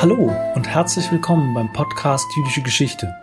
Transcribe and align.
Hallo 0.00 0.32
und 0.54 0.68
herzlich 0.68 1.10
willkommen 1.10 1.54
beim 1.54 1.72
Podcast 1.72 2.24
Jüdische 2.36 2.62
Geschichte. 2.62 3.16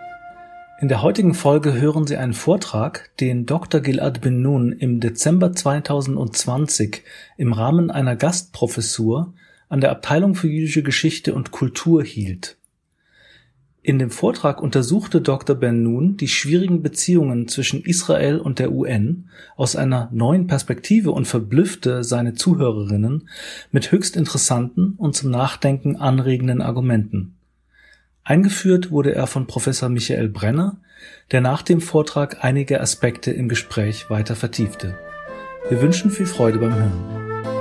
In 0.81 0.89
der 0.89 1.01
heutigen 1.01 1.33
Folge 1.33 1.71
hören 1.71 2.05
Sie 2.05 2.17
einen 2.17 2.33
Vortrag, 2.33 3.12
den 3.21 3.46
Dr. 3.46 3.79
Gilad 3.79 4.19
Ben 4.19 4.41
Nun 4.41 4.73
im 4.73 4.99
Dezember 4.99 5.53
2020 5.53 7.01
im 7.37 7.53
Rahmen 7.53 7.91
einer 7.91 8.17
Gastprofessur 8.17 9.33
an 9.69 9.79
der 9.79 9.91
Abteilung 9.91 10.35
für 10.35 10.49
jüdische 10.49 10.83
Geschichte 10.83 11.33
und 11.33 11.51
Kultur 11.51 12.03
hielt. 12.03 12.58
In 13.88 13.99
dem 13.99 14.10
Vortrag 14.10 14.63
untersuchte 14.63 15.22
Dr. 15.22 15.56
Ben 15.56 15.83
Nun 15.83 16.18
die 16.18 16.27
schwierigen 16.27 16.81
Beziehungen 16.81 17.48
zwischen 17.48 17.84
Israel 17.84 18.40
und 18.40 18.58
der 18.58 18.72
UN 18.72 19.30
aus 19.58 19.76
einer 19.76 20.09
neuen 20.12 20.48
Perspektive 20.48 21.12
und 21.12 21.28
verblüffte 21.28 22.04
seine 22.04 22.34
Zuhörerinnen 22.34 23.30
mit 23.72 23.92
höchst 23.92 24.16
interessanten 24.18 24.95
und 24.98 25.16
zum 25.16 25.30
Nachdenken 25.30 25.98
anregenden 25.98 26.64
Argumenten. 26.64 27.36
Eingeführt 28.23 28.90
wurde 28.90 29.14
er 29.14 29.28
von 29.28 29.45
Professor 29.45 29.90
Michael 29.90 30.30
Brenner, 30.30 30.78
der 31.30 31.42
nach 31.42 31.62
dem 31.62 31.80
Vortrag 31.80 32.44
einige 32.44 32.81
Aspekte 32.81 33.30
im 33.30 33.50
Gespräch 33.50 34.09
weiter 34.09 34.36
vertiefte. 34.36 34.98
Wir 35.70 35.80
wünschen 35.80 36.09
viel 36.09 36.26
Freude 36.26 36.58
beim 36.58 36.73
Hören. 36.73 37.55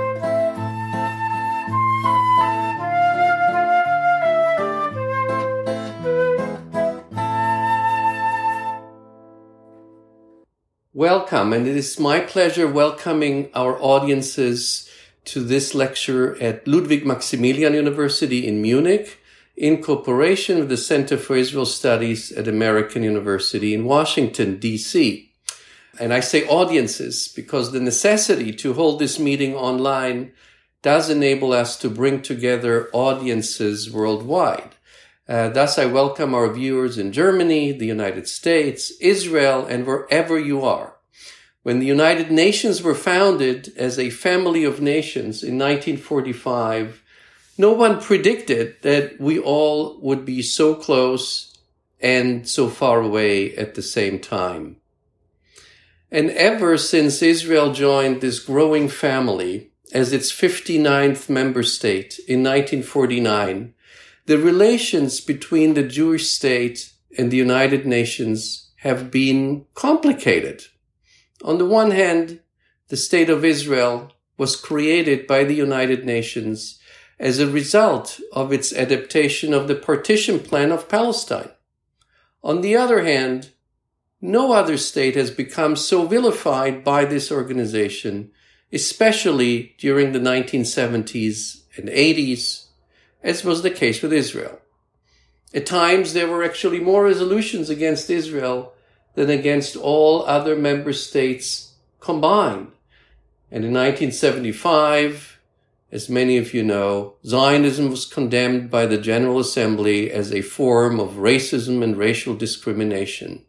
Welcome, 10.95 11.51
and 11.51 11.67
it 11.67 11.75
is 11.75 11.99
my 11.99 12.21
pleasure 12.21 12.69
welcoming 12.69 13.49
our 13.53 13.77
audiences 13.81 14.89
to 15.25 15.41
this 15.41 15.75
lecture 15.75 16.41
at 16.41 16.65
Ludwig 16.65 17.05
Maximilian 17.05 17.73
University 17.73 18.47
in 18.47 18.61
Munich 18.61 19.19
in 19.57 19.83
cooperation 19.83 20.57
with 20.57 20.69
the 20.69 20.77
Center 20.77 21.17
for 21.17 21.35
Israel 21.35 21.65
Studies 21.65 22.31
at 22.31 22.47
American 22.47 23.03
University 23.03 23.73
in 23.73 23.83
Washington, 23.83 24.57
DC. 24.57 25.27
And 25.99 26.13
I 26.13 26.21
say 26.21 26.47
audiences 26.47 27.27
because 27.27 27.73
the 27.73 27.81
necessity 27.81 28.53
to 28.53 28.71
hold 28.71 28.99
this 28.99 29.19
meeting 29.19 29.53
online 29.53 30.31
does 30.81 31.09
enable 31.09 31.51
us 31.51 31.77
to 31.79 31.89
bring 31.89 32.21
together 32.21 32.89
audiences 32.93 33.91
worldwide. 33.91 34.74
Uh, 35.27 35.49
thus, 35.49 35.79
I 35.79 35.85
welcome 35.85 36.35
our 36.35 36.51
viewers 36.53 36.99
in 36.99 37.11
Germany, 37.11 37.71
the 37.71 37.87
United 37.87 38.27
States, 38.27 38.91
Israel, 39.01 39.65
and 39.65 39.85
wherever 39.85 40.37
you 40.37 40.63
are. 40.63 40.97
When 41.63 41.79
the 41.79 41.87
United 41.87 42.29
Nations 42.29 42.83
were 42.83 42.93
founded 42.93 43.73
as 43.75 43.97
a 43.97 44.11
family 44.11 44.63
of 44.63 44.81
nations 44.81 45.41
in 45.41 45.57
1945, 45.57 47.01
no 47.57 47.71
one 47.71 47.99
predicted 47.99 48.75
that 48.83 49.19
we 49.19 49.39
all 49.39 49.99
would 50.01 50.25
be 50.25 50.43
so 50.43 50.75
close 50.75 51.57
and 51.99 52.47
so 52.47 52.69
far 52.69 53.01
away 53.01 53.55
at 53.55 53.73
the 53.73 53.81
same 53.81 54.19
time. 54.19 54.75
And 56.11 56.29
ever 56.29 56.77
since 56.77 57.23
Israel 57.23 57.73
joined 57.73 58.21
this 58.21 58.39
growing 58.39 58.89
family 58.89 59.71
as 59.91 60.13
its 60.13 60.31
59th 60.31 61.29
member 61.29 61.63
state 61.63 62.19
in 62.27 62.43
1949, 62.43 63.73
the 64.25 64.37
relations 64.39 65.21
between 65.21 65.73
the 65.73 65.83
Jewish 65.83 66.29
state 66.29 66.93
and 67.17 67.29
the 67.29 67.37
United 67.37 67.85
Nations 67.85 68.71
have 68.77 69.11
been 69.11 69.65
complicated. 69.75 70.63
On 71.43 71.57
the 71.57 71.65
one 71.65 71.91
hand, 71.91 72.39
the 72.87 72.97
state 72.97 73.29
of 73.29 73.45
Israel 73.45 74.11
was 74.37 74.55
created 74.55 75.27
by 75.27 75.43
the 75.43 75.53
United 75.53 76.05
Nations 76.05 76.79
as 77.19 77.39
a 77.39 77.49
result 77.49 78.19
of 78.33 78.51
its 78.51 78.73
adaptation 78.73 79.53
of 79.53 79.67
the 79.67 79.75
partition 79.75 80.39
plan 80.39 80.71
of 80.71 80.89
Palestine. 80.89 81.51
On 82.43 82.61
the 82.61 82.75
other 82.75 83.03
hand, 83.03 83.51
no 84.21 84.53
other 84.53 84.77
state 84.77 85.15
has 85.15 85.31
become 85.31 85.75
so 85.75 86.07
vilified 86.07 86.83
by 86.83 87.05
this 87.05 87.31
organization, 87.31 88.31
especially 88.73 89.75
during 89.77 90.11
the 90.11 90.19
1970s 90.19 91.61
and 91.77 91.89
80s 91.89 92.64
as 93.25 93.43
was 93.43 93.63
the 93.63 93.71
case 93.71 94.03
with 94.03 94.13
Israel. 94.13 94.59
At 95.53 95.65
times, 95.65 96.13
there 96.13 96.27
were 96.27 96.43
actually 96.43 96.79
more 96.79 97.03
resolutions 97.03 97.69
against 97.69 98.09
Israel 98.09 98.73
than 99.15 99.29
against 99.29 99.75
all 99.75 100.23
other 100.25 100.55
member 100.55 100.93
states 100.93 101.73
combined. 101.99 102.71
And 103.49 103.65
in 103.65 103.73
1975, 103.73 105.39
as 105.91 106.07
many 106.07 106.37
of 106.37 106.53
you 106.53 106.63
know, 106.63 107.15
Zionism 107.25 107.89
was 107.89 108.05
condemned 108.05 108.69
by 108.69 108.85
the 108.85 108.97
General 108.97 109.39
Assembly 109.39 110.11
as 110.11 110.31
a 110.31 110.41
form 110.41 110.99
of 110.99 111.13
racism 111.13 111.83
and 111.83 111.97
racial 111.97 112.35
discrimination. 112.35 113.43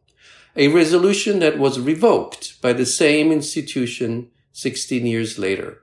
A 0.56 0.68
resolution 0.68 1.40
that 1.40 1.58
was 1.58 1.78
revoked 1.78 2.62
by 2.62 2.72
the 2.72 2.86
same 2.86 3.30
institution 3.30 4.30
16 4.52 5.04
years 5.04 5.38
later. 5.38 5.82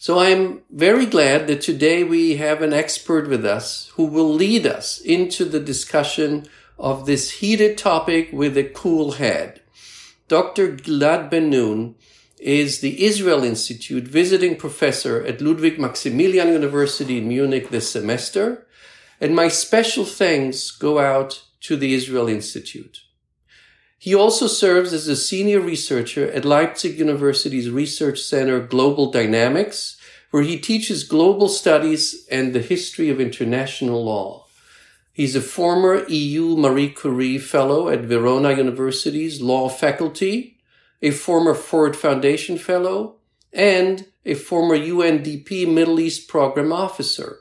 So 0.00 0.18
I'm 0.18 0.62
very 0.70 1.04
glad 1.04 1.46
that 1.46 1.60
today 1.60 2.04
we 2.04 2.36
have 2.36 2.62
an 2.62 2.72
expert 2.72 3.28
with 3.28 3.44
us 3.44 3.92
who 3.96 4.06
will 4.06 4.32
lead 4.32 4.66
us 4.66 4.98
into 4.98 5.44
the 5.44 5.60
discussion 5.60 6.46
of 6.78 7.04
this 7.04 7.32
heated 7.32 7.76
topic 7.76 8.30
with 8.32 8.56
a 8.56 8.64
cool 8.64 9.12
head. 9.12 9.60
Dr. 10.26 10.74
Gilad 10.74 11.28
Ben 11.28 11.50
Nun 11.50 11.96
is 12.38 12.80
the 12.80 13.04
Israel 13.04 13.44
Institute 13.44 14.04
visiting 14.04 14.56
professor 14.56 15.22
at 15.26 15.42
Ludwig 15.42 15.78
Maximilian 15.78 16.48
University 16.48 17.18
in 17.18 17.28
Munich 17.28 17.68
this 17.68 17.90
semester. 17.90 18.66
And 19.20 19.36
my 19.36 19.48
special 19.48 20.06
thanks 20.06 20.70
go 20.70 20.98
out 20.98 21.42
to 21.60 21.76
the 21.76 21.92
Israel 21.92 22.26
Institute. 22.26 23.02
He 24.02 24.14
also 24.14 24.46
serves 24.46 24.94
as 24.94 25.08
a 25.08 25.14
senior 25.14 25.60
researcher 25.60 26.32
at 26.32 26.46
Leipzig 26.46 26.98
University's 26.98 27.68
Research 27.68 28.18
Center 28.18 28.58
Global 28.58 29.10
Dynamics, 29.10 29.98
where 30.30 30.42
he 30.42 30.58
teaches 30.58 31.04
global 31.04 31.48
studies 31.48 32.26
and 32.30 32.54
the 32.54 32.62
history 32.62 33.10
of 33.10 33.20
international 33.20 34.02
law. 34.02 34.46
He's 35.12 35.36
a 35.36 35.42
former 35.42 36.08
EU 36.08 36.56
Marie 36.56 36.88
Curie 36.88 37.36
Fellow 37.36 37.90
at 37.90 38.06
Verona 38.06 38.56
University's 38.56 39.42
Law 39.42 39.68
Faculty, 39.68 40.56
a 41.02 41.10
former 41.10 41.52
Ford 41.52 41.94
Foundation 41.94 42.56
Fellow, 42.56 43.16
and 43.52 44.06
a 44.24 44.32
former 44.32 44.78
UNDP 44.78 45.70
Middle 45.70 46.00
East 46.00 46.26
Program 46.26 46.72
Officer. 46.72 47.40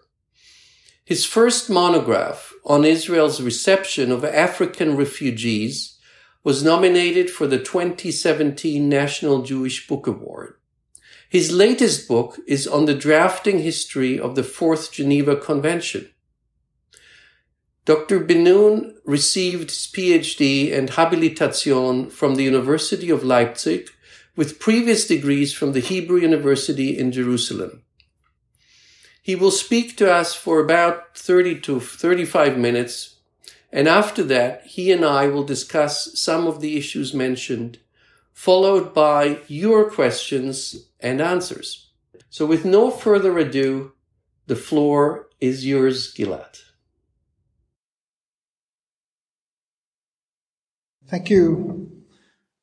His 1.06 1.24
first 1.26 1.70
monograph 1.70 2.52
on 2.66 2.84
Israel's 2.84 3.40
reception 3.40 4.12
of 4.12 4.26
African 4.26 4.98
refugees 4.98 5.96
was 6.44 6.64
nominated 6.64 7.30
for 7.30 7.48
the 7.48 7.60
2017 7.60 8.88
National 8.88 9.42
Jewish 9.42 9.88
Book 9.88 10.08
Award. 10.08 10.56
His 11.28 11.52
latest 11.52 12.08
book 12.08 12.40
is 12.48 12.68
on 12.68 12.86
the 12.86 12.96
drafting 12.96 13.60
history 13.60 14.20
of 14.20 14.36
the 14.36 14.44
Fourth 14.44 14.92
Geneva 14.92 15.36
Convention. 15.36 16.10
Dr. 17.86 18.20
Ben 18.20 18.96
received 19.06 19.70
his 19.70 19.88
PhD 19.88 20.76
and 20.76 20.92
habilitation 20.92 22.10
from 22.10 22.36
the 22.36 22.44
University 22.44 23.10
of 23.10 23.24
Leipzig 23.24 23.90
with 24.36 24.60
previous 24.60 25.08
degrees 25.08 25.54
from 25.54 25.74
the 25.74 25.80
Hebrew 25.80 26.20
University 26.20 26.98
in 26.98 27.12
Jerusalem. 27.12 27.84
He 29.22 29.36
will 29.36 29.52
speak 29.52 29.98
to 29.98 30.12
us 30.12 30.34
for 30.34 30.60
about 30.60 31.18
30 31.18 31.60
to 31.62 31.80
35 31.80 32.58
minutes 32.58 33.19
and 33.72 33.88
after 33.88 34.24
that, 34.24 34.66
he 34.66 34.92
and 34.92 35.06
I 35.06 35.28
will 35.28 35.44
discuss 35.44 36.20
some 36.20 36.48
of 36.48 36.60
the 36.60 36.78
issues 36.78 37.14
mentioned, 37.14 37.80
followed 38.34 38.94
by 38.94 39.40
your 39.48 39.90
questions 39.90 40.90
and 41.00 41.22
answers. 41.22 41.92
So 42.30 42.46
with 42.46 42.66
no 42.66 42.90
further 42.90 43.38
ado, 43.38 43.94
the 44.48 44.56
floor 44.56 45.30
is 45.40 45.66
yours, 45.66 46.14
Gilad. 46.14 46.64
Thank 51.08 51.30
you 51.30 52.04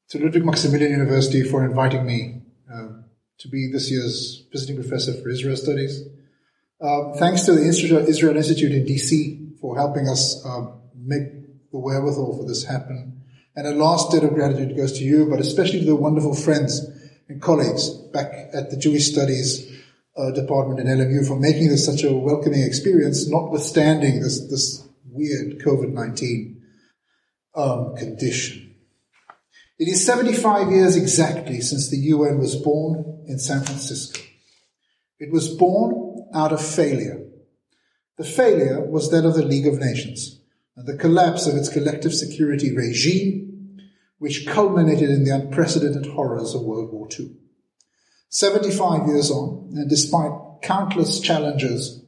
to 0.08 0.18
Ludwig 0.18 0.44
Maximilian 0.44 0.92
University 0.92 1.42
for 1.42 1.64
inviting 1.64 2.06
me 2.06 2.42
uh, 2.72 2.88
to 3.38 3.48
be 3.48 3.70
this 3.72 3.90
year's 3.90 4.46
visiting 4.52 4.76
professor 4.76 5.12
for 5.14 5.28
Israel 5.28 5.56
Studies. 5.56 6.02
Uh, 6.80 7.12
thanks 7.14 7.42
to 7.42 7.52
the 7.52 7.62
Israel 7.62 8.36
Institute 8.36 8.72
in 8.72 8.84
DC 8.84 9.58
for 9.60 9.76
helping 9.76 10.08
us 10.08 10.44
uh, 10.44 10.66
make 11.06 11.70
the 11.70 11.78
wherewithal 11.78 12.36
for 12.36 12.46
this 12.46 12.64
happen. 12.64 13.22
And 13.54 13.66
a 13.66 13.70
last 13.70 14.12
debt 14.12 14.24
of 14.24 14.34
gratitude 14.34 14.76
goes 14.76 14.98
to 14.98 15.04
you, 15.04 15.26
but 15.30 15.40
especially 15.40 15.80
to 15.80 15.86
the 15.86 15.96
wonderful 15.96 16.34
friends 16.34 16.86
and 17.28 17.40
colleagues 17.40 17.90
back 18.12 18.32
at 18.52 18.70
the 18.70 18.76
Jewish 18.76 19.10
Studies 19.10 19.72
uh, 20.16 20.30
Department 20.32 20.80
in 20.80 20.86
LMU 20.86 21.26
for 21.26 21.38
making 21.38 21.68
this 21.68 21.84
such 21.84 22.02
a 22.04 22.12
welcoming 22.12 22.62
experience, 22.62 23.28
notwithstanding 23.28 24.20
this, 24.20 24.40
this 24.50 24.86
weird 25.10 25.60
COVID-19 25.60 26.56
um, 27.54 27.96
condition. 27.96 28.74
It 29.78 29.88
is 29.88 30.04
75 30.04 30.70
years 30.70 30.96
exactly 30.96 31.60
since 31.60 31.90
the 31.90 31.98
UN 31.98 32.38
was 32.38 32.56
born 32.56 33.24
in 33.26 33.38
San 33.38 33.62
Francisco. 33.62 34.20
It 35.18 35.32
was 35.32 35.48
born 35.48 36.28
out 36.34 36.52
of 36.52 36.64
failure 36.64 37.26
The 38.18 38.24
failure 38.24 38.80
was 38.80 39.10
that 39.10 39.26
of 39.26 39.34
the 39.34 39.44
League 39.44 39.66
of 39.66 39.78
Nations 39.78 40.40
the 40.76 40.96
collapse 40.96 41.46
of 41.46 41.56
its 41.56 41.70
collective 41.70 42.14
security 42.14 42.76
regime, 42.76 43.78
which 44.18 44.46
culminated 44.46 45.08
in 45.08 45.24
the 45.24 45.34
unprecedented 45.34 46.06
horrors 46.12 46.54
of 46.54 46.62
World 46.62 46.92
War 46.92 47.08
II. 47.18 47.34
75 48.28 49.06
years 49.06 49.30
on, 49.30 49.70
and 49.74 49.88
despite 49.88 50.30
countless 50.62 51.20
challenges, 51.20 52.04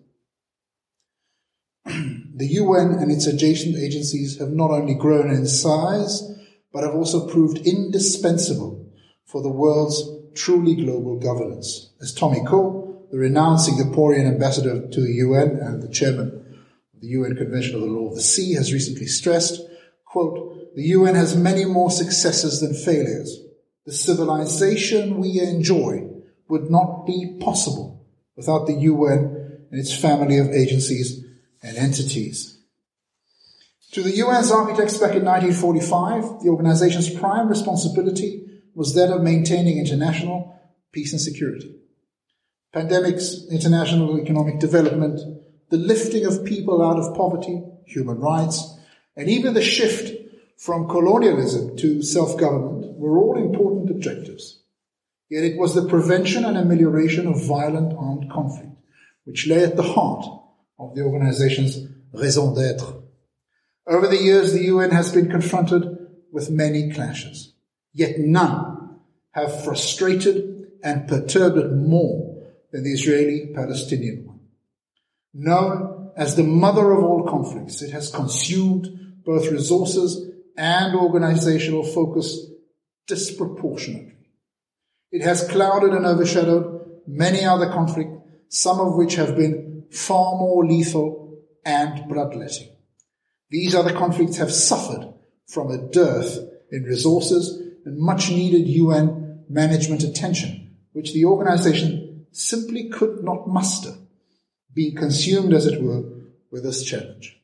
the 1.84 2.46
UN 2.46 2.92
and 2.92 3.10
its 3.10 3.26
adjacent 3.26 3.76
agencies 3.76 4.38
have 4.38 4.50
not 4.50 4.70
only 4.70 4.94
grown 4.94 5.30
in 5.30 5.46
size, 5.46 6.22
but 6.72 6.84
have 6.84 6.94
also 6.94 7.26
proved 7.26 7.66
indispensable 7.66 8.86
for 9.24 9.42
the 9.42 9.50
world's 9.50 10.02
truly 10.34 10.74
global 10.74 11.18
governance. 11.18 11.92
As 12.02 12.12
Tommy 12.12 12.44
Koh, 12.46 13.06
the 13.10 13.18
renowned 13.18 13.60
Singaporean 13.60 14.26
ambassador 14.26 14.86
to 14.86 15.00
the 15.00 15.12
UN 15.14 15.56
and 15.56 15.82
the 15.82 15.88
chairman 15.88 16.37
the 17.00 17.08
UN 17.08 17.36
Convention 17.36 17.74
of 17.74 17.80
the 17.82 17.86
Law 17.86 18.08
of 18.08 18.14
the 18.14 18.20
Sea, 18.20 18.54
has 18.54 18.72
recently 18.72 19.06
stressed, 19.06 19.60
quote, 20.04 20.74
the 20.74 20.82
UN 20.84 21.14
has 21.14 21.36
many 21.36 21.64
more 21.64 21.90
successes 21.90 22.60
than 22.60 22.74
failures. 22.74 23.40
The 23.84 23.92
civilization 23.92 25.18
we 25.18 25.40
enjoy 25.40 26.08
would 26.48 26.70
not 26.70 27.06
be 27.06 27.38
possible 27.40 28.06
without 28.36 28.66
the 28.66 28.74
UN 28.74 29.66
and 29.70 29.80
its 29.80 29.94
family 29.94 30.38
of 30.38 30.50
agencies 30.50 31.24
and 31.62 31.76
entities. 31.76 32.58
To 33.92 34.02
the 34.02 34.20
UN's 34.20 34.50
architects 34.50 34.98
back 34.98 35.14
in 35.14 35.24
1945, 35.24 36.42
the 36.42 36.50
organization's 36.50 37.10
prime 37.10 37.48
responsibility 37.48 38.46
was 38.74 38.94
that 38.94 39.10
of 39.10 39.22
maintaining 39.22 39.78
international 39.78 40.54
peace 40.92 41.12
and 41.12 41.20
security. 41.20 41.74
Pandemics, 42.74 43.50
international 43.50 44.20
economic 44.20 44.60
development, 44.60 45.20
the 45.70 45.76
lifting 45.76 46.24
of 46.24 46.44
people 46.44 46.82
out 46.82 46.98
of 46.98 47.16
poverty, 47.16 47.62
human 47.86 48.18
rights, 48.18 48.76
and 49.16 49.28
even 49.28 49.54
the 49.54 49.62
shift 49.62 50.14
from 50.56 50.88
colonialism 50.88 51.76
to 51.76 52.02
self-government 52.02 52.98
were 52.98 53.18
all 53.18 53.36
important 53.36 53.90
objectives. 53.90 54.60
Yet 55.28 55.44
it 55.44 55.58
was 55.58 55.74
the 55.74 55.86
prevention 55.86 56.44
and 56.44 56.56
amelioration 56.56 57.26
of 57.26 57.46
violent 57.46 57.92
armed 57.98 58.30
conflict 58.30 58.72
which 59.28 59.46
lay 59.46 59.62
at 59.62 59.76
the 59.76 59.82
heart 59.82 60.24
of 60.78 60.94
the 60.94 61.02
organization's 61.02 61.86
raison 62.14 62.54
d'etre. 62.54 62.94
Over 63.86 64.06
the 64.06 64.16
years, 64.16 64.54
the 64.54 64.64
UN 64.64 64.90
has 64.90 65.12
been 65.12 65.30
confronted 65.30 65.84
with 66.32 66.50
many 66.50 66.90
clashes, 66.92 67.52
yet 67.92 68.18
none 68.18 69.00
have 69.32 69.64
frustrated 69.64 70.70
and 70.82 71.06
perturbed 71.06 71.58
it 71.58 71.72
more 71.72 72.42
than 72.72 72.84
the 72.84 72.92
Israeli-Palestinian. 72.92 74.27
Known 75.40 76.10
as 76.16 76.34
the 76.34 76.42
mother 76.42 76.90
of 76.90 77.04
all 77.04 77.22
conflicts, 77.22 77.80
it 77.80 77.92
has 77.92 78.10
consumed 78.10 78.88
both 79.24 79.52
resources 79.52 80.32
and 80.56 80.96
organizational 80.96 81.84
focus 81.84 82.44
disproportionately. 83.06 84.30
It 85.12 85.22
has 85.22 85.48
clouded 85.48 85.92
and 85.92 86.04
overshadowed 86.04 87.02
many 87.06 87.44
other 87.44 87.70
conflicts, 87.70 88.20
some 88.48 88.80
of 88.80 88.96
which 88.96 89.14
have 89.14 89.36
been 89.36 89.84
far 89.92 90.36
more 90.36 90.66
lethal 90.66 91.38
and 91.64 92.08
bloodletting. 92.08 92.70
These 93.48 93.76
other 93.76 93.92
conflicts 93.92 94.38
have 94.38 94.50
suffered 94.50 95.14
from 95.46 95.70
a 95.70 95.88
dearth 95.88 96.36
in 96.72 96.82
resources 96.82 97.62
and 97.84 97.96
much 97.96 98.28
needed 98.28 98.66
UN 98.66 99.44
management 99.48 100.02
attention, 100.02 100.78
which 100.94 101.14
the 101.14 101.26
organization 101.26 102.26
simply 102.32 102.88
could 102.88 103.22
not 103.22 103.46
muster, 103.46 103.94
being 104.78 104.94
consumed, 104.94 105.52
as 105.54 105.66
it 105.66 105.82
were, 105.82 106.04
with 106.52 106.62
this 106.62 106.84
challenge. 106.84 107.36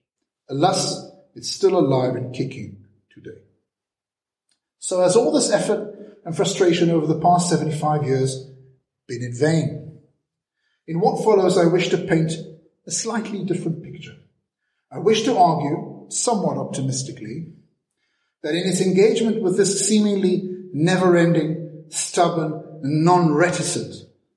Alas, 0.49 1.05
it's 1.35 1.51
still 1.51 1.77
alive 1.77 2.15
and 2.15 2.33
kicking 2.33 2.85
today. 3.11 3.41
So 4.79 5.01
has 5.01 5.17
all 5.17 5.33
this 5.33 5.51
effort 5.51 6.21
and 6.25 6.37
frustration 6.37 6.91
over 6.91 7.09
the 7.09 7.19
past 7.19 7.51
75 7.51 8.05
years 8.05 8.49
been 9.09 9.25
in 9.25 9.35
vain? 9.35 9.99
In 10.87 11.01
what 11.01 11.25
follows, 11.25 11.59
I 11.59 11.67
wish 11.67 11.89
to 11.89 11.99
paint 11.99 12.35
a 12.87 12.93
slightly 12.93 13.43
different 13.43 13.83
picture. 13.83 14.15
I 14.93 15.01
wish 15.01 15.25
to 15.25 15.37
argue 15.37 16.07
somewhat 16.11 16.57
optimistically, 16.57 17.49
that 18.45 18.55
in 18.55 18.69
its 18.69 18.81
engagement 18.81 19.43
with 19.43 19.57
this 19.57 19.89
seemingly 19.89 20.69
never-ending, 20.73 21.87
stubborn, 21.89 22.63
non-reticent 22.85 23.93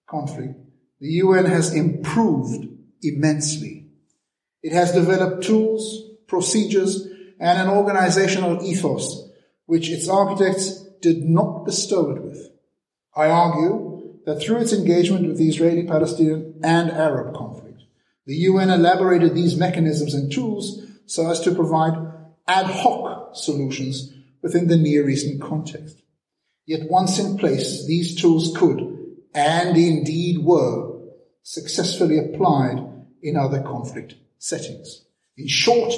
conflict, 0.08 0.56
the 1.00 1.10
UN 1.10 1.46
has 1.46 1.76
improved 1.76 2.74
immensely. 3.02 3.88
It 4.64 4.74
has 4.74 4.92
developed 4.92 5.44
tools, 5.44 6.04
procedures, 6.28 7.08
and 7.40 7.60
an 7.60 7.70
organizational 7.70 8.62
ethos 8.64 9.30
which 9.66 9.90
its 9.90 10.08
architects 10.10 10.82
did 11.02 11.24
not 11.24 11.66
bestow 11.66 12.10
it 12.12 12.24
with. 12.24 12.50
I 13.16 13.30
argue 13.30 14.20
that 14.26 14.42
through 14.42 14.58
its 14.58 14.74
engagement 14.74 15.28
with 15.28 15.38
the 15.38 15.50
Israeli-Palestinian 15.50 16.60
and 16.64 16.92
Arab 16.92 17.36
conflict, 17.36 17.84
the 18.26 18.36
UN 18.36 18.70
elaborated 18.70 19.36
these 19.36 19.56
mechanisms 19.56 20.14
and 20.14 20.32
tools 20.32 20.82
so 21.06 21.30
as 21.30 21.40
to 21.42 21.56
provide 21.56 21.94
ad 22.48 22.66
hoc 22.66 23.36
solutions 23.36 24.14
within 24.42 24.68
the 24.68 24.78
Near 24.78 25.10
Eastern 25.10 25.40
context. 25.40 26.02
Yet 26.66 26.90
once 26.90 27.20
in 27.20 27.38
place, 27.38 27.86
these 27.86 28.20
tools 28.20 28.56
could, 28.56 28.80
and 29.34 29.78
indeed 29.78 30.40
were, 30.40 30.87
successfully 31.48 32.18
applied 32.18 32.78
in 33.24 33.38
other 33.38 33.62
conflict 33.62 34.16
settings. 34.38 35.06
In 35.38 35.48
short, 35.48 35.94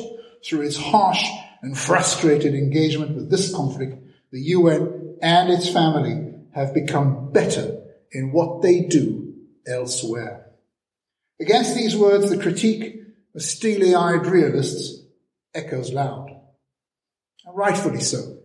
through 0.45 0.61
its 0.61 0.77
harsh 0.77 1.23
and 1.63 1.75
frustrated 1.75 2.53
engagement 2.53 3.15
with 3.15 3.31
this 3.31 3.51
conflict, 3.51 3.95
the 4.31 4.41
UN 4.41 5.17
and 5.23 5.49
its 5.49 5.67
family 5.67 6.35
have 6.53 6.75
become 6.75 7.31
better 7.31 7.81
in 8.11 8.31
what 8.31 8.61
they 8.61 8.81
do 8.81 9.33
elsewhere. 9.65 10.51
Against 11.41 11.73
these 11.73 11.97
words, 11.97 12.29
the 12.29 12.37
critique 12.37 13.01
of 13.33 13.41
steely-eyed 13.41 14.27
realists 14.27 15.03
echoes 15.55 15.91
loud. 15.91 16.29
And 17.43 17.57
rightfully 17.57 18.01
so. 18.01 18.37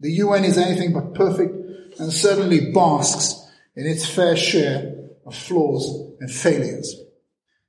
The 0.00 0.12
UN 0.12 0.46
is 0.46 0.56
anything 0.56 0.94
but 0.94 1.12
perfect 1.12 2.00
and 2.00 2.10
certainly 2.10 2.72
basks 2.72 3.34
in 3.76 3.84
its 3.86 4.06
fair 4.06 4.34
share 4.34 4.97
of 5.28 5.34
flaws 5.34 6.14
and 6.20 6.30
failures. 6.30 7.00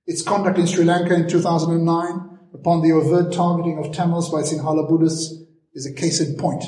Its 0.08 0.22
conduct 0.22 0.58
in 0.58 0.66
Sri 0.66 0.86
Lanka 0.86 1.14
in 1.14 1.28
2009 1.28 2.40
upon 2.54 2.82
the 2.82 2.92
overt 2.92 3.32
targeting 3.34 3.78
of 3.78 3.94
Tamils 3.94 4.30
by 4.30 4.42
Sinhala 4.42 4.88
Buddhists 4.88 5.44
is 5.74 5.86
a 5.86 5.94
case 5.94 6.20
in 6.20 6.38
point. 6.38 6.64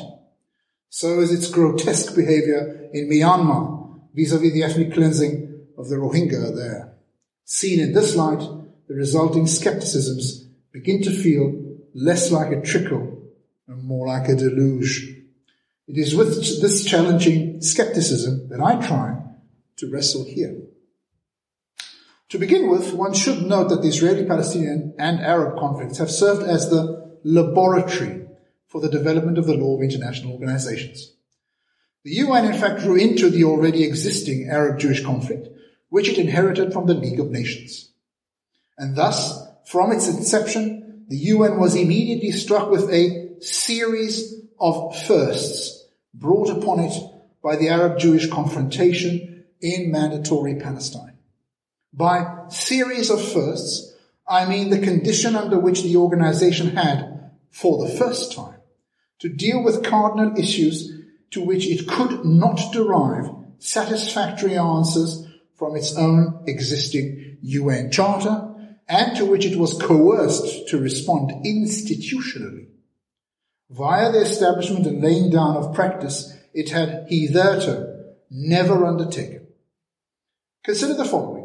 So 0.89 1.21
is 1.21 1.31
its 1.31 1.49
grotesque 1.49 2.15
behavior 2.15 2.89
in 2.93 3.09
Myanmar 3.09 3.99
vis-à-vis 4.13 4.53
the 4.53 4.63
ethnic 4.63 4.93
cleansing 4.93 5.65
of 5.77 5.87
the 5.89 5.95
Rohingya 5.95 6.55
there. 6.55 6.93
Seen 7.45 7.79
in 7.79 7.93
this 7.93 8.15
light, 8.15 8.41
the 8.87 8.93
resulting 8.93 9.47
skepticisms 9.47 10.45
begin 10.73 11.01
to 11.03 11.11
feel 11.11 11.77
less 11.93 12.31
like 12.31 12.51
a 12.51 12.61
trickle 12.61 13.23
and 13.67 13.83
more 13.83 14.07
like 14.07 14.27
a 14.27 14.35
deluge. 14.35 15.15
It 15.87 15.97
is 15.97 16.15
with 16.15 16.35
this 16.61 16.85
challenging 16.85 17.61
skepticism 17.61 18.49
that 18.49 18.61
I 18.61 18.85
try 18.85 19.17
to 19.77 19.89
wrestle 19.89 20.25
here. 20.25 20.61
To 22.31 22.39
begin 22.39 22.69
with, 22.69 22.93
one 22.93 23.13
should 23.13 23.41
note 23.41 23.67
that 23.69 23.81
the 23.81 23.89
Israeli-Palestinian 23.89 24.95
and 24.97 25.19
Arab 25.19 25.59
conflicts 25.59 25.97
have 25.97 26.09
served 26.09 26.43
as 26.43 26.69
the 26.69 27.19
laboratory 27.25 28.25
for 28.67 28.79
the 28.79 28.89
development 28.89 29.37
of 29.37 29.45
the 29.45 29.55
law 29.55 29.75
of 29.75 29.83
international 29.83 30.31
organizations. 30.31 31.11
The 32.05 32.11
UN, 32.11 32.45
in 32.45 32.57
fact, 32.57 32.83
grew 32.83 32.95
into 32.95 33.29
the 33.29 33.43
already 33.43 33.83
existing 33.83 34.47
Arab-Jewish 34.49 35.03
conflict, 35.03 35.49
which 35.89 36.07
it 36.07 36.17
inherited 36.17 36.71
from 36.71 36.85
the 36.87 36.93
League 36.93 37.19
of 37.19 37.31
Nations. 37.31 37.91
And 38.77 38.95
thus, 38.95 39.45
from 39.65 39.91
its 39.91 40.07
inception, 40.07 41.07
the 41.09 41.17
UN 41.17 41.59
was 41.59 41.75
immediately 41.75 42.31
struck 42.31 42.71
with 42.71 42.89
a 42.91 43.41
series 43.41 44.35
of 44.57 44.97
firsts 45.05 45.85
brought 46.13 46.49
upon 46.49 46.79
it 46.79 46.93
by 47.43 47.57
the 47.57 47.67
Arab-Jewish 47.67 48.29
confrontation 48.29 49.43
in 49.59 49.91
mandatory 49.91 50.55
Palestine. 50.55 51.10
By 51.93 52.45
series 52.49 53.09
of 53.09 53.21
firsts, 53.21 53.93
I 54.27 54.45
mean 54.45 54.69
the 54.69 54.79
condition 54.79 55.35
under 55.35 55.59
which 55.59 55.83
the 55.83 55.97
organization 55.97 56.75
had, 56.75 57.31
for 57.49 57.85
the 57.85 57.93
first 57.93 58.33
time, 58.33 58.59
to 59.19 59.29
deal 59.29 59.63
with 59.63 59.83
cardinal 59.83 60.37
issues 60.39 60.89
to 61.31 61.41
which 61.41 61.67
it 61.67 61.87
could 61.87 62.23
not 62.25 62.71
derive 62.71 63.29
satisfactory 63.59 64.57
answers 64.57 65.27
from 65.55 65.75
its 65.75 65.95
own 65.95 66.43
existing 66.47 67.37
UN 67.41 67.91
Charter 67.91 68.47
and 68.87 69.15
to 69.17 69.25
which 69.25 69.45
it 69.45 69.57
was 69.57 69.79
coerced 69.81 70.67
to 70.69 70.79
respond 70.79 71.45
institutionally. 71.45 72.67
Via 73.69 74.11
the 74.11 74.21
establishment 74.21 74.85
and 74.85 75.01
laying 75.01 75.29
down 75.29 75.55
of 75.55 75.73
practice 75.73 76.37
it 76.53 76.69
had 76.69 77.05
hitherto 77.09 77.87
never 78.29 78.85
undertaken. 78.85 79.47
Consider 80.63 80.95
the 80.95 81.05
following. 81.05 81.40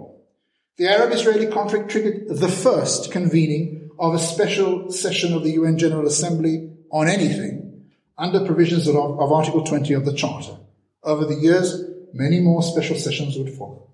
The 0.78 0.90
Arab-Israeli 0.90 1.47
conflict 1.47 1.90
triggered 1.90 2.28
the 2.28 2.49
first 2.49 3.11
convening 3.11 3.88
of 3.99 4.12
a 4.12 4.18
special 4.18 4.90
session 4.90 5.33
of 5.33 5.42
the 5.42 5.52
UN 5.52 5.78
General 5.78 6.06
Assembly 6.06 6.71
on 6.90 7.09
anything 7.09 7.87
under 8.18 8.45
provisions 8.45 8.87
of, 8.87 8.95
of 8.95 9.33
Article 9.33 9.64
20 9.64 9.95
of 9.95 10.04
the 10.04 10.12
Charter. 10.12 10.59
Over 11.02 11.25
the 11.25 11.37
years, 11.37 11.83
many 12.12 12.40
more 12.40 12.62
special 12.62 12.97
sessions 12.97 13.38
would 13.38 13.54
follow. 13.54 13.88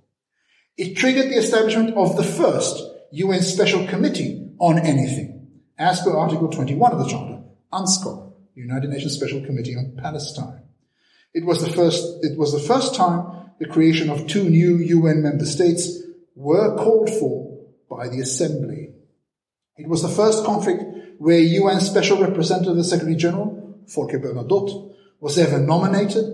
It 0.77 0.97
triggered 0.97 1.31
the 1.31 1.39
establishment 1.39 1.97
of 1.97 2.17
the 2.17 2.25
first 2.25 2.83
UN 3.13 3.43
Special 3.43 3.87
Committee 3.87 4.51
on 4.59 4.81
anything, 4.81 5.51
as 5.79 6.01
per 6.01 6.17
Article 6.17 6.49
21 6.49 6.91
of 6.91 6.99
the 6.99 7.09
Charter, 7.09 7.45
UNSCOP, 7.73 8.33
the 8.57 8.61
United 8.61 8.91
Nations 8.91 9.15
Special 9.15 9.41
Committee 9.45 9.77
on 9.77 9.97
Palestine. 10.03 10.63
It 11.33 11.45
was 11.45 11.65
the 11.65 11.73
first, 11.73 12.25
it 12.25 12.37
was 12.37 12.53
the 12.53 12.59
first 12.59 12.97
time 12.97 13.51
the 13.61 13.69
creation 13.69 14.11
of 14.11 14.27
two 14.27 14.51
new 14.51 14.79
UN 14.79 15.23
member 15.23 15.47
states 15.47 16.02
were 16.35 16.77
called 16.77 17.11
for 17.11 17.67
by 17.89 18.09
the 18.09 18.21
Assembly. 18.21 18.91
It 19.77 19.89
was 19.89 20.03
the 20.03 20.09
first 20.09 20.45
conflict 20.45 20.83
where 21.19 21.39
UN 21.39 21.81
Special 21.81 22.19
Representative, 22.21 22.77
the 22.77 22.85
Secretary 22.85 23.17
General, 23.17 23.79
Folke 23.87 24.13
Bernadotte, 24.13 24.95
was 25.21 25.39
ever 25.39 25.59
nominated, 25.59 26.25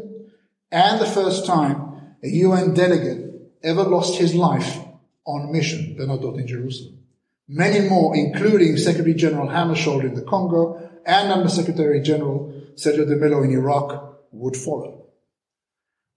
and 0.71 1.01
the 1.01 1.07
first 1.07 1.47
time 1.47 2.17
a 2.23 2.29
UN 2.29 2.75
delegate 2.75 3.53
ever 3.63 3.83
lost 3.83 4.19
his 4.19 4.35
life 4.35 4.79
on 5.25 5.53
mission, 5.53 5.97
Bernadotte 5.99 6.41
in 6.41 6.47
Jerusalem. 6.47 6.99
Many 7.49 7.89
more, 7.89 8.15
including 8.15 8.77
Secretary 8.77 9.15
General 9.15 9.49
Hammarskjöld 9.49 10.05
in 10.05 10.15
the 10.15 10.23
Congo 10.23 10.91
and 11.07 11.33
Under 11.33 11.49
Secretary 11.49 12.01
General 12.03 12.53
Sergio 12.75 13.07
de 13.07 13.17
Mello 13.17 13.43
in 13.43 13.51
Iraq, 13.51 14.19
would 14.33 14.57
follow. 14.57 15.07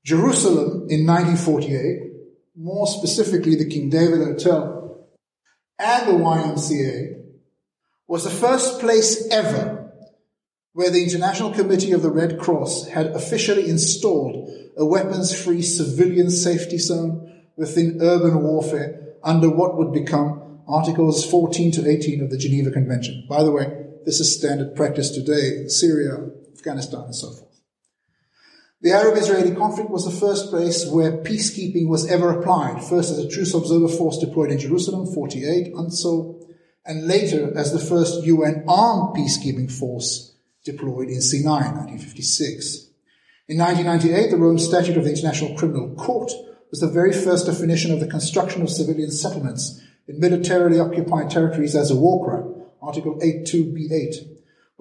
Jerusalem 0.03 0.88
in 0.89 1.05
1948, 1.05 2.11
more 2.55 2.88
specifically 2.88 3.55
the 3.55 3.70
King 3.70 3.89
David 3.89 4.20
Hotel 4.20 5.08
and 5.79 6.08
the 6.08 6.24
YMCA, 6.24 7.22
was 8.08 8.24
the 8.24 8.29
first 8.29 8.79
place 8.79 9.27
ever 9.31 9.89
where 10.74 10.89
the 10.89 11.03
International 11.03 11.53
Committee 11.53 11.91
of 11.91 12.01
the 12.01 12.12
Red 12.12 12.39
Cross 12.39 12.88
had 12.89 13.08
officially 13.08 13.70
installed 13.70 14.50
a 14.77 14.86
weapons-free 14.86 15.62
civilian 15.62 16.29
safety 16.29 16.77
zone 16.77 17.46
within 17.58 18.01
urban 18.01 18.41
warfare 18.41 19.15
under 19.24 19.50
what 19.50 19.77
would 19.77 19.93
become 19.93 20.62
Articles 20.67 21.29
14 21.29 21.72
to 21.74 21.89
18 21.89 22.24
of 22.24 22.29
the 22.29 22.38
Geneva 22.38 22.72
Convention. 22.72 23.25
By 23.29 23.43
the 23.43 23.51
way, 23.51 23.65
this 24.05 24.20
is 24.20 24.38
standard 24.38 24.75
practice 24.75 25.10
today 25.10 25.62
in 25.62 25.70
Syria, 25.70 26.29
Afghanistan, 26.53 27.01
and 27.05 27.15
so 27.15 27.31
forth. 27.31 27.50
The 28.83 28.93
Arab-Israeli 28.93 29.55
conflict 29.55 29.91
was 29.91 30.05
the 30.05 30.19
first 30.19 30.50
place 30.50 30.88
where 30.88 31.11
peacekeeping 31.11 31.88
was 31.88 32.09
ever 32.09 32.31
applied, 32.31 32.83
first 32.83 33.11
as 33.11 33.19
a 33.19 33.29
truce 33.29 33.53
observer 33.53 33.88
force 33.88 34.17
deployed 34.17 34.50
in 34.50 34.57
Jerusalem, 34.57 35.05
48, 35.13 35.71
UNTSO, 35.75 36.43
and 36.83 37.05
later 37.05 37.55
as 37.55 37.71
the 37.71 37.79
first 37.79 38.23
UN 38.23 38.63
armed 38.67 39.15
peacekeeping 39.15 39.71
force 39.71 40.33
deployed 40.65 41.09
in 41.09 41.21
Sinai, 41.21 41.69
1956. 41.69 42.88
In 43.47 43.59
1998, 43.59 44.31
the 44.31 44.38
Rome 44.38 44.57
Statute 44.57 44.97
of 44.97 45.03
the 45.03 45.11
International 45.11 45.55
Criminal 45.55 45.93
Court 45.93 46.31
was 46.71 46.79
the 46.79 46.88
very 46.88 47.13
first 47.13 47.45
definition 47.45 47.91
of 47.91 48.00
the 48.00 48.07
construction 48.07 48.63
of 48.63 48.71
civilian 48.71 49.11
settlements 49.11 49.79
in 50.07 50.19
militarily 50.19 50.79
occupied 50.79 51.29
territories 51.29 51.75
as 51.75 51.91
a 51.91 51.95
war 51.95 52.25
crime, 52.25 52.63
Article 52.81 53.19
82b8 53.19 54.30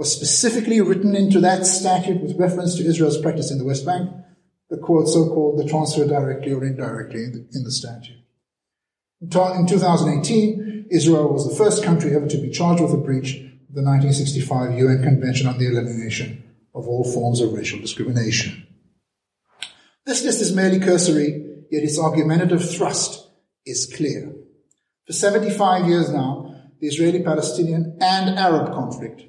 was 0.01 0.17
specifically 0.17 0.81
written 0.81 1.15
into 1.15 1.41
that 1.41 1.67
statute 1.67 2.23
with 2.23 2.39
reference 2.39 2.75
to 2.75 2.83
Israel's 2.83 3.21
practice 3.21 3.51
in 3.51 3.59
the 3.59 3.67
West 3.67 3.85
Bank, 3.85 4.11
the 4.71 4.79
so-called 4.79 5.59
the 5.59 5.69
transfer 5.69 6.07
directly 6.07 6.55
or 6.55 6.65
indirectly 6.65 7.25
in 7.25 7.33
the, 7.33 7.47
in 7.53 7.65
the 7.65 7.71
statute. 7.71 8.17
In 9.21 9.29
2018, 9.29 10.87
Israel 10.91 11.31
was 11.31 11.47
the 11.47 11.55
first 11.55 11.85
country 11.85 12.17
ever 12.17 12.27
to 12.27 12.39
be 12.39 12.49
charged 12.49 12.83
with 12.83 12.95
a 12.95 12.97
breach 12.97 13.35
of 13.35 13.75
the 13.75 13.83
1965 13.83 14.79
UN 14.79 15.03
Convention 15.03 15.47
on 15.47 15.59
the 15.59 15.67
Elimination 15.67 16.45
of 16.75 16.89
All 16.89 17.05
Forms 17.05 17.43
of 17.43 17.53
Racial 17.53 17.79
Discrimination. 17.79 18.67
This 20.07 20.25
list 20.25 20.41
is 20.41 20.57
merely 20.57 20.81
cursory, 20.81 21.67
yet 21.71 21.83
its 21.83 21.99
argumentative 21.99 22.67
thrust 22.75 23.29
is 23.67 23.93
clear. 23.95 24.33
For 25.07 25.13
75 25.13 25.89
years 25.89 26.09
now, 26.09 26.55
the 26.81 26.87
Israeli-Palestinian 26.87 27.99
and 28.01 28.39
Arab 28.39 28.73
conflict 28.73 29.25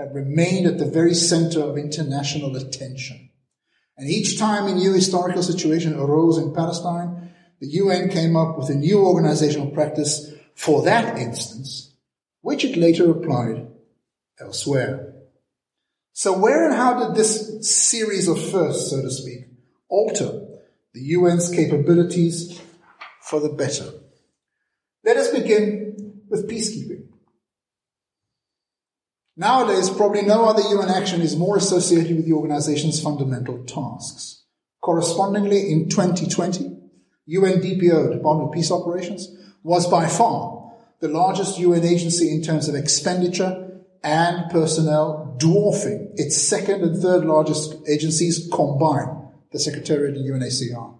have 0.00 0.14
remained 0.14 0.66
at 0.66 0.78
the 0.78 0.90
very 0.90 1.14
center 1.14 1.60
of 1.60 1.76
international 1.76 2.56
attention. 2.56 3.30
And 3.96 4.08
each 4.08 4.38
time 4.38 4.66
a 4.66 4.74
new 4.74 4.94
historical 4.94 5.42
situation 5.42 5.94
arose 5.94 6.38
in 6.38 6.54
Palestine, 6.54 7.32
the 7.60 7.68
UN 7.68 8.08
came 8.08 8.34
up 8.34 8.56
with 8.56 8.70
a 8.70 8.74
new 8.74 9.04
organizational 9.04 9.70
practice 9.70 10.32
for 10.54 10.82
that 10.84 11.18
instance, 11.18 11.94
which 12.40 12.64
it 12.64 12.78
later 12.78 13.10
applied 13.10 13.68
elsewhere. 14.40 15.14
So 16.14 16.38
where 16.38 16.66
and 16.66 16.74
how 16.74 17.04
did 17.04 17.14
this 17.14 17.68
series 17.70 18.26
of 18.26 18.42
firsts, 18.50 18.90
so 18.90 19.02
to 19.02 19.10
speak, 19.10 19.48
alter 19.88 20.46
the 20.94 21.14
UN's 21.14 21.50
capabilities 21.50 22.58
for 23.22 23.38
the 23.38 23.50
better? 23.50 23.92
Let 25.04 25.18
us 25.18 25.30
begin 25.30 26.22
with 26.28 26.48
peacekeeping. 26.48 27.09
Nowadays, 29.36 29.88
probably 29.90 30.22
no 30.22 30.44
other 30.44 30.62
UN 30.62 30.88
action 30.88 31.20
is 31.20 31.36
more 31.36 31.56
associated 31.56 32.16
with 32.16 32.26
the 32.26 32.32
organization's 32.32 33.02
fundamental 33.02 33.64
tasks. 33.64 34.42
Correspondingly, 34.80 35.70
in 35.70 35.88
2020, 35.88 36.76
UNDPO, 37.28 38.12
Department 38.12 38.48
of 38.48 38.52
Peace 38.52 38.70
Operations, 38.70 39.28
was 39.62 39.86
by 39.88 40.08
far 40.08 40.72
the 41.00 41.08
largest 41.08 41.58
UN 41.58 41.84
agency 41.84 42.30
in 42.30 42.42
terms 42.42 42.68
of 42.68 42.74
expenditure 42.74 43.82
and 44.02 44.50
personnel, 44.50 45.36
dwarfing 45.38 46.12
its 46.16 46.40
second 46.40 46.82
and 46.82 47.00
third 47.00 47.24
largest 47.24 47.76
agencies 47.88 48.48
combined, 48.52 49.10
the 49.52 49.58
Secretariat 49.58 50.16
and 50.16 50.24
UNHCR. 50.24 50.96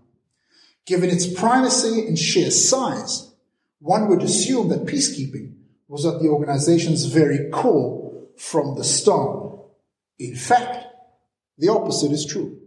Given 0.87 1.11
its 1.11 1.27
primacy 1.27 2.07
and 2.07 2.19
sheer 2.19 2.51
size, 2.51 3.33
one 3.81 4.09
would 4.09 4.23
assume 4.23 4.69
that 4.69 4.87
peacekeeping 4.87 5.55
was 5.89 6.05
at 6.05 6.21
the 6.21 6.29
organization's 6.29 7.07
very 7.07 7.49
core 7.51 8.00
from 8.41 8.75
the 8.75 8.85
start. 8.85 9.55
In 10.19 10.35
fact, 10.35 10.87
the 11.59 11.69
opposite 11.69 12.11
is 12.11 12.25
true. 12.25 12.59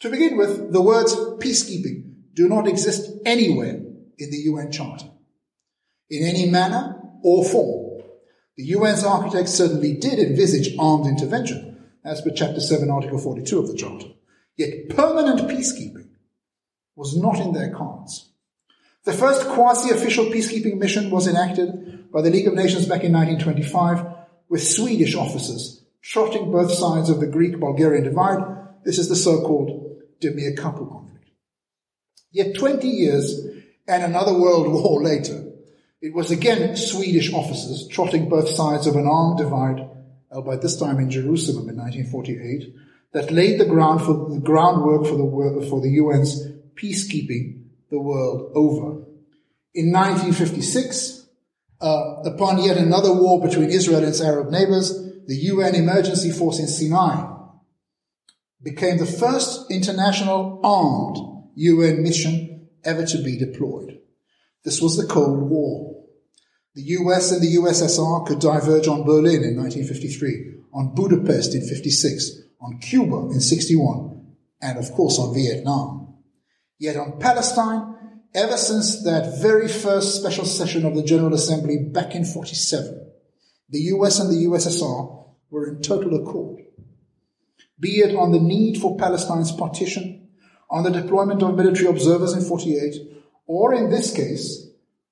To 0.00 0.10
begin 0.10 0.36
with, 0.36 0.70
the 0.70 0.82
words 0.82 1.14
peacekeeping 1.14 2.12
do 2.34 2.46
not 2.46 2.68
exist 2.68 3.10
anywhere 3.24 3.80
in 4.18 4.30
the 4.30 4.42
UN 4.50 4.70
Charter, 4.70 5.06
in 6.10 6.26
any 6.26 6.50
manner 6.50 7.00
or 7.22 7.42
form. 7.42 8.02
The 8.58 8.74
UN's 8.74 9.02
architects 9.02 9.54
certainly 9.54 9.94
did 9.94 10.18
envisage 10.18 10.76
armed 10.78 11.06
intervention, 11.06 11.88
as 12.04 12.20
per 12.20 12.30
Chapter 12.30 12.60
7, 12.60 12.90
Article 12.90 13.18
42 13.18 13.58
of 13.58 13.68
the 13.68 13.76
Charter. 13.76 14.08
Yet 14.58 14.90
permanent 14.90 15.48
peacekeeping 15.48 16.10
was 16.96 17.16
not 17.16 17.40
in 17.40 17.54
their 17.54 17.74
cards. 17.74 18.30
The 19.04 19.14
first 19.14 19.48
quasi-official 19.48 20.26
peacekeeping 20.26 20.76
mission 20.76 21.10
was 21.10 21.26
enacted 21.26 22.12
by 22.12 22.20
the 22.20 22.30
League 22.30 22.46
of 22.46 22.54
Nations 22.54 22.84
back 22.84 23.04
in 23.04 23.12
1925 23.12 24.21
with 24.52 24.62
Swedish 24.62 25.14
officers 25.14 25.82
trotting 26.02 26.52
both 26.52 26.70
sides 26.70 27.08
of 27.08 27.20
the 27.20 27.26
Greek-Bulgarian 27.26 28.04
divide. 28.04 28.44
This 28.84 28.98
is 28.98 29.08
the 29.08 29.16
so-called 29.16 30.02
Demir 30.20 30.54
Kapu 30.54 30.86
conflict. 30.90 31.30
Yet 32.32 32.58
20 32.58 32.86
years 32.86 33.46
and 33.88 34.02
another 34.02 34.38
world 34.38 34.70
war 34.72 35.02
later, 35.02 35.42
it 36.02 36.12
was 36.12 36.30
again 36.30 36.76
Swedish 36.76 37.32
officers 37.32 37.88
trotting 37.88 38.28
both 38.28 38.50
sides 38.50 38.86
of 38.86 38.94
an 38.94 39.06
armed 39.06 39.38
divide, 39.38 39.88
albeit 40.30 40.60
this 40.60 40.76
time 40.76 40.98
in 40.98 41.08
Jerusalem 41.08 41.70
in 41.70 41.76
1948, 41.78 42.74
that 43.14 43.32
laid 43.32 43.58
the 43.58 43.64
ground 43.64 44.02
for 44.02 44.28
the 44.28 44.38
groundwork 44.38 45.06
for 45.06 45.16
the, 45.16 45.66
for 45.66 45.80
the 45.80 45.98
UN's 45.98 46.46
peacekeeping 46.74 47.62
the 47.88 47.98
world 47.98 48.52
over. 48.54 49.00
In 49.72 49.90
1956, 49.90 51.21
uh, 51.82 52.22
upon 52.24 52.62
yet 52.62 52.76
another 52.76 53.12
war 53.12 53.40
between 53.40 53.70
Israel 53.70 53.98
and 53.98 54.08
its 54.08 54.20
Arab 54.20 54.50
neighbors, 54.50 54.92
the 55.26 55.36
UN 55.36 55.74
emergency 55.74 56.30
force 56.30 56.58
in 56.58 56.68
Sinai 56.68 57.28
became 58.62 58.98
the 58.98 59.06
first 59.06 59.70
international 59.70 60.60
armed 60.62 61.50
UN 61.54 62.02
mission 62.02 62.68
ever 62.84 63.04
to 63.04 63.18
be 63.22 63.38
deployed. 63.38 63.98
This 64.64 64.80
was 64.80 64.96
the 64.96 65.06
Cold 65.06 65.50
War. 65.50 66.04
The 66.74 66.82
US 66.82 67.32
and 67.32 67.42
the 67.42 67.56
USSR 67.56 68.26
could 68.26 68.38
diverge 68.38 68.86
on 68.86 69.04
Berlin 69.04 69.42
in 69.42 69.56
1953, 69.56 70.54
on 70.72 70.94
Budapest 70.94 71.54
in 71.54 71.66
56, 71.66 72.30
on 72.60 72.78
Cuba 72.78 73.30
in 73.32 73.40
61, 73.40 74.26
and 74.62 74.78
of 74.78 74.90
course 74.92 75.18
on 75.18 75.34
Vietnam. 75.34 76.14
Yet 76.78 76.96
on 76.96 77.18
Palestine, 77.18 77.91
ever 78.34 78.56
since 78.56 79.02
that 79.04 79.40
very 79.40 79.68
first 79.68 80.16
special 80.16 80.44
session 80.44 80.86
of 80.86 80.94
the 80.94 81.02
General 81.02 81.34
Assembly 81.34 81.78
back 81.78 82.14
in 82.14 82.24
47, 82.24 83.10
the 83.68 83.80
US 83.80 84.18
and 84.20 84.30
the 84.30 84.46
USSR 84.46 85.26
were 85.50 85.68
in 85.68 85.82
total 85.82 86.14
accord. 86.20 86.64
Be 87.78 87.98
it 87.98 88.14
on 88.14 88.32
the 88.32 88.40
need 88.40 88.80
for 88.80 88.96
Palestine's 88.96 89.52
partition, 89.52 90.28
on 90.70 90.84
the 90.84 90.90
deployment 90.90 91.42
of 91.42 91.56
military 91.56 91.88
observers 91.88 92.32
in 92.32 92.42
48, 92.42 92.94
or 93.46 93.74
in 93.74 93.90
this 93.90 94.14
case, 94.14 94.68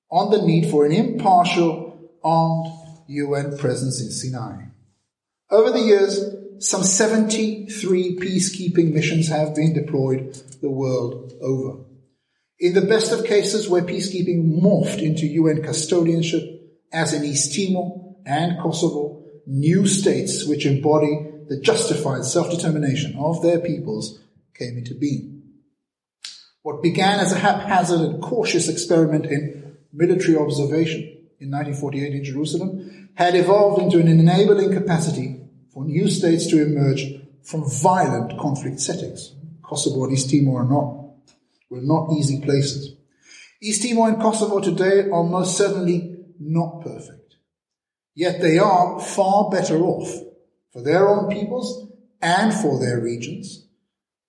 on 0.09 0.31
the 0.31 0.41
need 0.41 0.69
for 0.69 0.85
an 0.85 0.91
impartial, 0.91 2.09
armed 2.23 2.67
UN 3.07 3.57
presence 3.57 4.01
in 4.01 4.11
Sinai. 4.11 4.65
Over 5.49 5.71
the 5.71 5.79
years, 5.79 6.23
some 6.59 6.83
73 6.83 8.17
peacekeeping 8.17 8.93
missions 8.93 9.27
have 9.27 9.55
been 9.55 9.73
deployed 9.73 10.33
the 10.61 10.69
world 10.69 11.33
over. 11.41 11.83
In 12.61 12.75
the 12.75 12.81
best 12.81 13.11
of 13.11 13.25
cases 13.25 13.67
where 13.67 13.81
peacekeeping 13.81 14.61
morphed 14.61 15.01
into 15.01 15.25
UN 15.25 15.63
custodianship, 15.63 16.59
as 16.93 17.11
in 17.11 17.25
East 17.25 17.55
Timor 17.55 18.17
and 18.23 18.59
Kosovo, 18.61 19.23
new 19.47 19.87
states 19.87 20.45
which 20.45 20.67
embody 20.67 21.27
the 21.49 21.59
justified 21.59 22.23
self-determination 22.23 23.15
of 23.17 23.41
their 23.41 23.57
peoples 23.57 24.19
came 24.53 24.77
into 24.77 24.93
being. 24.93 25.41
What 26.61 26.83
began 26.83 27.19
as 27.19 27.31
a 27.31 27.39
haphazard 27.39 28.01
and 28.01 28.21
cautious 28.21 28.69
experiment 28.69 29.25
in 29.25 29.77
military 29.91 30.37
observation 30.37 31.01
in 31.39 31.49
1948 31.49 32.13
in 32.13 32.23
Jerusalem 32.23 33.09
had 33.15 33.33
evolved 33.33 33.81
into 33.81 33.97
an 33.97 34.07
enabling 34.07 34.71
capacity 34.71 35.47
for 35.73 35.83
new 35.83 36.07
states 36.07 36.45
to 36.51 36.61
emerge 36.61 37.11
from 37.41 37.67
violent 37.67 38.37
conflict 38.39 38.79
settings. 38.79 39.33
Kosovo 39.63 40.03
and 40.03 40.13
East 40.13 40.29
Timor 40.29 40.61
are 40.61 40.69
not, 40.69 41.00
were 41.71 41.81
not 41.81 42.11
easy 42.11 42.41
places. 42.41 42.95
East 43.63 43.81
Timor 43.81 44.09
and 44.09 44.21
Kosovo 44.21 44.59
today 44.59 45.09
are 45.09 45.23
most 45.23 45.57
certainly 45.57 46.17
not 46.39 46.81
perfect. 46.81 47.35
Yet 48.13 48.41
they 48.41 48.59
are 48.59 48.99
far 48.99 49.49
better 49.49 49.81
off 49.81 50.13
for 50.73 50.83
their 50.83 51.07
own 51.07 51.29
peoples 51.29 51.89
and 52.21 52.53
for 52.53 52.77
their 52.77 52.99
regions 52.99 53.67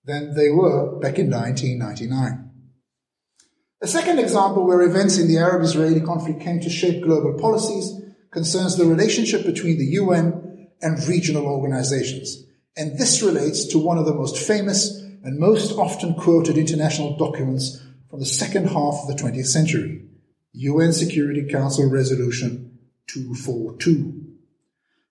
than 0.05 0.35
they 0.35 0.49
were 0.49 0.99
back 0.99 1.19
in 1.19 1.29
1999. 1.29 2.49
A 3.81 3.87
second 3.87 4.19
example 4.19 4.65
where 4.65 4.81
events 4.81 5.17
in 5.17 5.27
the 5.27 5.37
Arab-Israeli 5.37 5.99
conflict 5.99 6.39
came 6.39 6.61
to 6.61 6.69
shape 6.69 7.03
global 7.03 7.37
policies 7.37 8.01
concerns 8.31 8.77
the 8.77 8.85
relationship 8.85 9.45
between 9.45 9.77
the 9.77 9.97
UN 10.01 10.69
and 10.81 11.07
regional 11.07 11.45
organizations. 11.45 12.45
And 12.77 12.97
this 12.97 13.21
relates 13.21 13.65
to 13.67 13.77
one 13.77 13.97
of 13.97 14.05
the 14.05 14.15
most 14.15 14.37
famous 14.37 15.02
and 15.23 15.39
most 15.39 15.71
often 15.77 16.13
quoted 16.13 16.57
international 16.57 17.17
documents 17.17 17.81
from 18.09 18.19
the 18.19 18.25
second 18.25 18.67
half 18.67 18.99
of 19.01 19.07
the 19.07 19.15
20th 19.15 19.47
century, 19.47 20.05
UN 20.51 20.91
Security 20.91 21.47
Council 21.49 21.89
Resolution 21.89 22.77
242. 23.07 24.21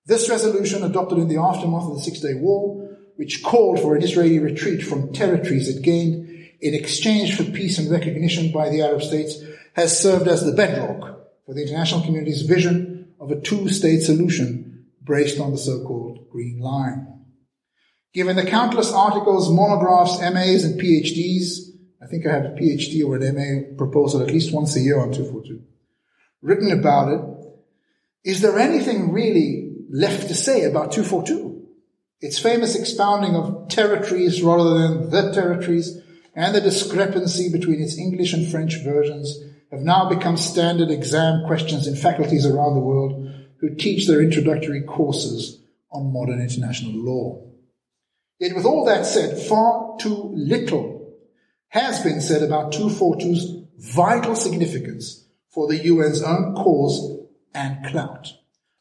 This 0.04 0.28
resolution, 0.28 0.82
adopted 0.82 1.18
in 1.18 1.28
the 1.28 1.38
aftermath 1.38 1.84
of 1.84 1.94
the 1.94 2.02
Six 2.02 2.20
Day 2.20 2.34
War, 2.34 2.96
which 3.16 3.42
called 3.42 3.80
for 3.80 3.96
an 3.96 4.02
Israeli 4.02 4.38
retreat 4.38 4.82
from 4.82 5.12
territories 5.12 5.68
it 5.68 5.82
gained 5.82 6.28
in 6.60 6.74
exchange 6.74 7.36
for 7.36 7.44
peace 7.44 7.78
and 7.78 7.90
recognition 7.90 8.52
by 8.52 8.68
the 8.68 8.82
Arab 8.82 9.02
states, 9.02 9.42
has 9.74 9.98
served 9.98 10.28
as 10.28 10.44
the 10.44 10.52
bedrock 10.52 11.20
for 11.46 11.54
the 11.54 11.62
international 11.62 12.02
community's 12.02 12.42
vision 12.42 13.14
of 13.18 13.30
a 13.30 13.40
two-state 13.40 14.02
solution 14.02 14.86
based 15.04 15.40
on 15.40 15.50
the 15.50 15.58
so-called 15.58 16.28
Green 16.30 16.60
Line. 16.60 17.21
Given 18.14 18.36
the 18.36 18.44
countless 18.44 18.92
articles, 18.92 19.50
monographs, 19.50 20.20
MAs, 20.20 20.64
and 20.64 20.78
PhDs, 20.78 21.70
I 22.02 22.06
think 22.06 22.26
I 22.26 22.32
have 22.32 22.44
a 22.44 22.48
PhD 22.48 23.04
or 23.04 23.16
an 23.16 23.34
MA 23.34 23.76
proposal 23.76 24.20
at 24.20 24.28
least 24.28 24.52
once 24.52 24.76
a 24.76 24.80
year 24.80 25.00
on 25.00 25.12
242, 25.12 25.62
written 26.42 26.70
about 26.72 27.12
it, 27.12 27.20
is 28.24 28.40
there 28.42 28.58
anything 28.58 29.12
really 29.12 29.72
left 29.90 30.28
to 30.28 30.34
say 30.34 30.64
about 30.64 30.92
242? 30.92 31.66
Its 32.20 32.38
famous 32.38 32.76
expounding 32.76 33.34
of 33.34 33.68
territories 33.68 34.42
rather 34.42 34.78
than 34.78 35.10
the 35.10 35.32
territories 35.32 35.98
and 36.34 36.54
the 36.54 36.60
discrepancy 36.60 37.50
between 37.50 37.80
its 37.80 37.98
English 37.98 38.32
and 38.32 38.50
French 38.50 38.82
versions 38.84 39.38
have 39.70 39.80
now 39.80 40.08
become 40.08 40.36
standard 40.36 40.90
exam 40.90 41.44
questions 41.46 41.86
in 41.86 41.96
faculties 41.96 42.46
around 42.46 42.74
the 42.74 42.80
world 42.80 43.28
who 43.60 43.74
teach 43.74 44.06
their 44.06 44.20
introductory 44.20 44.82
courses 44.82 45.62
on 45.90 46.12
modern 46.12 46.40
international 46.40 46.92
law. 46.92 47.51
Yet 48.42 48.56
with 48.56 48.64
all 48.64 48.84
that 48.86 49.06
said, 49.06 49.38
far 49.38 49.96
too 50.00 50.32
little 50.34 51.14
has 51.68 52.02
been 52.02 52.20
said 52.20 52.42
about 52.42 52.72
242's 52.72 53.68
vital 53.94 54.34
significance 54.34 55.28
for 55.48 55.68
the 55.68 55.80
UN's 55.88 56.24
own 56.24 56.56
cause 56.56 57.20
and 57.54 57.86
clout. 57.86 58.32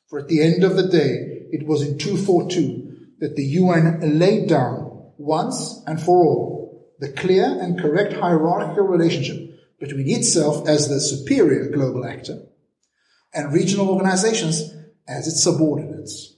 For 0.07 0.17
at 0.17 0.29
the 0.29 0.41
end 0.41 0.63
of 0.63 0.77
the 0.77 0.87
day, 0.87 1.45
it 1.51 1.67
was 1.67 1.83
in 1.83 1.99
242 1.99 3.19
that 3.19 3.35
the 3.35 3.43
UN 3.43 4.17
laid 4.17 4.49
down 4.49 5.11
once 5.19 5.83
and 5.85 6.01
for 6.01 6.25
all 6.25 6.91
the 6.97 7.09
clear 7.09 7.45
and 7.45 7.79
correct 7.79 8.13
hierarchical 8.13 8.87
relationship 8.87 9.77
between 9.79 10.09
itself 10.09 10.67
as 10.67 10.89
the 10.89 10.99
superior 10.99 11.69
global 11.69 12.03
actor 12.03 12.47
and 13.31 13.53
regional 13.53 13.91
organizations 13.91 14.73
as 15.07 15.27
its 15.27 15.43
subordinates. 15.43 16.30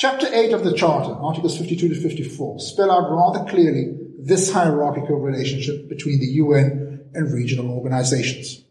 Chapter 0.00 0.28
8 0.32 0.54
of 0.54 0.64
the 0.64 0.72
Charter, 0.72 1.12
Articles 1.12 1.58
52 1.58 1.90
to 1.90 1.94
54, 1.94 2.58
spell 2.58 2.90
out 2.90 3.10
rather 3.10 3.44
clearly 3.50 3.98
this 4.18 4.50
hierarchical 4.50 5.16
relationship 5.16 5.90
between 5.90 6.20
the 6.20 6.26
UN 6.40 7.10
and 7.12 7.30
regional 7.30 7.70
organizations. 7.70 8.64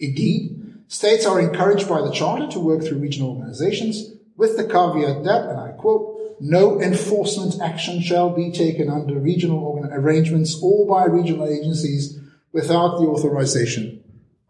Indeed, 0.00 0.82
states 0.88 1.26
are 1.26 1.40
encouraged 1.40 1.88
by 1.88 2.00
the 2.00 2.10
Charter 2.10 2.48
to 2.48 2.58
work 2.58 2.82
through 2.82 2.98
regional 2.98 3.36
organizations 3.36 4.14
with 4.36 4.56
the 4.56 4.64
caveat 4.64 5.22
that, 5.22 5.48
and 5.48 5.60
I 5.60 5.76
quote, 5.78 6.38
no 6.40 6.80
enforcement 6.80 7.62
action 7.62 8.02
shall 8.02 8.34
be 8.34 8.50
taken 8.50 8.90
under 8.90 9.20
regional 9.20 9.78
arrangements 9.92 10.58
or 10.60 10.88
by 10.88 11.04
regional 11.04 11.46
agencies 11.46 12.18
without 12.50 12.98
the 12.98 13.06
authorization 13.06 14.02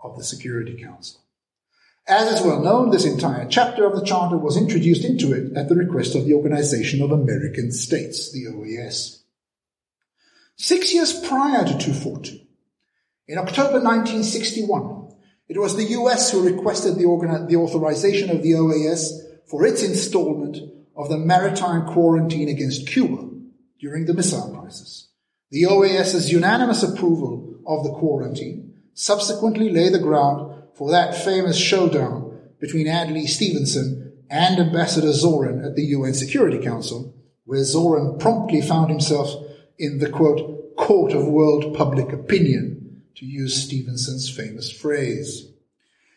of 0.03 0.17
the 0.17 0.25
Security 0.25 0.83
Council. 0.83 1.21
As 2.07 2.39
is 2.39 2.45
well 2.45 2.61
known, 2.61 2.91
this 2.91 3.07
entire 3.07 3.49
chapter 3.49 3.87
of 3.87 3.95
the 3.95 4.05
Charter 4.05 4.37
was 4.37 4.59
introduced 4.59 5.05
into 5.05 5.33
it 5.33 5.57
at 5.57 5.71
the 5.71 5.75
request 5.75 6.15
of 6.15 6.27
the 6.27 6.35
Organization 6.35 7.01
of 7.01 7.11
American 7.11 7.73
States, 7.73 8.31
the 8.31 8.45
OAS. 8.45 9.23
Six 10.57 10.93
years 10.93 11.19
prior 11.19 11.65
to 11.65 11.79
242, 11.79 12.41
in 13.27 13.39
October 13.39 13.81
1961, 13.81 15.15
it 15.49 15.59
was 15.59 15.77
the 15.77 15.85
US 15.99 16.31
who 16.31 16.45
requested 16.45 16.97
the, 16.97 17.47
the 17.49 17.57
authorization 17.57 18.29
of 18.29 18.43
the 18.43 18.53
OAS 18.53 19.23
for 19.47 19.65
its 19.65 19.83
installment 19.83 20.59
of 20.95 21.09
the 21.09 21.19
maritime 21.19 21.87
quarantine 21.87 22.51
against 22.51 22.87
Cuba 22.87 23.31
during 23.81 24.05
the 24.05 24.15
missile 24.15 24.55
crisis. 24.55 25.09
The 25.51 25.67
OAS's 25.67 26.31
unanimous 26.31 26.83
approval 26.83 27.61
of 27.67 27.83
the 27.83 27.95
quarantine 27.95 28.75
subsequently 28.93 29.71
lay 29.71 29.89
the 29.89 29.99
ground 29.99 30.54
for 30.77 30.91
that 30.91 31.15
famous 31.15 31.57
showdown 31.57 32.39
between 32.61 32.89
Adlai 32.89 33.27
Stevenson 33.27 34.13
and 34.31 34.59
Ambassador 34.59 35.13
Zorin 35.13 35.65
at 35.65 35.77
the 35.77 35.85
UN 35.87 36.15
Security 36.15 36.59
Council, 36.59 37.15
where 37.45 37.61
Zorin 37.61 38.19
promptly 38.19 38.61
found 38.61 38.91
himself 38.91 39.31
in 39.79 39.99
the 39.99 40.11
quote, 40.11 40.77
court 40.77 41.13
of 41.13 41.27
world 41.27 41.75
public 41.75 42.13
opinion, 42.13 43.03
to 43.15 43.27
use 43.27 43.63
Stevenson's 43.63 44.29
famous 44.29 44.71
phrase. 44.73 45.53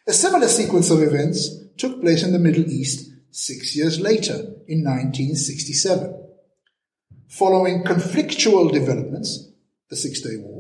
A 0.07 0.13
similar 0.13 0.47
sequence 0.47 0.89
of 0.89 1.03
events 1.03 1.49
took 1.77 2.01
place 2.01 2.23
in 2.23 2.31
the 2.31 2.39
Middle 2.39 2.65
East 2.65 3.11
six 3.29 3.75
years 3.75 3.99
later, 3.99 4.33
in 4.67 4.83
1967. 4.83 6.23
Following 7.27 7.83
conflictual 7.83 8.71
developments, 8.71 9.51
the 9.89 9.95
Six 9.95 10.21
Day 10.21 10.37
War, 10.37 10.56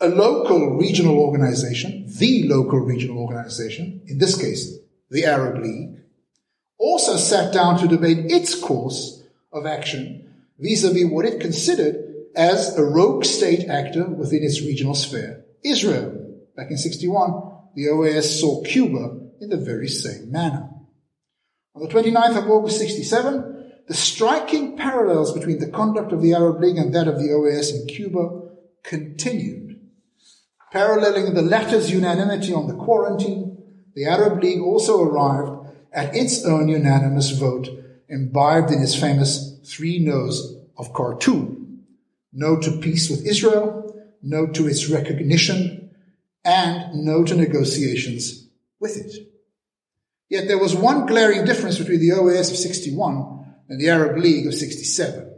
a 0.00 0.08
local 0.08 0.76
regional 0.76 1.18
organization, 1.18 2.06
the 2.18 2.46
local 2.46 2.78
regional 2.78 3.18
organization, 3.18 4.02
in 4.06 4.18
this 4.18 4.40
case, 4.40 4.78
the 5.10 5.24
Arab 5.24 5.62
League, 5.62 6.00
also 6.78 7.16
sat 7.16 7.52
down 7.52 7.78
to 7.78 7.88
debate 7.88 8.30
its 8.30 8.54
course 8.54 9.24
of 9.52 9.66
action 9.66 10.24
vis-a-vis 10.58 11.04
what 11.06 11.24
it 11.24 11.40
considered 11.40 11.96
as 12.36 12.76
a 12.76 12.84
rogue 12.84 13.24
state 13.24 13.68
actor 13.68 14.04
within 14.04 14.42
its 14.42 14.60
regional 14.60 14.94
sphere, 14.94 15.44
Israel. 15.64 16.14
Back 16.56 16.70
in 16.70 16.76
61, 16.76 17.30
the 17.74 17.86
OAS 17.86 18.40
saw 18.40 18.62
Cuba 18.62 19.18
in 19.40 19.48
the 19.48 19.56
very 19.56 19.88
same 19.88 20.30
manner. 20.30 20.68
On 21.74 21.82
the 21.82 21.88
29th 21.88 22.38
of 22.38 22.50
August 22.50 22.78
67, 22.78 23.72
the 23.88 23.94
striking 23.94 24.76
parallels 24.76 25.32
between 25.32 25.58
the 25.58 25.70
conduct 25.70 26.12
of 26.12 26.22
the 26.22 26.34
Arab 26.34 26.60
League 26.60 26.76
and 26.76 26.94
that 26.94 27.08
of 27.08 27.18
the 27.18 27.28
OAS 27.28 27.72
in 27.72 27.86
Cuba 27.86 28.42
continued 28.84 29.77
Paralleling 30.72 31.34
the 31.34 31.42
latter's 31.42 31.90
unanimity 31.90 32.52
on 32.52 32.66
the 32.66 32.74
quarantine, 32.74 33.56
the 33.94 34.04
Arab 34.04 34.42
League 34.42 34.60
also 34.60 35.02
arrived 35.02 35.70
at 35.92 36.14
its 36.14 36.44
own 36.44 36.68
unanimous 36.68 37.30
vote, 37.30 37.68
imbibed 38.08 38.70
in 38.70 38.82
its 38.82 38.94
famous 38.94 39.58
three 39.64 39.98
no's 39.98 40.56
of 40.76 40.92
Khartoum. 40.92 41.84
No 42.32 42.60
to 42.60 42.78
peace 42.78 43.08
with 43.08 43.26
Israel, 43.26 43.94
no 44.22 44.46
to 44.46 44.68
its 44.68 44.88
recognition, 44.88 45.90
and 46.44 47.04
no 47.04 47.24
to 47.24 47.34
negotiations 47.34 48.48
with 48.78 48.96
it. 48.96 49.28
Yet 50.28 50.46
there 50.46 50.58
was 50.58 50.76
one 50.76 51.06
glaring 51.06 51.44
difference 51.44 51.78
between 51.78 52.00
the 52.00 52.10
OAS 52.10 52.50
of 52.50 52.56
61 52.56 53.54
and 53.68 53.80
the 53.80 53.88
Arab 53.88 54.18
League 54.18 54.46
of 54.46 54.54
67. 54.54 55.34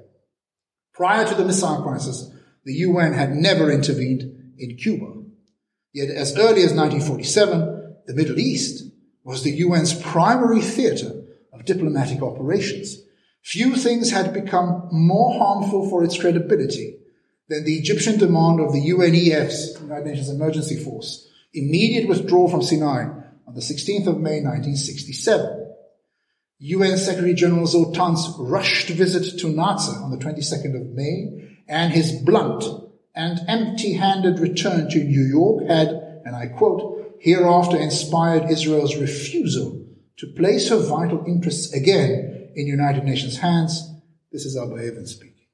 Prior 0.93 1.27
to 1.27 1.35
the 1.35 1.45
missile 1.45 1.83
crisis, 1.83 2.31
the 2.65 2.75
UN 2.75 3.13
had 3.13 3.35
never 3.35 3.71
intervened 3.71 4.55
in 4.59 4.77
Cuba. 4.77 5.20
Yet 5.93 6.11
as 6.11 6.37
early 6.37 6.63
as 6.63 6.73
1947, 6.73 7.97
the 8.07 8.15
Middle 8.15 8.39
East 8.39 8.85
was 9.25 9.43
the 9.43 9.63
UN's 9.63 9.95
primary 9.95 10.61
theater 10.61 11.25
of 11.53 11.65
diplomatic 11.65 12.23
operations. 12.23 12.99
Few 13.43 13.75
things 13.75 14.11
had 14.11 14.33
become 14.33 14.89
more 14.93 15.39
harmful 15.39 15.89
for 15.89 16.05
its 16.05 16.19
credibility 16.19 16.99
than 17.49 17.65
the 17.65 17.77
Egyptian 17.77 18.19
demand 18.19 18.61
of 18.61 18.73
the 18.73 18.81
UNEF's, 18.91 19.81
United 19.81 20.07
Nations 20.07 20.29
Emergency 20.29 20.77
Force, 20.77 21.29
immediate 21.53 22.09
withdrawal 22.09 22.49
from 22.49 22.63
Sinai 22.63 23.05
on 23.47 23.55
the 23.55 23.61
16th 23.61 24.07
of 24.07 24.21
May 24.21 24.41
1967. 24.43 25.75
UN 26.59 26.99
Secretary 26.99 27.35
General 27.35 27.69
U 27.69 27.93
Thant's 27.93 28.33
rushed 28.39 28.91
visit 28.91 29.41
to 29.41 29.49
Nasser 29.49 29.97
on 29.97 30.11
the 30.11 30.19
22nd 30.19 30.77
of 30.77 30.87
May 30.95 31.57
and 31.67 31.93
his 31.93 32.13
blunt 32.13 32.65
and 33.21 33.41
empty-handed 33.49 34.39
return 34.39 34.89
to 34.89 35.05
New 35.05 35.25
York 35.25 35.69
had, 35.69 35.89
and 36.25 36.35
I 36.35 36.47
quote, 36.47 37.17
hereafter 37.21 37.77
inspired 37.77 38.51
Israel's 38.51 38.97
refusal 38.97 39.85
to 40.17 40.27
place 40.39 40.71
her 40.71 40.79
vital 40.79 41.23
interests 41.27 41.75
again 41.75 42.51
in 42.57 42.67
United 42.67 43.05
Nations 43.05 43.37
hands. 43.37 43.91
This 44.33 44.47
is 44.47 44.57
Abba 44.57 44.77
Eban 44.87 45.07
speaking. 45.07 45.45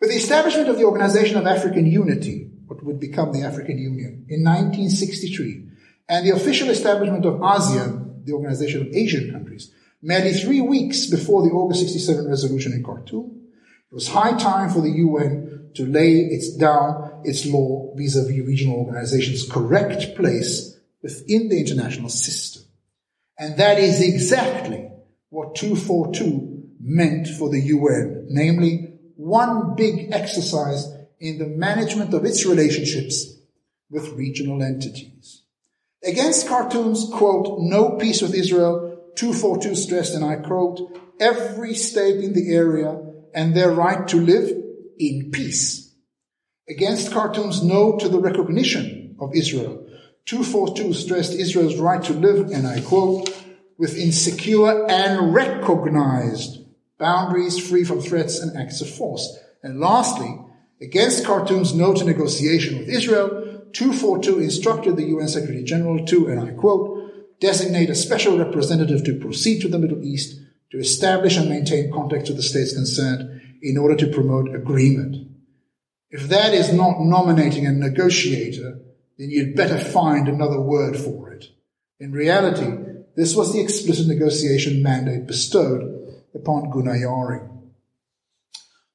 With 0.00 0.08
the 0.08 0.16
establishment 0.16 0.70
of 0.70 0.78
the 0.78 0.84
Organization 0.84 1.36
of 1.36 1.46
African 1.46 1.84
Unity, 1.84 2.50
what 2.66 2.82
would 2.82 3.00
become 3.00 3.32
the 3.32 3.42
African 3.42 3.76
Union, 3.76 4.24
in 4.30 4.42
1963, 4.42 5.62
and 6.08 6.26
the 6.26 6.34
official 6.34 6.70
establishment 6.70 7.26
of 7.26 7.34
ASEAN, 7.34 8.24
the 8.24 8.32
Organization 8.32 8.80
of 8.80 8.94
Asian 8.94 9.30
Countries, 9.30 9.74
merely 10.00 10.32
three 10.32 10.62
weeks 10.62 11.06
before 11.06 11.42
the 11.42 11.54
August 11.54 11.80
67 11.80 12.26
resolution 12.26 12.72
in 12.72 12.82
Khartoum, 12.82 13.45
it 13.90 13.94
was 13.94 14.08
high 14.08 14.36
time 14.36 14.70
for 14.70 14.80
the 14.80 14.90
UN 14.90 15.70
to 15.74 15.86
lay 15.86 16.16
its 16.16 16.56
down 16.56 17.20
its 17.24 17.46
law 17.46 17.92
vis-a-vis 17.96 18.46
regional 18.46 18.76
organizations' 18.76 19.50
correct 19.50 20.16
place 20.16 20.78
within 21.02 21.48
the 21.48 21.60
international 21.60 22.08
system. 22.08 22.62
And 23.38 23.56
that 23.58 23.78
is 23.78 24.00
exactly 24.00 24.90
what 25.28 25.54
242 25.54 26.64
meant 26.80 27.28
for 27.28 27.50
the 27.50 27.60
UN, 27.60 28.26
namely 28.30 28.98
one 29.16 29.74
big 29.76 30.12
exercise 30.12 30.86
in 31.20 31.38
the 31.38 31.46
management 31.46 32.14
of 32.14 32.24
its 32.24 32.46
relationships 32.46 33.36
with 33.90 34.12
regional 34.12 34.62
entities. 34.62 35.42
Against 36.04 36.46
Khartoum's, 36.46 37.08
quote, 37.12 37.58
no 37.60 37.96
peace 37.96 38.22
with 38.22 38.34
Israel, 38.34 38.98
242 39.16 39.74
stressed, 39.74 40.14
and 40.14 40.24
I 40.24 40.36
quote, 40.36 40.98
every 41.18 41.74
state 41.74 42.22
in 42.22 42.32
the 42.32 42.54
area 42.54 43.05
and 43.36 43.54
their 43.54 43.70
right 43.70 44.08
to 44.08 44.16
live 44.16 44.50
in 44.98 45.30
peace. 45.30 45.94
Against 46.68 47.12
Khartoum's 47.12 47.62
no 47.62 47.96
to 47.98 48.08
the 48.08 48.18
recognition 48.18 49.14
of 49.20 49.34
Israel, 49.34 49.86
242 50.24 50.94
stressed 50.94 51.34
Israel's 51.34 51.76
right 51.76 52.02
to 52.02 52.14
live, 52.14 52.50
and 52.50 52.66
I 52.66 52.80
quote, 52.80 53.30
within 53.78 54.10
secure 54.10 54.90
and 54.90 55.34
recognized 55.34 56.64
boundaries 56.98 57.58
free 57.58 57.84
from 57.84 58.00
threats 58.00 58.40
and 58.40 58.56
acts 58.56 58.80
of 58.80 58.88
force. 58.88 59.38
And 59.62 59.78
lastly, 59.78 60.40
against 60.80 61.24
Khartoum's 61.24 61.74
no 61.74 61.92
to 61.92 62.04
negotiation 62.04 62.78
with 62.78 62.88
Israel, 62.88 63.64
242 63.72 64.40
instructed 64.40 64.96
the 64.96 65.04
UN 65.04 65.28
Secretary 65.28 65.62
General 65.62 66.04
to, 66.06 66.28
and 66.28 66.40
I 66.40 66.52
quote, 66.52 67.38
designate 67.38 67.90
a 67.90 67.94
special 67.94 68.38
representative 68.38 69.04
to 69.04 69.20
proceed 69.20 69.60
to 69.60 69.68
the 69.68 69.78
Middle 69.78 70.02
East 70.02 70.40
to 70.70 70.78
establish 70.78 71.36
and 71.36 71.48
maintain 71.48 71.92
contact 71.92 72.28
with 72.28 72.36
the 72.36 72.42
states 72.42 72.74
concerned 72.74 73.40
in 73.62 73.78
order 73.78 73.96
to 73.96 74.12
promote 74.12 74.54
agreement. 74.54 75.28
If 76.10 76.28
that 76.28 76.54
is 76.54 76.72
not 76.72 77.00
nominating 77.00 77.66
a 77.66 77.72
negotiator, 77.72 78.80
then 79.18 79.30
you'd 79.30 79.56
better 79.56 79.78
find 79.78 80.28
another 80.28 80.60
word 80.60 80.96
for 80.96 81.32
it. 81.32 81.46
In 81.98 82.12
reality, 82.12 82.70
this 83.16 83.34
was 83.34 83.52
the 83.52 83.60
explicit 83.60 84.06
negotiation 84.06 84.82
mandate 84.82 85.26
bestowed 85.26 86.22
upon 86.34 86.70
Gunnar 86.70 86.98
Jarring. 86.98 87.72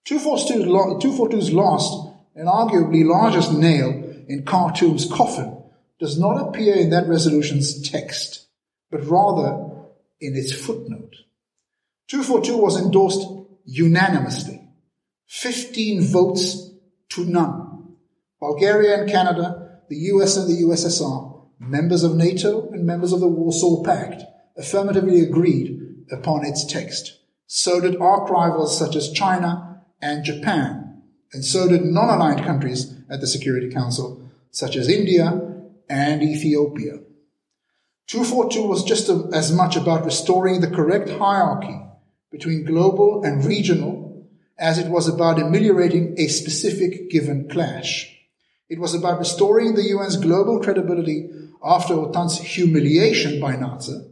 242's 0.06 1.54
last 1.54 2.10
and 2.36 2.48
arguably 2.48 3.06
largest 3.06 3.52
nail 3.54 3.90
in 4.28 4.44
Khartoum's 4.44 5.12
coffin 5.12 5.58
does 6.00 6.20
not 6.20 6.48
appear 6.48 6.76
in 6.76 6.90
that 6.92 7.08
resolution's 7.08 7.90
text, 7.90 8.48
but 8.90 9.06
rather 9.06 9.70
in 10.20 10.36
its 10.36 10.54
footnote. 10.54 11.16
242 12.10 12.58
was 12.58 12.82
endorsed 12.82 13.28
unanimously, 13.66 14.68
15 15.28 16.02
votes 16.04 16.72
to 17.10 17.26
none. 17.26 17.96
Bulgaria 18.40 19.02
and 19.02 19.10
Canada, 19.10 19.82
the 19.90 19.96
US 19.96 20.36
and 20.36 20.50
the 20.50 20.64
USSR, 20.64 21.48
members 21.60 22.04
of 22.04 22.16
NATO 22.16 22.70
and 22.72 22.86
members 22.86 23.14
of 23.14 23.20
the 23.20 23.28
Warsaw 23.28 23.84
Pact, 23.84 24.24
affirmatively 24.58 25.22
agreed 25.22 25.80
upon 26.12 26.46
its 26.46 26.66
text. 26.66 27.20
So 27.46 27.80
did 27.80 28.00
arch 28.02 28.30
rivals 28.30 28.78
such 28.78 28.96
as 28.96 29.12
China 29.12 29.84
and 30.02 30.26
Japan. 30.26 31.04
And 31.34 31.46
so 31.46 31.68
did 31.70 31.84
non-aligned 31.84 32.44
countries 32.44 32.94
at 33.10 33.22
the 33.22 33.28
Security 33.28 33.70
Council, 33.70 34.30
such 34.50 34.76
as 34.76 34.90
India 34.90 35.40
and 35.90 36.24
Ethiopia. 36.24 37.00
242 38.08 38.68
was 38.68 38.84
just 38.84 39.08
as 39.10 39.52
much 39.52 39.76
about 39.76 40.04
restoring 40.04 40.60
the 40.60 40.70
correct 40.70 41.10
hierarchy 41.10 41.80
between 42.32 42.66
global 42.66 43.24
and 43.24 43.46
regional 43.46 44.28
as 44.58 44.78
it 44.78 44.88
was 44.88 45.08
about 45.08 45.42
ameliorating 45.42 46.16
a 46.18 46.28
specific 46.28 47.10
given 47.10 47.50
clash. 47.50 48.16
It 48.70 48.80
was 48.80 48.94
about 48.94 49.20
restoring 49.20 49.76
the 49.76 49.92
UN's 49.92 50.18
global 50.18 50.62
credibility 50.62 51.30
after 51.64 51.94
U 51.94 52.12
Thant's 52.14 52.40
humiliation 52.40 53.40
by 53.40 53.56
Nasser, 53.56 54.06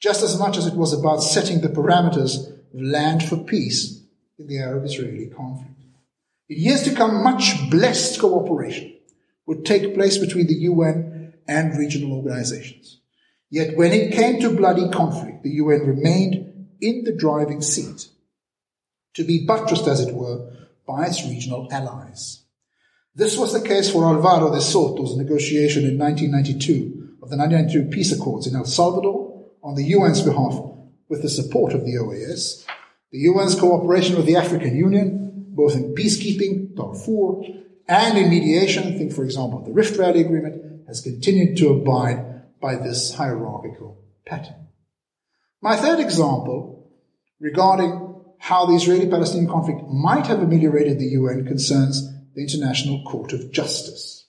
just 0.00 0.22
as 0.22 0.38
much 0.38 0.56
as 0.56 0.66
it 0.66 0.74
was 0.74 0.92
about 0.92 1.22
setting 1.22 1.60
the 1.60 1.68
parameters 1.68 2.50
of 2.74 2.80
land 2.80 3.22
for 3.22 3.36
peace 3.36 4.02
in 4.38 4.48
the 4.48 4.58
Arab-Israeli 4.58 5.26
conflict. 5.26 5.70
In 6.48 6.58
years 6.58 6.82
to 6.82 6.94
come, 6.94 7.22
much 7.22 7.70
blessed 7.70 8.20
cooperation 8.20 8.96
would 9.46 9.64
take 9.64 9.94
place 9.94 10.18
between 10.18 10.46
the 10.46 10.60
UN 10.70 11.34
and 11.46 11.78
regional 11.78 12.14
organizations. 12.14 13.00
Yet 13.50 13.76
when 13.76 13.92
it 13.92 14.12
came 14.12 14.40
to 14.40 14.50
bloody 14.50 14.88
conflict, 14.88 15.42
the 15.42 15.50
UN 15.50 15.86
remained 15.86 16.53
in 16.80 17.04
the 17.04 17.12
driving 17.12 17.62
seat, 17.62 18.08
to 19.14 19.24
be 19.24 19.46
buttressed, 19.46 19.86
as 19.86 20.00
it 20.00 20.14
were, 20.14 20.50
by 20.86 21.06
its 21.06 21.24
regional 21.24 21.68
allies. 21.70 22.42
This 23.14 23.38
was 23.38 23.52
the 23.52 23.66
case 23.66 23.90
for 23.90 24.04
Alvaro 24.04 24.52
de 24.52 24.60
Soto's 24.60 25.16
negotiation 25.16 25.84
in 25.84 25.98
1992 25.98 27.16
of 27.22 27.30
the 27.30 27.36
1992 27.36 27.90
peace 27.90 28.12
accords 28.12 28.46
in 28.46 28.56
El 28.56 28.64
Salvador 28.64 29.46
on 29.62 29.76
the 29.76 29.94
UN's 29.94 30.20
behalf 30.20 30.60
with 31.08 31.22
the 31.22 31.28
support 31.28 31.72
of 31.72 31.84
the 31.84 31.94
OAS, 31.94 32.64
the 33.12 33.26
UN's 33.28 33.54
cooperation 33.54 34.16
with 34.16 34.26
the 34.26 34.36
African 34.36 34.76
Union, 34.76 35.46
both 35.50 35.76
in 35.76 35.94
peacekeeping, 35.94 36.74
Darfur, 36.74 37.42
and 37.86 38.18
in 38.18 38.30
mediation, 38.30 38.98
think 38.98 39.12
for 39.12 39.24
example 39.24 39.60
of 39.60 39.64
the 39.64 39.72
Rift 39.72 39.96
Valley 39.96 40.20
Agreement, 40.20 40.86
has 40.88 41.00
continued 41.00 41.56
to 41.58 41.68
abide 41.68 42.42
by 42.60 42.74
this 42.74 43.14
hierarchical 43.14 43.96
pattern. 44.26 44.63
My 45.64 45.76
third 45.76 45.98
example 45.98 46.90
regarding 47.40 48.22
how 48.38 48.66
the 48.66 48.74
Israeli-Palestinian 48.74 49.50
conflict 49.50 49.80
might 49.88 50.26
have 50.26 50.40
ameliorated 50.40 50.98
the 50.98 51.16
UN 51.18 51.46
concerns 51.46 52.06
the 52.34 52.42
International 52.42 53.02
Court 53.04 53.32
of 53.32 53.50
Justice. 53.50 54.26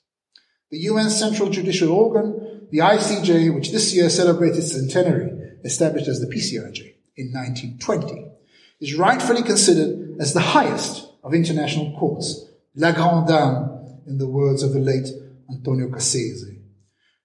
The 0.71 0.87
UN's 0.87 1.19
central 1.19 1.49
judicial 1.49 1.91
organ, 1.91 2.69
the 2.71 2.77
ICJ, 2.77 3.53
which 3.53 3.73
this 3.73 3.93
year 3.93 4.09
celebrates 4.09 4.57
its 4.57 4.71
centenary, 4.71 5.29
established 5.65 6.07
as 6.07 6.21
the 6.21 6.27
PCIJ 6.27 6.93
in 7.17 7.33
1920, 7.33 8.31
is 8.79 8.95
rightfully 8.95 9.43
considered 9.43 10.15
as 10.21 10.33
the 10.33 10.39
highest 10.39 11.05
of 11.21 11.33
international 11.33 11.99
courts, 11.99 12.45
la 12.75 12.93
grande 12.93 13.27
dame, 13.27 14.03
in 14.07 14.19
the 14.19 14.29
words 14.29 14.63
of 14.63 14.71
the 14.71 14.79
late 14.79 15.09
Antonio 15.51 15.89
Cassese. 15.89 16.54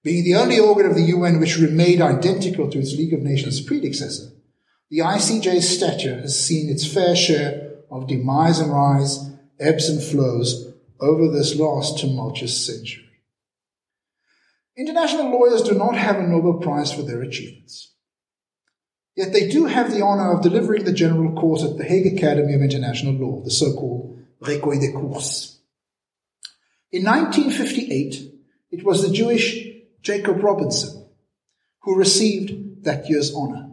Being 0.03 0.23
the 0.23 0.35
only 0.35 0.59
organ 0.59 0.87
of 0.87 0.95
the 0.95 1.03
UN 1.03 1.39
which 1.39 1.59
remained 1.59 2.01
identical 2.01 2.69
to 2.69 2.79
its 2.79 2.93
League 2.93 3.13
of 3.13 3.21
Nations 3.21 3.61
predecessor, 3.61 4.31
the 4.89 4.99
ICJ's 4.99 5.69
stature 5.69 6.19
has 6.21 6.43
seen 6.43 6.69
its 6.69 6.91
fair 6.91 7.15
share 7.15 7.75
of 7.91 8.07
demise 8.07 8.59
and 8.59 8.71
rise, 8.71 9.29
ebbs 9.59 9.89
and 9.89 10.01
flows 10.01 10.73
over 10.99 11.29
this 11.29 11.55
last 11.55 11.99
tumultuous 11.99 12.65
century. 12.65 13.05
International 14.77 15.29
lawyers 15.29 15.61
do 15.61 15.75
not 15.75 15.95
have 15.95 16.17
a 16.17 16.27
Nobel 16.27 16.55
Prize 16.55 16.91
for 16.91 17.03
their 17.03 17.21
achievements. 17.21 17.93
Yet 19.15 19.33
they 19.33 19.49
do 19.49 19.65
have 19.65 19.91
the 19.91 20.03
honor 20.03 20.33
of 20.33 20.41
delivering 20.41 20.85
the 20.85 20.93
general 20.93 21.33
course 21.33 21.63
at 21.63 21.77
the 21.77 21.83
Hague 21.83 22.17
Academy 22.17 22.53
of 22.53 22.61
International 22.61 23.13
Law, 23.13 23.43
the 23.43 23.51
so-called 23.51 24.19
Recueil 24.41 24.79
des 24.79 24.93
Cours. 24.93 25.59
In 26.91 27.03
1958, 27.03 28.31
it 28.71 28.83
was 28.83 29.01
the 29.01 29.13
Jewish 29.13 29.70
Jacob 30.01 30.43
Robinson 30.43 31.01
who 31.81 31.95
received 31.95 32.83
that 32.83 33.09
year's 33.09 33.33
honor. 33.33 33.69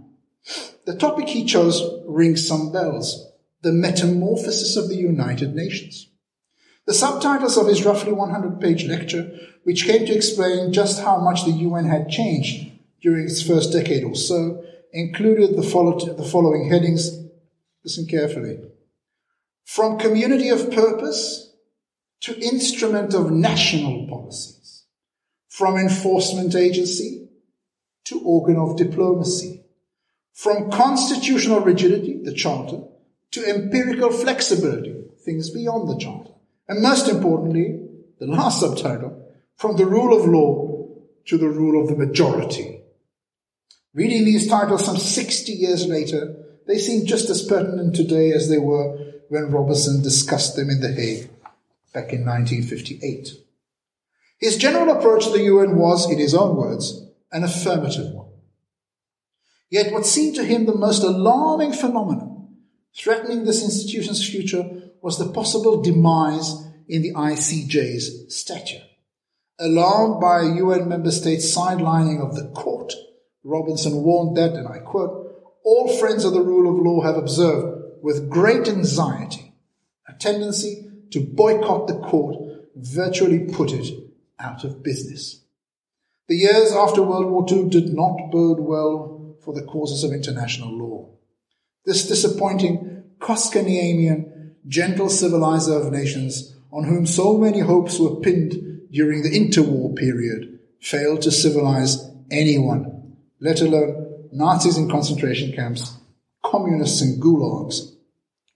The 0.87 0.97
topic 0.97 1.29
he 1.29 1.45
chose 1.45 1.83
rings 2.07 2.47
some 2.47 2.73
bells. 2.73 3.27
The 3.63 3.73
metamorphosis 3.73 4.77
of 4.77 4.89
the 4.89 4.97
United 4.97 5.55
Nations. 5.55 6.11
The 6.87 6.95
subtitles 6.95 7.59
of 7.59 7.67
his 7.67 7.85
roughly 7.85 8.13
100 8.13 8.61
page 8.61 8.87
lecture, 8.87 9.31
which 9.65 9.85
came 9.85 10.07
to 10.07 10.15
explain 10.15 10.73
just 10.73 11.03
how 11.03 11.19
much 11.19 11.45
the 11.45 11.51
UN 11.51 11.85
had 11.85 12.09
changed 12.09 12.73
during 13.03 13.25
its 13.25 13.43
first 13.43 13.73
decade 13.73 14.05
or 14.05 14.15
so, 14.15 14.65
included 14.93 15.57
the, 15.57 15.63
follow- 15.63 15.99
the 15.99 16.25
following 16.25 16.71
headings. 16.71 17.11
Listen 17.85 18.07
carefully. 18.07 18.59
From 19.65 19.99
community 19.99 20.49
of 20.49 20.71
purpose 20.71 21.53
to 22.21 22.41
instrument 22.41 23.13
of 23.13 23.31
national 23.31 24.09
policies. 24.09 24.58
From 25.59 25.77
enforcement 25.77 26.55
agency 26.55 27.29
to 28.05 28.21
organ 28.21 28.59
of 28.59 28.77
diplomacy. 28.77 29.65
From 30.33 30.71
constitutional 30.71 31.59
rigidity, 31.59 32.21
the 32.23 32.33
Charter, 32.33 32.83
to 33.33 33.45
empirical 33.45 34.13
flexibility, 34.13 34.95
things 35.25 35.51
beyond 35.51 35.89
the 35.89 35.99
Charter. 35.99 36.31
And 36.69 36.81
most 36.81 37.09
importantly, 37.09 37.81
the 38.21 38.29
last 38.29 38.61
subtitle, 38.61 39.35
from 39.57 39.77
the 39.77 39.87
rule 39.87 40.17
of 40.17 40.29
law 40.29 40.91
to 41.27 41.37
the 41.37 41.49
rule 41.49 41.83
of 41.83 41.89
the 41.89 42.07
majority. 42.07 42.81
Reading 43.93 44.27
these 44.27 44.47
titles 44.47 44.85
some 44.85 44.97
60 44.97 45.51
years 45.51 45.89
later, 45.89 46.37
they 46.69 46.79
seem 46.79 47.05
just 47.05 47.31
as 47.31 47.43
pertinent 47.43 47.97
today 47.97 48.31
as 48.31 48.49
they 48.49 48.59
were 48.59 48.97
when 49.29 49.51
Robinson 49.51 50.05
discussed 50.05 50.55
them 50.55 50.71
in 50.71 50.81
The 50.81 50.93
Hague 50.93 51.31
back 51.93 52.13
in 52.13 52.25
1958. 52.25 53.48
His 54.39 54.57
general 54.57 54.97
approach 54.97 55.25
to 55.27 55.33
the 55.33 55.43
UN 55.45 55.77
was, 55.77 56.11
in 56.11 56.19
his 56.19 56.35
own 56.35 56.57
words, 56.57 57.05
an 57.33 57.43
affirmative 57.43 58.13
one. 58.13 58.29
Yet 59.71 59.93
what 59.93 60.07
seemed 60.07 60.37
to 60.37 60.45
him 60.45 60.65
the 60.65 60.75
most 60.75 61.03
alarming 61.03 61.73
phenomenon 61.73 62.57
threatening 62.97 63.45
this 63.45 63.63
institution's 63.63 64.27
future 64.27 64.91
was 65.03 65.19
the 65.19 65.31
possible 65.31 65.83
demise 65.83 66.55
in 66.89 67.03
the 67.03 67.13
ICJ's 67.15 68.35
stature. 68.35 68.83
Alarmed 69.61 70.21
by 70.21 70.41
a 70.41 70.57
UN 70.57 70.89
member 70.89 71.11
state 71.11 71.41
sidelining 71.41 72.21
of 72.21 72.35
the 72.35 72.49
court, 72.55 72.93
Robinson 73.45 74.03
warned 74.03 74.37
that, 74.37 74.55
and 74.55 74.69
I 74.69 74.79
quote, 74.79 75.27
all 75.65 75.99
friends 75.99 76.25
of 76.25 76.33
the 76.33 76.41
rule 76.41 76.71
of 76.71 76.83
law 76.85 77.03
have 77.03 77.17
observed 77.17 78.03
with 78.03 78.31
great 78.31 78.69
anxiety 78.69 79.53
a 80.09 80.15
tendency 80.15 80.91
to 81.11 81.21
boycott 81.21 81.87
the 81.87 81.99
court, 81.99 82.37
virtually 82.77 83.41
put 83.41 83.73
it 83.73 84.08
out 84.41 84.65
of 84.65 84.83
business. 84.83 85.45
The 86.29 86.37
years 86.37 86.73
after 86.73 87.03
World 87.03 87.31
War 87.31 87.47
II 87.51 87.69
did 87.71 87.95
not 87.95 88.31
bode 88.31 88.61
well 88.61 89.37
for 89.45 89.55
the 89.55 89.65
causes 89.65 90.05
of 90.05 90.13
international 90.13 90.77
law. 90.77 91.11
This 91.85 92.07
disappointing 92.07 93.05
Koskenniemian, 93.19 94.53
gentle 94.67 95.09
civilizer 95.09 95.75
of 95.75 95.93
nations, 95.93 96.55
on 96.73 96.85
whom 96.85 97.07
so 97.07 97.39
many 97.39 97.61
hopes 97.61 97.99
were 97.99 98.21
pinned 98.21 98.89
during 98.93 99.23
the 99.23 99.31
interwar 99.31 99.97
period, 99.97 100.59
failed 100.81 101.23
to 101.23 101.31
civilize 101.31 102.05
anyone, 102.31 103.17
let 103.41 103.61
alone 103.61 104.29
Nazis 104.33 104.77
in 104.77 104.91
concentration 104.91 105.53
camps, 105.53 105.97
communists 106.45 107.03
in 107.03 107.21
gulags, 107.21 107.95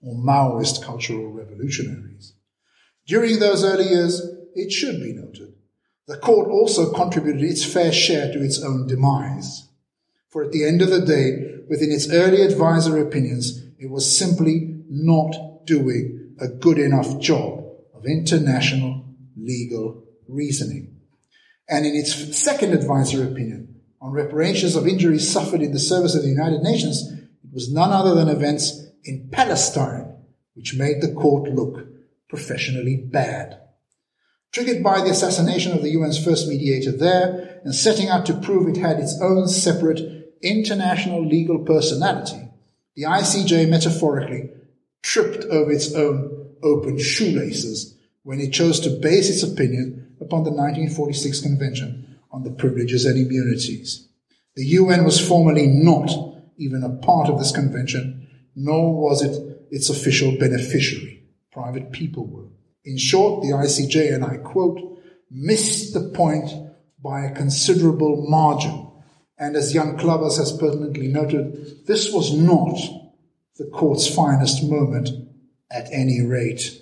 or 0.01 0.15
Maoist 0.15 0.83
cultural 0.83 1.31
revolutionaries. 1.31 2.33
During 3.07 3.39
those 3.39 3.63
early 3.63 3.89
years, 3.89 4.21
it 4.53 4.71
should 4.71 5.01
be 5.01 5.13
noted, 5.13 5.52
the 6.07 6.17
court 6.17 6.49
also 6.49 6.91
contributed 6.91 7.41
its 7.41 7.63
fair 7.63 7.91
share 7.91 8.31
to 8.31 8.43
its 8.43 8.61
own 8.61 8.87
demise. 8.87 9.69
For 10.29 10.43
at 10.43 10.51
the 10.51 10.65
end 10.65 10.81
of 10.81 10.89
the 10.89 11.05
day, 11.05 11.61
within 11.69 11.91
its 11.91 12.09
early 12.09 12.41
advisory 12.41 13.01
opinions, 13.01 13.63
it 13.79 13.89
was 13.89 14.17
simply 14.17 14.83
not 14.89 15.65
doing 15.65 16.35
a 16.39 16.47
good 16.47 16.77
enough 16.77 17.19
job 17.19 17.63
of 17.93 18.05
international 18.05 19.05
legal 19.37 20.03
reasoning. 20.27 20.99
And 21.69 21.85
in 21.85 21.95
its 21.95 22.37
second 22.37 22.73
advisory 22.73 23.31
opinion 23.31 23.81
on 24.01 24.11
reparations 24.11 24.75
of 24.75 24.87
injuries 24.87 25.31
suffered 25.31 25.61
in 25.61 25.71
the 25.71 25.79
service 25.79 26.15
of 26.15 26.23
the 26.23 26.29
United 26.29 26.61
Nations, 26.61 27.09
it 27.11 27.53
was 27.53 27.71
none 27.71 27.91
other 27.91 28.15
than 28.15 28.27
events 28.27 28.85
in 29.05 29.29
Palestine 29.31 30.15
which 30.55 30.75
made 30.75 31.01
the 31.01 31.13
court 31.13 31.49
look 31.49 31.87
professionally 32.29 32.97
bad. 32.97 33.59
Triggered 34.53 34.83
by 34.83 35.01
the 35.01 35.09
assassination 35.09 35.71
of 35.71 35.81
the 35.81 35.95
UN's 35.95 36.23
first 36.23 36.47
mediator 36.47 36.91
there 36.91 37.59
and 37.63 37.73
setting 37.73 38.07
out 38.07 38.23
to 38.27 38.35
prove 38.35 38.69
it 38.69 38.77
had 38.79 38.99
its 38.99 39.19
own 39.19 39.47
separate 39.47 39.99
international 40.43 41.25
legal 41.25 41.57
personality, 41.57 42.49
the 42.95 43.03
ICJ 43.03 43.67
metaphorically 43.67 44.51
tripped 45.01 45.43
over 45.45 45.71
its 45.71 45.95
own 45.95 46.51
open 46.61 46.99
shoelaces 46.99 47.97
when 48.21 48.39
it 48.39 48.53
chose 48.53 48.79
to 48.81 48.91
base 48.91 49.27
its 49.27 49.41
opinion 49.41 50.15
upon 50.21 50.43
the 50.43 50.51
1946 50.51 51.41
Convention 51.41 52.19
on 52.31 52.43
the 52.43 52.51
Privileges 52.51 53.05
and 53.05 53.17
Immunities. 53.17 54.07
The 54.55 54.65
UN 54.65 55.03
was 55.03 55.25
formally 55.25 55.65
not 55.65 56.11
even 56.57 56.83
a 56.83 56.89
part 56.89 57.27
of 57.27 57.39
this 57.39 57.51
convention, 57.51 58.27
nor 58.55 58.93
was 58.93 59.23
it 59.23 59.67
its 59.71 59.89
official 59.89 60.37
beneficiary. 60.37 61.23
Private 61.51 61.91
people 61.91 62.27
were. 62.27 62.49
In 62.85 62.97
short, 62.97 63.41
the 63.41 63.49
ICJ, 63.49 64.13
and 64.13 64.25
I 64.25 64.37
quote, 64.37 64.99
missed 65.31 65.93
the 65.93 66.09
point 66.09 66.49
by 67.01 67.25
a 67.25 67.35
considerable 67.35 68.25
margin. 68.29 68.87
And 69.37 69.55
as 69.55 69.73
Jan 69.73 69.97
Klabbers 69.97 70.37
has 70.37 70.55
pertinently 70.57 71.07
noted, 71.07 71.85
this 71.87 72.11
was 72.11 72.33
not 72.33 72.77
the 73.57 73.65
court's 73.65 74.13
finest 74.13 74.63
moment 74.63 75.09
at 75.71 75.87
any 75.91 76.21
rate. 76.21 76.81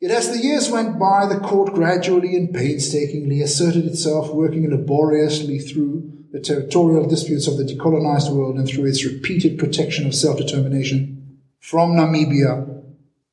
Yet 0.00 0.10
as 0.10 0.30
the 0.30 0.38
years 0.38 0.68
went 0.68 0.98
by, 0.98 1.26
the 1.26 1.38
court 1.38 1.74
gradually 1.74 2.34
and 2.36 2.52
painstakingly 2.52 3.40
asserted 3.40 3.86
itself, 3.86 4.34
working 4.34 4.68
laboriously 4.68 5.60
through 5.60 6.24
the 6.32 6.40
territorial 6.40 7.06
disputes 7.06 7.46
of 7.46 7.56
the 7.56 7.64
decolonized 7.64 8.34
world 8.34 8.56
and 8.56 8.66
through 8.66 8.86
its 8.86 9.04
repeated 9.04 9.58
protection 9.58 10.06
of 10.06 10.14
self-determination 10.14 11.38
from 11.60 11.92
Namibia 11.92 12.71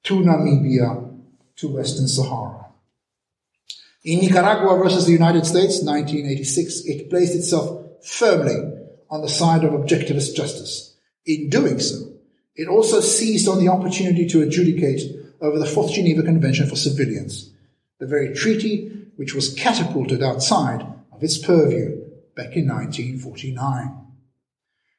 to 0.04 0.16
Namibia 0.16 1.18
to 1.58 1.68
Western 1.68 2.08
Sahara. 2.08 2.66
In 4.04 4.20
Nicaragua 4.20 4.78
versus 4.78 5.06
the 5.06 5.12
United 5.12 5.46
States, 5.46 5.84
1986, 5.84 6.86
it 6.86 7.10
placed 7.10 7.36
itself 7.36 7.86
firmly 8.04 8.56
on 9.10 9.22
the 9.22 9.28
side 9.28 9.64
of 9.64 9.74
objectivist 9.74 10.36
justice. 10.36 10.96
In 11.26 11.50
doing 11.50 11.80
so, 11.80 12.14
it 12.56 12.68
also 12.68 13.02
seized 13.02 13.48
on 13.48 13.60
the 13.60 13.70
opportunity 13.70 14.28
to 14.28 14.42
adjudicate 14.42 15.02
over 15.42 15.60
the 15.60 15.66
Fourth 15.66 15.92
Geneva 15.94 16.24
Convention 16.24 16.68
for 16.68 16.76
Civilians, 16.76 17.52
the 18.00 18.08
very 18.08 18.34
treaty 18.34 18.90
which 19.18 19.36
was 19.36 19.54
catapulted 19.54 20.24
outside 20.24 20.82
of 21.12 21.24
its 21.24 21.38
purview 21.38 22.02
back 22.36 22.56
in 22.56 22.68
1949. 22.68 23.98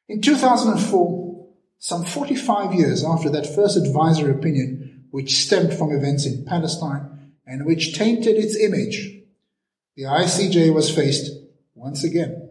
In 0.07 0.21
2004, 0.21 1.47
some 1.79 2.05
45 2.05 2.75
years 2.75 3.03
after 3.03 3.29
that 3.31 3.55
first 3.55 3.77
advisory 3.77 4.31
opinion, 4.31 4.90
which 5.11 5.43
stemmed 5.45 5.73
from 5.73 5.91
events 5.91 6.25
in 6.25 6.45
Palestine 6.45 7.33
and 7.45 7.65
which 7.65 7.97
tainted 7.97 8.37
its 8.37 8.57
image, 8.57 9.19
the 9.95 10.03
ICJ 10.03 10.73
was 10.73 10.93
faced 10.93 11.31
once 11.75 12.03
again 12.03 12.49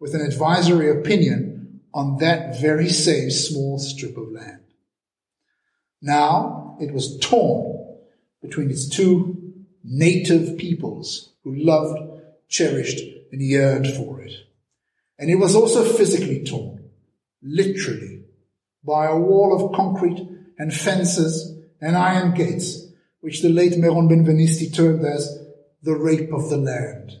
with 0.00 0.14
an 0.14 0.20
advisory 0.20 0.90
opinion 0.90 1.80
on 1.92 2.18
that 2.18 2.60
very 2.60 2.88
same 2.88 3.30
small 3.30 3.78
strip 3.78 4.16
of 4.16 4.32
land. 4.32 4.60
Now 6.02 6.76
it 6.80 6.92
was 6.92 7.18
torn 7.18 7.96
between 8.42 8.70
its 8.70 8.88
two 8.88 9.54
native 9.82 10.58
peoples 10.58 11.30
who 11.44 11.54
loved, 11.54 11.98
cherished, 12.48 13.00
and 13.32 13.40
yearned 13.40 13.86
for 13.86 14.20
it. 14.20 14.32
And 15.18 15.30
it 15.30 15.36
was 15.36 15.54
also 15.54 15.84
physically 15.84 16.44
torn, 16.44 16.90
literally, 17.42 18.22
by 18.82 19.06
a 19.06 19.16
wall 19.16 19.54
of 19.54 19.74
concrete 19.74 20.28
and 20.58 20.74
fences 20.74 21.53
and 21.84 21.96
iron 21.96 22.32
gates, 22.32 22.86
which 23.20 23.42
the 23.42 23.48
late 23.48 23.76
Meron 23.76 24.08
Benvenisti 24.08 24.74
termed 24.74 25.04
as 25.04 25.38
the 25.82 25.94
rape 25.94 26.32
of 26.32 26.48
the 26.48 26.56
land, 26.56 27.12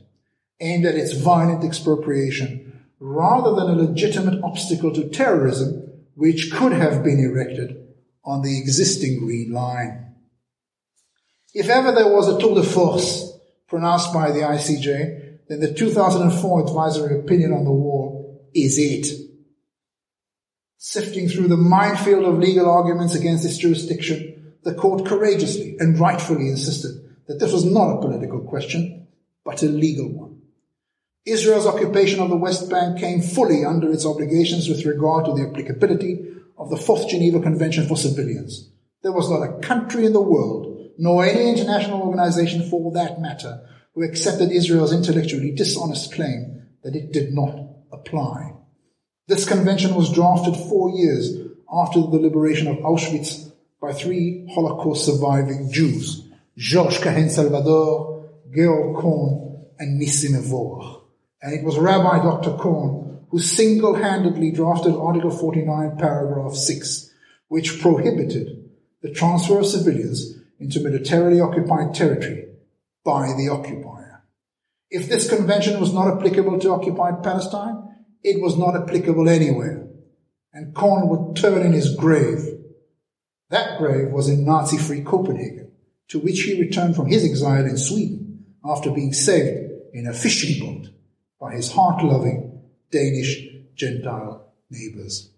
aimed 0.60 0.86
at 0.86 0.94
its 0.94 1.12
violent 1.12 1.62
expropriation, 1.62 2.86
rather 2.98 3.54
than 3.54 3.68
a 3.68 3.82
legitimate 3.82 4.42
obstacle 4.42 4.92
to 4.94 5.08
terrorism, 5.10 5.82
which 6.14 6.50
could 6.50 6.72
have 6.72 7.04
been 7.04 7.20
erected 7.20 7.76
on 8.24 8.40
the 8.40 8.58
existing 8.58 9.18
green 9.18 9.52
line. 9.52 10.14
If 11.52 11.68
ever 11.68 11.92
there 11.92 12.08
was 12.08 12.28
a 12.28 12.40
tour 12.40 12.54
de 12.54 12.62
force 12.62 13.38
pronounced 13.68 14.14
by 14.14 14.30
the 14.30 14.40
ICJ, 14.40 15.40
then 15.48 15.60
the 15.60 15.74
2004 15.74 16.62
advisory 16.62 17.20
opinion 17.20 17.52
on 17.52 17.64
the 17.64 17.70
wall 17.70 18.48
is 18.54 18.78
it. 18.78 19.06
Sifting 20.78 21.28
through 21.28 21.48
the 21.48 21.56
minefield 21.56 22.24
of 22.24 22.38
legal 22.38 22.70
arguments 22.70 23.14
against 23.14 23.42
this 23.42 23.58
jurisdiction, 23.58 24.33
the 24.64 24.74
court 24.74 25.06
courageously 25.06 25.76
and 25.78 25.98
rightfully 25.98 26.48
insisted 26.48 26.92
that 27.26 27.38
this 27.38 27.52
was 27.52 27.64
not 27.64 27.90
a 27.90 28.00
political 28.00 28.40
question, 28.40 29.06
but 29.44 29.62
a 29.62 29.66
legal 29.66 30.08
one. 30.08 30.40
Israel's 31.24 31.66
occupation 31.66 32.20
of 32.20 32.28
the 32.28 32.36
West 32.36 32.68
Bank 32.68 32.98
came 32.98 33.22
fully 33.22 33.64
under 33.64 33.90
its 33.90 34.04
obligations 34.04 34.68
with 34.68 34.84
regard 34.84 35.24
to 35.24 35.32
the 35.32 35.48
applicability 35.48 36.34
of 36.58 36.70
the 36.70 36.76
Fourth 36.76 37.08
Geneva 37.08 37.40
Convention 37.40 37.86
for 37.88 37.96
Civilians. 37.96 38.70
There 39.02 39.12
was 39.12 39.30
not 39.30 39.42
a 39.42 39.58
country 39.60 40.04
in 40.04 40.12
the 40.12 40.20
world 40.20 40.74
nor 40.98 41.24
any 41.24 41.48
international 41.50 42.02
organization 42.02 42.68
for 42.68 42.92
that 42.92 43.20
matter, 43.20 43.68
who 43.94 44.02
accepted 44.02 44.50
Israel's 44.50 44.92
intellectually 44.92 45.52
dishonest 45.52 46.12
claim 46.12 46.62
that 46.82 46.94
it 46.94 47.12
did 47.12 47.32
not 47.32 47.58
apply. 47.92 48.52
This 49.26 49.48
convention 49.48 49.94
was 49.94 50.12
drafted 50.12 50.56
four 50.56 50.90
years 50.90 51.36
after 51.72 52.00
the 52.00 52.18
liberation 52.18 52.68
of 52.68 52.76
Auschwitz 52.78 53.43
by 53.84 53.92
three 53.92 54.46
Holocaust 54.54 55.04
surviving 55.04 55.70
Jews, 55.70 56.26
Georges 56.56 57.00
Cahen 57.00 57.28
Salvador, 57.28 58.30
Georg 58.50 58.96
Cohn, 58.96 59.66
and 59.78 60.00
Nissim 60.00 60.32
Mevorah. 60.32 61.02
And 61.42 61.52
it 61.52 61.62
was 61.62 61.78
Rabbi 61.78 62.22
Dr. 62.22 62.56
Cohn 62.56 63.26
who 63.28 63.38
single-handedly 63.38 64.52
drafted 64.52 64.94
Article 64.94 65.30
49, 65.30 65.98
paragraph 65.98 66.54
6, 66.54 67.10
which 67.48 67.80
prohibited 67.80 68.70
the 69.02 69.10
transfer 69.10 69.58
of 69.58 69.66
civilians 69.66 70.34
into 70.58 70.80
militarily 70.80 71.40
occupied 71.40 71.94
territory 71.94 72.46
by 73.04 73.34
the 73.36 73.50
occupier. 73.50 74.22
If 74.88 75.10
this 75.10 75.28
convention 75.28 75.78
was 75.78 75.92
not 75.92 76.16
applicable 76.16 76.58
to 76.60 76.70
occupied 76.70 77.22
Palestine, 77.22 77.82
it 78.22 78.40
was 78.40 78.56
not 78.56 78.76
applicable 78.76 79.28
anywhere, 79.28 79.86
and 80.54 80.74
Cohn 80.74 81.08
would 81.08 81.36
turn 81.36 81.66
in 81.66 81.72
his 81.72 81.94
grave. 81.96 82.53
That 83.54 83.78
grave 83.78 84.10
was 84.10 84.28
in 84.28 84.44
Nazi-free 84.44 85.02
Copenhagen, 85.02 85.70
to 86.08 86.18
which 86.18 86.42
he 86.42 86.60
returned 86.60 86.96
from 86.96 87.06
his 87.06 87.24
exile 87.24 87.64
in 87.64 87.76
Sweden 87.76 88.46
after 88.64 88.90
being 88.90 89.12
saved 89.12 89.70
in 89.92 90.08
a 90.08 90.12
fishing 90.12 90.58
boat 90.58 90.88
by 91.40 91.54
his 91.54 91.70
heart-loving 91.70 92.62
Danish 92.90 93.46
Gentile 93.76 94.52
neighbors. 94.70 95.30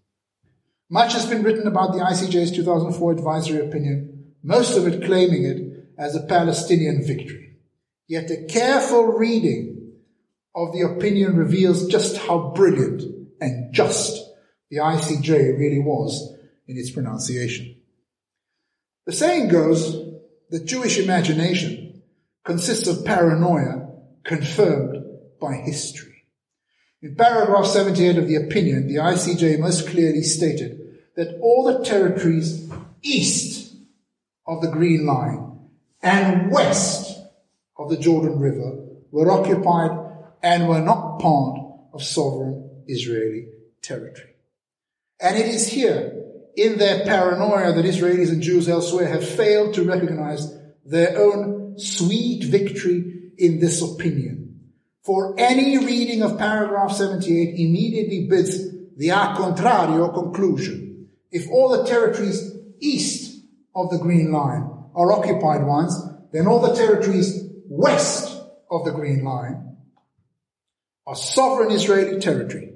Much 0.88 1.12
has 1.12 1.26
been 1.26 1.42
written 1.42 1.66
about 1.66 1.92
the 1.92 1.98
ICJ's 1.98 2.52
2004 2.52 3.12
advisory 3.12 3.58
opinion, 3.58 4.32
most 4.42 4.78
of 4.78 4.86
it 4.86 5.04
claiming 5.04 5.44
it 5.44 5.90
as 5.98 6.16
a 6.16 6.26
Palestinian 6.26 7.06
victory. 7.06 7.58
Yet 8.08 8.30
a 8.30 8.46
careful 8.46 9.08
reading 9.08 9.92
of 10.54 10.72
the 10.72 10.80
opinion 10.80 11.36
reveals 11.36 11.86
just 11.88 12.16
how 12.16 12.54
brilliant 12.56 13.02
and 13.42 13.74
just 13.74 14.24
the 14.70 14.78
ICJ 14.78 15.58
really 15.58 15.80
was 15.80 16.34
in 16.66 16.78
its 16.78 16.90
pronunciation. 16.90 17.75
The 19.06 19.12
saying 19.12 19.48
goes 19.48 20.04
that 20.50 20.64
Jewish 20.66 20.98
imagination 20.98 22.02
consists 22.44 22.88
of 22.88 23.04
paranoia 23.04 23.88
confirmed 24.24 25.04
by 25.40 25.54
history. 25.54 26.24
In 27.02 27.14
paragraph 27.14 27.66
78 27.66 28.18
of 28.18 28.26
the 28.26 28.34
opinion, 28.36 28.88
the 28.88 28.96
ICJ 28.96 29.60
most 29.60 29.88
clearly 29.88 30.22
stated 30.22 30.98
that 31.14 31.38
all 31.40 31.64
the 31.64 31.84
territories 31.84 32.68
east 33.02 33.76
of 34.46 34.60
the 34.60 34.70
Green 34.70 35.06
Line 35.06 35.60
and 36.02 36.50
west 36.50 37.16
of 37.78 37.88
the 37.88 37.96
Jordan 37.96 38.40
River 38.40 38.86
were 39.12 39.30
occupied 39.30 39.90
and 40.42 40.68
were 40.68 40.80
not 40.80 41.20
part 41.20 41.60
of 41.92 42.02
sovereign 42.02 42.68
Israeli 42.86 43.48
territory. 43.82 44.34
And 45.20 45.36
it 45.36 45.46
is 45.46 45.68
here, 45.68 46.25
in 46.56 46.78
their 46.78 47.04
paranoia, 47.04 47.72
that 47.74 47.84
Israelis 47.84 48.30
and 48.30 48.42
Jews 48.42 48.68
elsewhere 48.68 49.06
have 49.06 49.26
failed 49.26 49.74
to 49.74 49.84
recognize 49.84 50.52
their 50.84 51.18
own 51.18 51.78
sweet 51.78 52.44
victory 52.44 53.32
in 53.36 53.60
this 53.60 53.82
opinion. 53.82 54.72
For 55.04 55.34
any 55.38 55.78
reading 55.78 56.22
of 56.22 56.38
paragraph 56.38 56.92
78 56.92 57.54
immediately 57.58 58.26
bids 58.28 58.76
the 58.96 59.10
a 59.10 59.34
contrario 59.36 60.12
conclusion. 60.12 61.08
If 61.30 61.48
all 61.50 61.68
the 61.68 61.84
territories 61.84 62.52
east 62.80 63.44
of 63.74 63.90
the 63.90 63.98
Green 63.98 64.32
Line 64.32 64.68
are 64.94 65.12
occupied 65.12 65.64
ones, 65.64 65.94
then 66.32 66.46
all 66.46 66.60
the 66.60 66.74
territories 66.74 67.44
west 67.68 68.40
of 68.70 68.84
the 68.84 68.92
Green 68.92 69.22
Line 69.22 69.76
are 71.06 71.14
sovereign 71.14 71.70
Israeli 71.70 72.18
territory. 72.18 72.72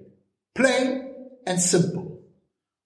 Plain 0.54 1.14
and 1.46 1.60
simple. 1.60 2.09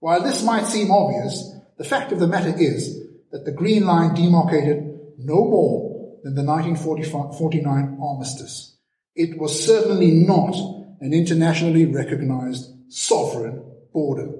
While 0.05 0.23
this 0.23 0.45
might 0.45 0.67
seem 0.67 0.91
obvious, 0.91 1.51
the 1.79 1.85
fact 1.85 2.13
of 2.13 2.21
the 2.21 2.27
matter 2.27 2.53
is 2.59 3.07
that 3.33 3.47
the 3.47 3.53
Green 3.53 3.87
Line 3.87 4.15
demarcated 4.15 5.15
no 5.17 5.37
more 5.37 6.19
than 6.23 6.35
the 6.35 6.43
1949 6.45 7.99
armistice. 8.03 8.77
It 9.15 9.39
was 9.39 9.65
certainly 9.65 10.11
not 10.11 10.55
an 11.01 11.15
internationally 11.15 11.87
recognized 11.87 12.71
sovereign 12.91 13.65
border. 13.95 14.31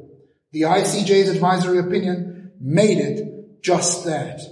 The 0.53 0.63
ICJ's 0.69 1.31
advisory 1.31 1.79
opinion 1.79 2.53
made 2.61 2.99
it 2.99 3.63
just 3.63 4.05
that. 4.05 4.43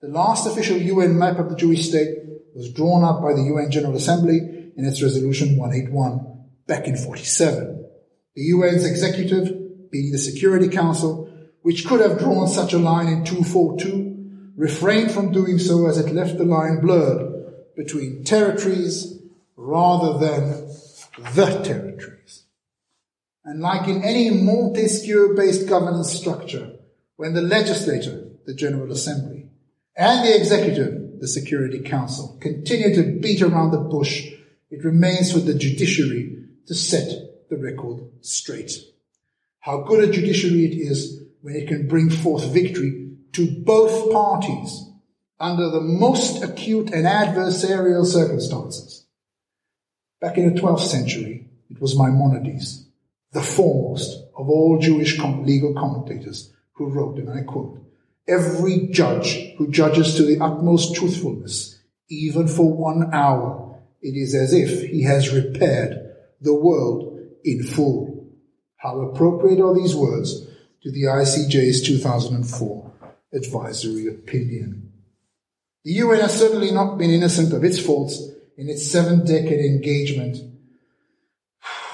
The 0.00 0.06
last 0.06 0.46
official 0.46 0.76
UN 0.76 1.18
map 1.18 1.40
of 1.40 1.50
the 1.50 1.56
Jewish 1.56 1.88
state 1.88 2.18
was 2.54 2.72
drawn 2.72 3.02
up 3.02 3.20
by 3.20 3.32
the 3.32 3.42
UN 3.42 3.72
General 3.72 3.96
Assembly 3.96 4.38
in 4.76 4.84
its 4.84 5.02
resolution 5.02 5.56
181 5.56 6.24
back 6.68 6.86
in 6.86 6.96
47. 6.96 7.84
The 8.36 8.50
UN's 8.52 8.86
executive, 8.86 9.61
being 9.92 10.10
the 10.10 10.18
Security 10.18 10.68
Council, 10.68 11.32
which 11.60 11.86
could 11.86 12.00
have 12.00 12.18
drawn 12.18 12.48
such 12.48 12.72
a 12.72 12.78
line 12.78 13.06
in 13.06 13.24
242, 13.24 14.52
refrained 14.56 15.12
from 15.12 15.30
doing 15.30 15.58
so 15.58 15.86
as 15.86 15.98
it 15.98 16.12
left 16.12 16.38
the 16.38 16.44
line 16.44 16.80
blurred 16.80 17.76
between 17.76 18.24
territories 18.24 19.22
rather 19.56 20.18
than 20.18 20.66
the 21.34 21.62
territories. 21.62 22.44
And 23.44 23.60
like 23.60 23.86
in 23.86 24.02
any 24.02 24.30
Montesquieu-based 24.30 25.68
governance 25.68 26.12
structure, 26.12 26.72
when 27.16 27.34
the 27.34 27.42
legislature, 27.42 28.30
the 28.46 28.54
General 28.54 28.90
Assembly, 28.90 29.50
and 29.96 30.26
the 30.26 30.36
executive, 30.36 31.20
the 31.20 31.28
Security 31.28 31.80
Council, 31.80 32.36
continue 32.40 32.94
to 32.94 33.20
beat 33.20 33.42
around 33.42 33.70
the 33.70 33.78
bush 33.78 34.32
it 34.72 34.84
remains 34.84 35.30
for 35.30 35.38
the 35.38 35.52
judiciary 35.52 36.46
to 36.66 36.74
set 36.74 37.48
the 37.50 37.58
record 37.58 38.04
straight. 38.22 38.72
How 39.62 39.82
good 39.82 40.02
a 40.02 40.12
judiciary 40.12 40.64
it 40.64 40.74
is 40.74 41.22
when 41.40 41.54
it 41.54 41.68
can 41.68 41.86
bring 41.86 42.10
forth 42.10 42.52
victory 42.52 43.12
to 43.30 43.62
both 43.62 44.12
parties 44.12 44.90
under 45.38 45.70
the 45.70 45.80
most 45.80 46.42
acute 46.42 46.90
and 46.90 47.06
adversarial 47.06 48.04
circumstances. 48.04 49.06
Back 50.20 50.36
in 50.36 50.52
the 50.52 50.60
12th 50.60 50.80
century, 50.80 51.48
it 51.70 51.80
was 51.80 51.96
Maimonides, 51.96 52.88
the 53.30 53.40
foremost 53.40 54.24
of 54.36 54.50
all 54.50 54.80
Jewish 54.80 55.16
legal 55.20 55.74
commentators, 55.74 56.52
who 56.72 56.88
wrote, 56.88 57.18
and 57.18 57.30
I 57.30 57.42
quote, 57.42 57.78
Every 58.26 58.88
judge 58.88 59.54
who 59.58 59.70
judges 59.70 60.16
to 60.16 60.24
the 60.24 60.40
utmost 60.40 60.96
truthfulness, 60.96 61.78
even 62.08 62.48
for 62.48 62.76
one 62.76 63.14
hour, 63.14 63.80
it 64.00 64.16
is 64.16 64.34
as 64.34 64.52
if 64.52 64.90
he 64.90 65.04
has 65.04 65.32
repaired 65.32 66.16
the 66.40 66.54
world 66.54 67.20
in 67.44 67.62
full. 67.62 68.11
How 68.82 69.00
appropriate 69.02 69.60
are 69.60 69.72
these 69.72 69.94
words 69.94 70.44
to 70.82 70.90
the 70.90 71.04
ICJ's 71.04 71.82
2004 71.82 72.92
advisory 73.32 74.08
opinion? 74.08 74.92
The 75.84 75.92
UN 75.92 76.20
has 76.20 76.36
certainly 76.36 76.72
not 76.72 76.98
been 76.98 77.10
innocent 77.10 77.52
of 77.52 77.62
its 77.62 77.78
faults 77.78 78.20
in 78.56 78.68
its 78.68 78.90
seven 78.90 79.24
decade 79.24 79.64
engagement 79.64 80.38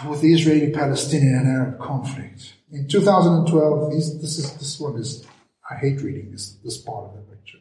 with 0.08 0.22
the 0.22 0.32
Israeli 0.32 0.72
Palestinian 0.72 1.34
and 1.34 1.48
Arab 1.48 1.78
conflict. 1.78 2.54
In 2.72 2.88
2012, 2.88 3.92
these, 3.92 4.20
this, 4.22 4.38
is, 4.38 4.54
this 4.54 4.80
one 4.80 4.96
is, 4.96 5.26
I 5.70 5.74
hate 5.74 6.00
reading 6.00 6.32
this, 6.32 6.54
this 6.64 6.78
part 6.78 7.10
of 7.10 7.12
the 7.12 7.30
lecture. 7.30 7.58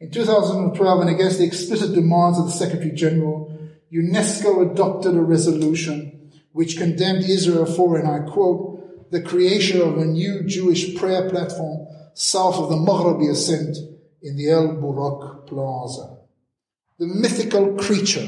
In 0.00 0.10
2012, 0.10 1.00
and 1.00 1.10
against 1.10 1.38
the 1.38 1.44
explicit 1.44 1.94
demands 1.94 2.40
of 2.40 2.46
the 2.46 2.50
Secretary 2.50 2.90
General, 2.90 3.56
UNESCO 3.92 4.72
adopted 4.72 5.14
a 5.14 5.20
resolution 5.20 6.21
which 6.52 6.76
condemned 6.76 7.24
Israel 7.24 7.66
for, 7.66 7.98
and 7.98 8.08
I 8.08 8.30
quote, 8.30 9.10
the 9.10 9.22
creation 9.22 9.80
of 9.80 9.98
a 9.98 10.04
new 10.04 10.44
Jewish 10.44 10.96
prayer 10.96 11.28
platform 11.28 11.86
south 12.14 12.56
of 12.56 12.70
the 12.70 12.76
Maghrabi 12.76 13.30
ascent 13.30 13.76
in 14.22 14.36
the 14.36 14.50
El 14.50 14.68
Burak 14.76 15.46
Plaza. 15.46 16.18
The 16.98 17.06
mythical 17.06 17.74
creature 17.76 18.26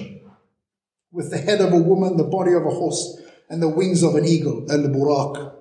with 1.12 1.30
the 1.30 1.38
head 1.38 1.60
of 1.60 1.72
a 1.72 1.78
woman, 1.78 2.16
the 2.16 2.24
body 2.24 2.52
of 2.52 2.66
a 2.66 2.70
horse, 2.70 3.20
and 3.48 3.62
the 3.62 3.68
wings 3.68 4.02
of 4.02 4.14
an 4.16 4.24
eagle, 4.24 4.66
El 4.70 4.88
Burak, 4.88 5.54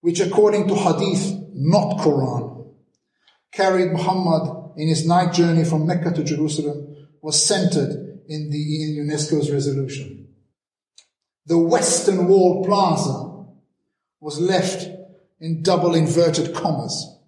which 0.00 0.20
according 0.20 0.68
to 0.68 0.74
Hadith, 0.74 1.38
not 1.54 1.98
Quran, 1.98 2.72
carried 3.52 3.92
Muhammad 3.92 4.72
in 4.76 4.88
his 4.88 5.06
night 5.06 5.32
journey 5.32 5.64
from 5.64 5.86
Mecca 5.86 6.12
to 6.12 6.24
Jerusalem 6.24 7.08
was 7.22 7.44
centered 7.44 8.22
in 8.28 8.50
the 8.50 8.82
in 8.82 9.06
UNESCO's 9.06 9.50
resolution. 9.50 10.23
The 11.46 11.58
Western 11.58 12.26
Wall 12.26 12.64
Plaza 12.64 13.46
was 14.20 14.40
left 14.40 14.88
in 15.40 15.62
double 15.62 15.94
inverted 15.94 16.54
commas. 16.54 17.18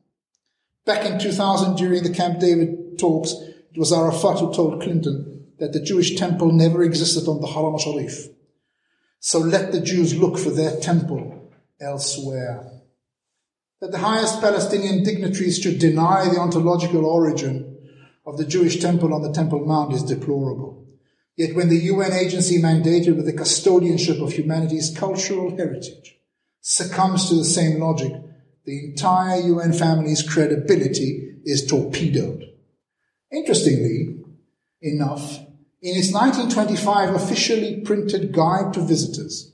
Back 0.86 1.04
in 1.04 1.18
2000, 1.18 1.76
during 1.76 2.02
the 2.02 2.14
Camp 2.14 2.38
David 2.38 2.98
talks, 2.98 3.32
it 3.32 3.78
was 3.78 3.92
Arafat 3.92 4.40
who 4.40 4.54
told 4.54 4.82
Clinton 4.82 5.46
that 5.58 5.72
the 5.72 5.80
Jewish 5.80 6.16
temple 6.16 6.52
never 6.52 6.82
existed 6.82 7.28
on 7.28 7.40
the 7.40 7.48
Haram 7.48 7.78
Sharif. 7.78 8.28
So 9.20 9.38
let 9.38 9.72
the 9.72 9.80
Jews 9.80 10.16
look 10.16 10.38
for 10.38 10.50
their 10.50 10.80
temple 10.80 11.50
elsewhere 11.80 12.76
that 13.80 13.92
the 13.92 13.98
highest 13.98 14.40
Palestinian 14.40 15.02
dignitaries 15.02 15.58
should 15.58 15.78
deny 15.78 16.28
the 16.28 16.40
ontological 16.40 17.04
origin 17.04 17.76
of 18.24 18.38
the 18.38 18.46
Jewish 18.46 18.80
temple 18.80 19.12
on 19.12 19.22
the 19.22 19.32
Temple 19.32 19.64
Mount 19.66 19.92
is 19.92 20.02
deplorable. 20.02 20.85
Yet 21.36 21.54
when 21.54 21.68
the 21.68 21.76
UN 21.76 22.12
agency 22.12 22.60
mandated 22.60 23.16
with 23.16 23.26
the 23.26 23.32
custodianship 23.32 24.22
of 24.22 24.32
humanity's 24.32 24.96
cultural 24.96 25.56
heritage 25.56 26.16
succumbs 26.60 27.28
to 27.28 27.36
the 27.36 27.44
same 27.44 27.78
logic, 27.78 28.12
the 28.64 28.86
entire 28.86 29.40
UN 29.40 29.72
family's 29.72 30.22
credibility 30.22 31.36
is 31.44 31.66
torpedoed. 31.66 32.42
Interestingly 33.30 34.16
enough, 34.80 35.38
in 35.82 35.96
its 35.96 36.12
1925 36.12 37.14
officially 37.14 37.80
printed 37.82 38.32
guide 38.32 38.72
to 38.72 38.80
visitors, 38.80 39.52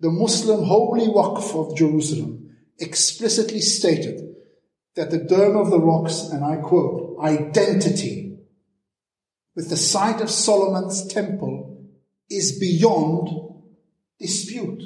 the 0.00 0.10
Muslim 0.10 0.64
Holy 0.64 1.06
Waqf 1.06 1.54
of 1.54 1.76
Jerusalem 1.76 2.56
explicitly 2.78 3.60
stated 3.60 4.34
that 4.94 5.10
the 5.10 5.18
Dome 5.18 5.56
of 5.56 5.70
the 5.70 5.80
Rock's, 5.80 6.28
and 6.30 6.44
I 6.44 6.56
quote, 6.56 7.18
identity 7.20 8.33
with 9.54 9.70
the 9.70 9.76
site 9.76 10.20
of 10.20 10.30
Solomon's 10.30 11.06
temple 11.06 11.84
is 12.30 12.58
beyond 12.58 13.28
dispute. 14.18 14.82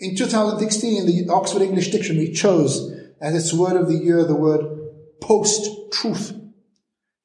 In 0.00 0.16
2016, 0.16 1.06
the 1.06 1.32
Oxford 1.32 1.62
English 1.62 1.90
Dictionary 1.90 2.32
chose 2.32 2.92
as 3.20 3.34
its 3.34 3.52
word 3.52 3.76
of 3.76 3.88
the 3.88 3.96
year 3.96 4.24
the 4.24 4.36
word 4.36 4.64
post-truth. 5.20 6.34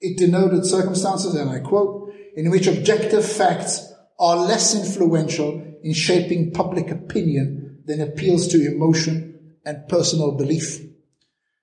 It 0.02 0.18
denoted 0.18 0.66
circumstances, 0.66 1.36
and 1.36 1.50
I 1.50 1.60
quote, 1.60 2.14
in 2.36 2.50
which 2.50 2.68
objective 2.68 3.26
facts 3.26 3.94
are 4.20 4.38
less 4.38 4.74
influential 4.74 5.78
in 5.84 5.94
shaping 5.94 6.52
public 6.52 6.90
opinion 6.90 7.84
than 7.86 8.02
appeals 8.02 8.48
to 8.48 8.66
emotion 8.66 9.56
and 9.66 9.88
personal 9.88 10.32
belief. 10.32 10.82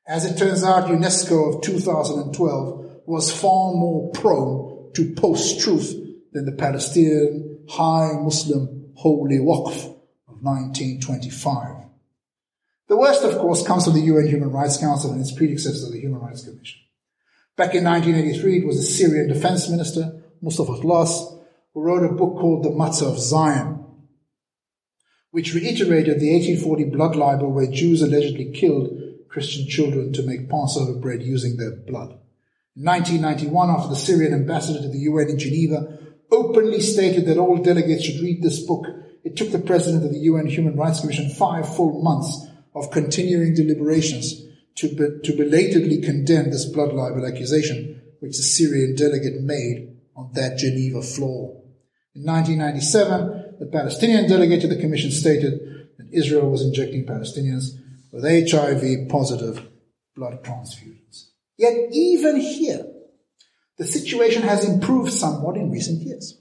As 0.06 0.24
it 0.24 0.38
turns 0.38 0.62
out, 0.62 0.88
UNESCO 0.88 1.56
of 1.56 1.62
2012 1.62 2.79
was 3.10 3.32
far 3.32 3.72
more 3.72 4.08
prone 4.12 4.92
to 4.94 5.12
post-truth 5.14 5.96
than 6.32 6.46
the 6.46 6.52
Palestinian 6.52 7.64
High 7.68 8.12
Muslim 8.20 8.92
Holy 8.94 9.38
Waqf 9.38 9.84
of 10.28 10.40
1925. 10.42 11.86
The 12.86 12.96
worst, 12.96 13.24
of 13.24 13.36
course, 13.38 13.66
comes 13.66 13.84
from 13.84 13.94
the 13.94 14.00
UN 14.02 14.28
Human 14.28 14.52
Rights 14.52 14.76
Council 14.76 15.10
and 15.10 15.20
its 15.20 15.32
predecessor, 15.32 15.90
the 15.90 15.98
Human 15.98 16.20
Rights 16.20 16.44
Commission. 16.44 16.80
Back 17.56 17.74
in 17.74 17.82
1983, 17.82 18.58
it 18.58 18.66
was 18.66 18.76
the 18.76 18.82
Syrian 18.82 19.26
Defense 19.26 19.68
Minister, 19.68 20.22
Mustafa 20.40 20.74
Tlass, 20.74 21.36
who 21.74 21.82
wrote 21.82 22.04
a 22.04 22.14
book 22.14 22.38
called 22.38 22.62
The 22.62 22.70
Matzah 22.70 23.10
of 23.10 23.18
Zion, 23.18 23.84
which 25.32 25.52
reiterated 25.52 26.20
the 26.20 26.32
1840 26.32 26.84
blood 26.84 27.16
libel 27.16 27.50
where 27.50 27.66
Jews 27.66 28.02
allegedly 28.02 28.52
killed 28.52 28.90
Christian 29.28 29.66
children 29.66 30.12
to 30.12 30.22
make 30.22 30.48
Passover 30.48 30.94
bread 30.94 31.22
using 31.22 31.56
their 31.56 31.74
blood. 31.74 32.20
In 32.80 32.86
1991, 32.86 33.68
after 33.68 33.88
the 33.90 33.94
Syrian 33.94 34.32
ambassador 34.32 34.80
to 34.80 34.88
the 34.88 35.00
UN 35.00 35.28
in 35.28 35.38
Geneva 35.38 35.98
openly 36.32 36.80
stated 36.80 37.26
that 37.26 37.36
all 37.36 37.58
delegates 37.58 38.04
should 38.04 38.22
read 38.22 38.40
this 38.40 38.64
book, 38.64 38.86
it 39.22 39.36
took 39.36 39.52
the 39.52 39.58
president 39.58 40.02
of 40.02 40.12
the 40.12 40.20
UN 40.20 40.46
Human 40.46 40.76
Rights 40.76 41.00
Commission 41.00 41.28
five 41.28 41.76
full 41.76 42.02
months 42.02 42.46
of 42.74 42.90
continuing 42.90 43.54
deliberations 43.54 44.46
to, 44.76 44.88
be, 44.88 45.28
to 45.28 45.36
belatedly 45.36 46.00
condemn 46.00 46.50
this 46.50 46.64
blood 46.64 46.94
libel 46.94 47.26
accusation 47.26 48.00
which 48.20 48.38
the 48.38 48.42
Syrian 48.42 48.94
delegate 48.96 49.42
made 49.42 49.98
on 50.16 50.30
that 50.32 50.56
Geneva 50.56 51.02
floor. 51.02 51.60
In 52.14 52.24
1997, 52.24 53.56
the 53.60 53.66
Palestinian 53.66 54.26
delegate 54.26 54.62
to 54.62 54.68
the 54.68 54.80
commission 54.80 55.10
stated 55.10 55.60
that 55.98 56.08
Israel 56.14 56.48
was 56.48 56.62
injecting 56.62 57.04
Palestinians 57.04 57.78
with 58.10 58.24
HIV 58.24 59.10
positive 59.10 59.68
blood 60.16 60.42
transfusions. 60.42 61.29
Yet 61.60 61.90
even 61.92 62.40
here, 62.40 62.86
the 63.76 63.84
situation 63.84 64.40
has 64.44 64.66
improved 64.66 65.12
somewhat 65.12 65.58
in 65.58 65.70
recent 65.70 66.00
years. 66.00 66.40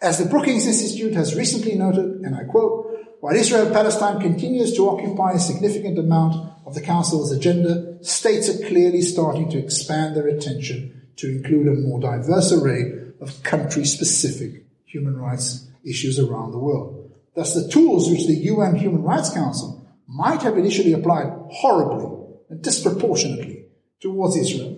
As 0.00 0.18
the 0.18 0.30
Brookings 0.30 0.68
Institute 0.68 1.14
has 1.14 1.34
recently 1.34 1.74
noted, 1.74 2.20
and 2.22 2.32
I 2.36 2.44
quote, 2.44 2.96
while 3.18 3.34
Israel 3.34 3.72
Palestine 3.72 4.20
continues 4.20 4.76
to 4.76 4.88
occupy 4.88 5.32
a 5.32 5.40
significant 5.40 5.98
amount 5.98 6.36
of 6.64 6.76
the 6.76 6.80
Council's 6.80 7.32
agenda, 7.32 7.98
states 8.04 8.48
are 8.48 8.64
clearly 8.68 9.02
starting 9.02 9.50
to 9.50 9.58
expand 9.58 10.14
their 10.14 10.28
attention 10.28 11.08
to 11.16 11.28
include 11.28 11.66
a 11.66 11.80
more 11.80 11.98
diverse 11.98 12.52
array 12.52 12.92
of 13.20 13.42
country 13.42 13.84
specific 13.84 14.64
human 14.84 15.16
rights 15.16 15.68
issues 15.84 16.20
around 16.20 16.52
the 16.52 16.60
world. 16.60 17.10
Thus, 17.34 17.52
the 17.52 17.68
tools 17.68 18.08
which 18.08 18.28
the 18.28 18.44
UN 18.52 18.76
Human 18.76 19.02
Rights 19.02 19.30
Council 19.30 19.84
might 20.06 20.42
have 20.42 20.56
initially 20.56 20.92
applied 20.92 21.32
horribly 21.50 22.36
and 22.48 22.62
disproportionately 22.62 23.65
towards 24.06 24.36
Israel 24.36 24.72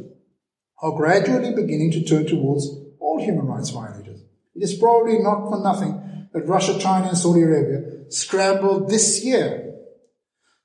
are 0.82 0.96
gradually 0.96 1.52
beginning 1.54 1.90
to 1.92 2.04
turn 2.04 2.26
towards 2.26 2.64
all 2.98 3.22
human 3.22 3.46
rights 3.46 3.70
violators. 3.70 4.20
It 4.54 4.62
is 4.62 4.74
probably 4.74 5.18
not 5.18 5.48
for 5.48 5.62
nothing 5.62 6.28
that 6.32 6.46
Russia, 6.46 6.78
China, 6.78 7.08
and 7.08 7.18
Saudi 7.18 7.42
Arabia 7.42 8.10
scrambled 8.10 8.88
this 8.88 9.24
year 9.24 9.74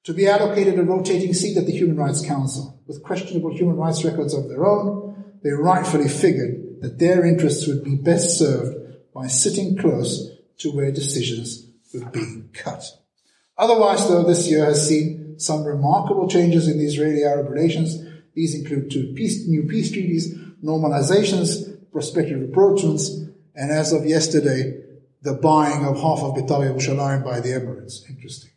to 0.03 0.14
be 0.14 0.28
allocated 0.28 0.78
a 0.78 0.84
rotating 0.84 1.34
seat 1.34 1.57
at 1.57 1.66
the 1.66 1.72
Human 1.72 1.97
Rights 1.97 2.26
Council. 2.26 2.82
With 2.88 3.03
questionable 3.03 3.53
human 3.53 3.78
rights 3.78 4.03
records 4.03 4.34
of 4.34 4.49
their 4.49 4.66
own, 4.66 5.34
they 5.43 5.51
rightfully 5.51 6.09
figured 6.09 6.82
that 6.82 6.99
their 6.99 7.26
interests 7.26 7.68
would 7.68 7.84
be 7.84 7.95
best 7.95 8.38
served 8.38 8.76
by 9.14 9.28
sitting 9.28 9.78
close 9.78 10.32
to 10.59 10.72
where 10.72 10.91
decisions 10.91 11.70
were 11.93 12.05
being 12.05 12.49
cut. 12.53 12.84
Otherwise, 13.57 14.07
though, 14.07 14.24
this 14.24 14.49
year 14.49 14.66
has 14.66 14.88
seen 14.88 15.36
some 15.38 15.64
remarkable 15.64 16.28
changes 16.28 16.68
in 16.68 16.78
the 16.78 16.86
Israeli-Arab 16.86 17.49
relations. 17.49 18.12
These 18.36 18.56
include 18.56 18.92
two 18.92 19.14
peace, 19.16 19.48
new 19.48 19.64
peace 19.64 19.92
treaties, 19.92 20.36
normalizations, 20.64 21.92
prospective 21.92 22.42
approachments, 22.42 23.10
and 23.56 23.72
as 23.72 23.94
of 23.94 24.06
yesterday, 24.06 24.82
the 25.22 25.34
buying 25.34 25.86
of 25.86 25.96
half 25.96 26.20
of 26.20 26.36
Beitar 26.36 26.68
Yerushalayim 26.68 27.24
by 27.24 27.40
the 27.40 27.50
Emirates. 27.50 28.10
Interesting. 28.10 28.52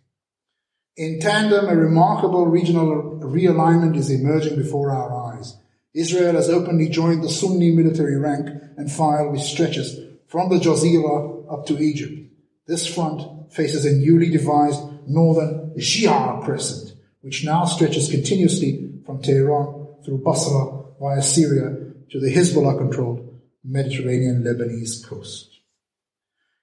In 0.97 1.21
tandem, 1.21 1.69
a 1.69 1.77
remarkable 1.77 2.47
regional 2.47 3.21
realignment 3.23 3.97
is 3.97 4.11
emerging 4.11 4.57
before 4.57 4.91
our 4.91 5.35
eyes. 5.35 5.57
Israel 5.95 6.35
has 6.35 6.49
openly 6.49 6.89
joined 6.89 7.23
the 7.23 7.29
Sunni 7.29 7.71
military 7.71 8.17
rank 8.17 8.49
and 8.77 8.91
file 8.91 9.31
which 9.31 9.43
stretches 9.43 9.99
from 10.27 10.49
the 10.49 10.57
Jazeera 10.57 11.53
up 11.53 11.67
to 11.67 11.79
Egypt. 11.79 12.33
This 12.67 12.87
front 12.87 13.53
faces 13.53 13.85
a 13.85 13.93
newly 13.93 14.31
devised 14.31 14.81
northern 15.07 15.73
Shia 15.79 16.43
crescent, 16.43 16.95
which 17.21 17.45
now 17.45 17.65
stretches 17.65 18.11
continuously 18.11 18.86
from 19.07 19.23
Tehran 19.23 20.03
through 20.05 20.23
Basra 20.25 20.85
via 21.01 21.23
Syria 21.23 21.77
to 22.11 22.21
the 22.21 22.35
Hezbollah 22.35 22.77
controlled 22.77 23.41
Mediterranean 23.65 24.43
Lebanese 24.43 25.07
coast. 25.07 25.51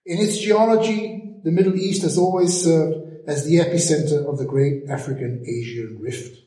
In 0.06 0.20
its 0.20 0.38
geology, 0.38 1.40
the 1.44 1.52
Middle 1.52 1.76
East 1.76 2.04
has 2.04 2.18
always 2.18 2.64
served 2.64 3.28
as 3.28 3.46
the 3.46 3.58
epicenter 3.58 4.26
of 4.26 4.38
the 4.38 4.46
great 4.46 4.84
African 4.90 5.44
Asian 5.48 5.98
rift. 6.02 6.38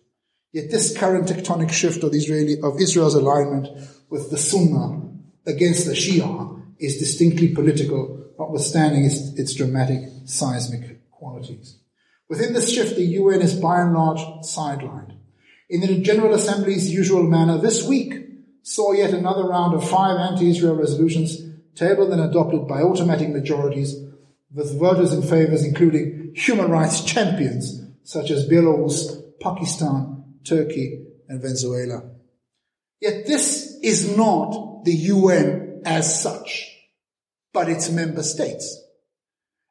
Yet 0.53 0.71
this 0.71 0.97
current 0.97 1.29
tectonic 1.29 1.73
shift 1.73 2.03
of, 2.03 2.15
Israeli, 2.15 2.61
of 2.63 2.81
Israel's 2.81 3.15
alignment 3.15 3.69
with 4.11 4.31
the 4.31 4.39
Sunnah 4.39 5.11
against 5.47 5.87
the 5.87 5.93
Shia 5.93 6.63
is 6.79 6.99
distinctly 6.99 7.49
political, 7.55 8.33
notwithstanding 8.39 9.05
its, 9.05 9.39
its 9.39 9.55
dramatic 9.55 10.01
seismic 10.27 11.11
qualities. 11.11 11.79
Within 12.29 12.53
this 12.53 12.73
shift, 12.73 12.97
the 12.97 13.05
UN 13.05 13.41
is 13.41 13.55
by 13.55 13.81
and 13.81 13.95
large 13.95 14.21
sidelined. 14.45 15.16
In 15.69 15.81
the 15.81 16.01
General 16.01 16.35
Assembly's 16.35 16.93
usual 16.93 17.25
manner, 17.25 17.59
this 17.59 17.87
week 17.87 18.15
saw 18.63 18.93
yet 18.93 19.13
another 19.13 19.49
round 19.49 19.75
of 19.75 19.89
five 19.89 20.17
anti-Israel 20.17 20.77
resolutions 20.77 21.39
tabled 21.75 22.13
and 22.13 22.21
adopted 22.21 22.69
by 22.69 22.83
automatic 22.83 23.31
majorities 23.31 23.97
with 24.55 24.79
voters 24.79 25.13
in 25.13 25.23
favors 25.23 25.65
including 25.65 26.33
human 26.37 26.71
rights 26.71 27.03
champions 27.03 27.83
such 28.05 28.31
as 28.31 28.49
Belarus, 28.49 29.23
Pakistan, 29.41 30.37
Turkey, 30.45 31.05
and 31.29 31.43
Venezuela. 31.43 32.11
Yet 33.01 33.27
this 33.27 33.79
is 33.83 34.17
not 34.17 34.85
the 34.85 34.95
UN 34.95 35.83
as 35.85 36.23
such, 36.23 36.73
but 37.53 37.69
its 37.69 37.91
member 37.91 38.23
states. 38.23 38.83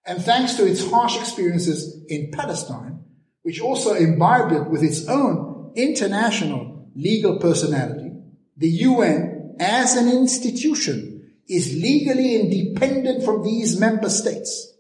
And 0.05 0.21
thanks 0.21 0.55
to 0.55 0.67
its 0.67 0.89
harsh 0.89 1.17
experiences 1.17 2.05
in 2.09 2.31
Palestine, 2.31 3.05
which 3.43 3.61
also 3.61 3.93
imbibed 3.93 4.51
it 4.51 4.69
with 4.69 4.83
its 4.83 5.07
own 5.07 5.54
international 5.75 6.89
legal 6.95 7.39
personality, 7.39 8.11
the 8.57 8.69
UN 8.69 9.55
as 9.59 9.95
an 9.95 10.09
institution 10.09 11.33
is 11.47 11.75
legally 11.75 12.35
independent 12.35 13.23
from 13.23 13.43
these 13.43 13.79
member 13.79 14.09
states. 14.09 14.73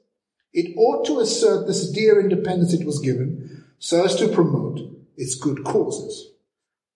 It 0.53 0.75
ought 0.77 1.05
to 1.05 1.19
assert 1.19 1.67
this 1.67 1.91
dear 1.91 2.19
independence 2.19 2.73
it 2.73 2.85
was 2.85 2.99
given 2.99 3.65
so 3.77 4.05
as 4.05 4.15
to 4.15 4.29
promote 4.29 4.79
its 5.17 5.35
good 5.35 5.63
causes. 5.63 6.31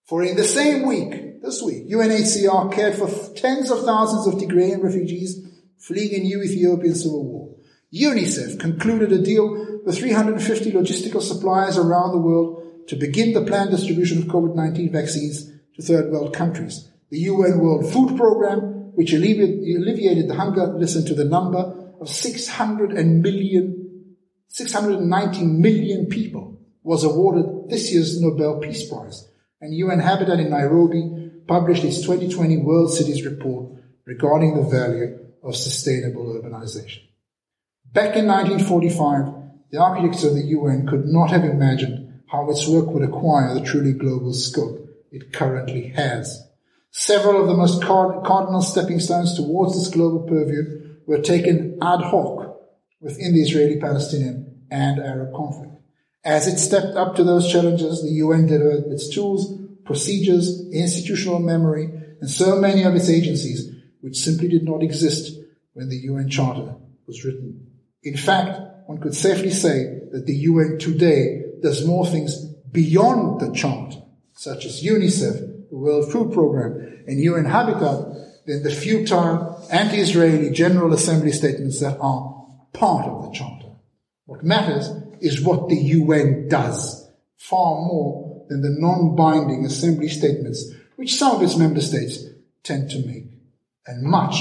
For 0.04 0.22
in 0.22 0.36
the 0.36 0.44
same 0.44 0.86
week, 0.86 1.42
this 1.42 1.62
week, 1.62 1.88
UNHCR 1.88 2.72
cared 2.72 2.96
for 2.96 3.08
tens 3.34 3.70
of 3.70 3.84
thousands 3.84 4.26
of 4.26 4.34
Tigrayan 4.40 4.82
refugees 4.82 5.46
fleeing 5.78 6.14
a 6.14 6.24
new 6.24 6.42
Ethiopian 6.42 6.94
civil 6.94 7.24
war. 7.24 7.56
UNICEF 7.92 8.58
concluded 8.58 9.12
a 9.12 9.18
deal 9.18 9.80
with 9.84 9.98
350 9.98 10.72
logistical 10.72 11.22
suppliers 11.22 11.78
around 11.78 12.12
the 12.12 12.18
world 12.18 12.59
to 12.88 12.96
begin 12.96 13.32
the 13.32 13.44
planned 13.44 13.70
distribution 13.70 14.18
of 14.18 14.24
COVID-19 14.24 14.92
vaccines 14.92 15.50
to 15.76 15.82
third 15.82 16.10
world 16.10 16.34
countries. 16.34 16.88
The 17.10 17.18
UN 17.18 17.58
World 17.58 17.92
Food 17.92 18.16
Programme, 18.16 18.92
which 18.94 19.12
alleviated 19.12 20.28
the 20.28 20.34
hunger, 20.34 20.66
listen 20.66 21.04
to 21.06 21.14
the 21.14 21.24
number, 21.24 21.76
of 22.00 22.08
600 22.08 22.92
million, 23.06 24.16
690 24.48 25.44
million 25.44 26.06
people 26.06 26.60
was 26.82 27.04
awarded 27.04 27.68
this 27.68 27.92
year's 27.92 28.20
Nobel 28.20 28.58
Peace 28.58 28.88
Prize. 28.88 29.28
And 29.60 29.74
UN 29.74 30.00
Habitat 30.00 30.40
in 30.40 30.50
Nairobi 30.50 31.30
published 31.46 31.84
its 31.84 32.00
2020 32.00 32.58
World 32.58 32.92
Cities 32.92 33.24
Report 33.24 33.72
regarding 34.06 34.56
the 34.56 34.68
value 34.68 35.18
of 35.42 35.56
sustainable 35.56 36.40
urbanization. 36.40 37.00
Back 37.92 38.16
in 38.16 38.26
1945, 38.26 39.34
the 39.70 39.78
architects 39.78 40.24
of 40.24 40.34
the 40.34 40.44
UN 40.46 40.86
could 40.86 41.04
not 41.06 41.30
have 41.30 41.44
imagined 41.44 42.09
how 42.30 42.48
its 42.50 42.66
work 42.68 42.86
would 42.86 43.02
acquire 43.02 43.54
the 43.54 43.60
truly 43.60 43.92
global 43.92 44.32
scope 44.32 44.88
it 45.10 45.32
currently 45.32 45.88
has. 45.88 46.46
Several 46.92 47.40
of 47.40 47.48
the 47.48 47.56
most 47.56 47.82
cardinal 47.82 48.62
stepping 48.62 49.00
stones 49.00 49.36
towards 49.36 49.74
this 49.74 49.92
global 49.92 50.26
purview 50.26 50.96
were 51.06 51.20
taken 51.20 51.78
ad 51.82 52.00
hoc 52.00 52.56
within 53.00 53.34
the 53.34 53.42
Israeli-Palestinian 53.42 54.66
and 54.70 55.00
Arab 55.00 55.34
conflict. 55.34 55.72
As 56.24 56.46
it 56.46 56.58
stepped 56.58 56.96
up 56.96 57.16
to 57.16 57.24
those 57.24 57.50
challenges, 57.50 58.02
the 58.02 58.10
UN 58.10 58.46
developed 58.46 58.92
its 58.92 59.08
tools, 59.08 59.58
procedures, 59.84 60.70
institutional 60.72 61.40
memory, 61.40 61.90
and 62.20 62.30
so 62.30 62.60
many 62.60 62.84
of 62.84 62.94
its 62.94 63.08
agencies, 63.08 63.72
which 64.02 64.18
simply 64.18 64.48
did 64.48 64.64
not 64.64 64.82
exist 64.82 65.36
when 65.72 65.88
the 65.88 65.96
UN 65.96 66.28
Charter 66.28 66.76
was 67.06 67.24
written. 67.24 67.66
In 68.02 68.16
fact, 68.16 68.60
one 68.86 69.00
could 69.00 69.14
safely 69.14 69.50
say 69.50 70.00
that 70.12 70.26
the 70.26 70.34
UN 70.34 70.78
today 70.78 71.39
does 71.62 71.86
more 71.86 72.06
things 72.06 72.44
beyond 72.72 73.40
the 73.40 73.52
Charter, 73.52 74.02
such 74.34 74.64
as 74.64 74.82
UNICEF, 74.82 75.70
the 75.70 75.76
World 75.76 76.10
Food 76.12 76.32
Programme, 76.32 77.04
and 77.06 77.20
UN 77.20 77.44
Habitat, 77.44 78.06
than 78.46 78.62
the 78.62 78.70
futile 78.70 79.66
anti-Israeli 79.70 80.50
General 80.50 80.92
Assembly 80.92 81.32
statements 81.32 81.80
that 81.80 81.98
are 82.00 82.46
part 82.72 83.06
of 83.06 83.24
the 83.24 83.32
Charter. 83.32 83.68
What 84.26 84.44
matters 84.44 84.88
is 85.20 85.42
what 85.42 85.68
the 85.68 85.76
UN 85.76 86.48
does, 86.48 87.08
far 87.36 87.86
more 87.86 88.46
than 88.48 88.62
the 88.62 88.76
non-binding 88.78 89.64
Assembly 89.64 90.08
statements 90.08 90.72
which 91.00 91.14
some 91.14 91.34
of 91.34 91.42
its 91.42 91.56
member 91.56 91.80
states 91.80 92.24
tend 92.62 92.90
to 92.90 92.98
make. 93.06 93.24
And 93.86 94.02
much 94.02 94.36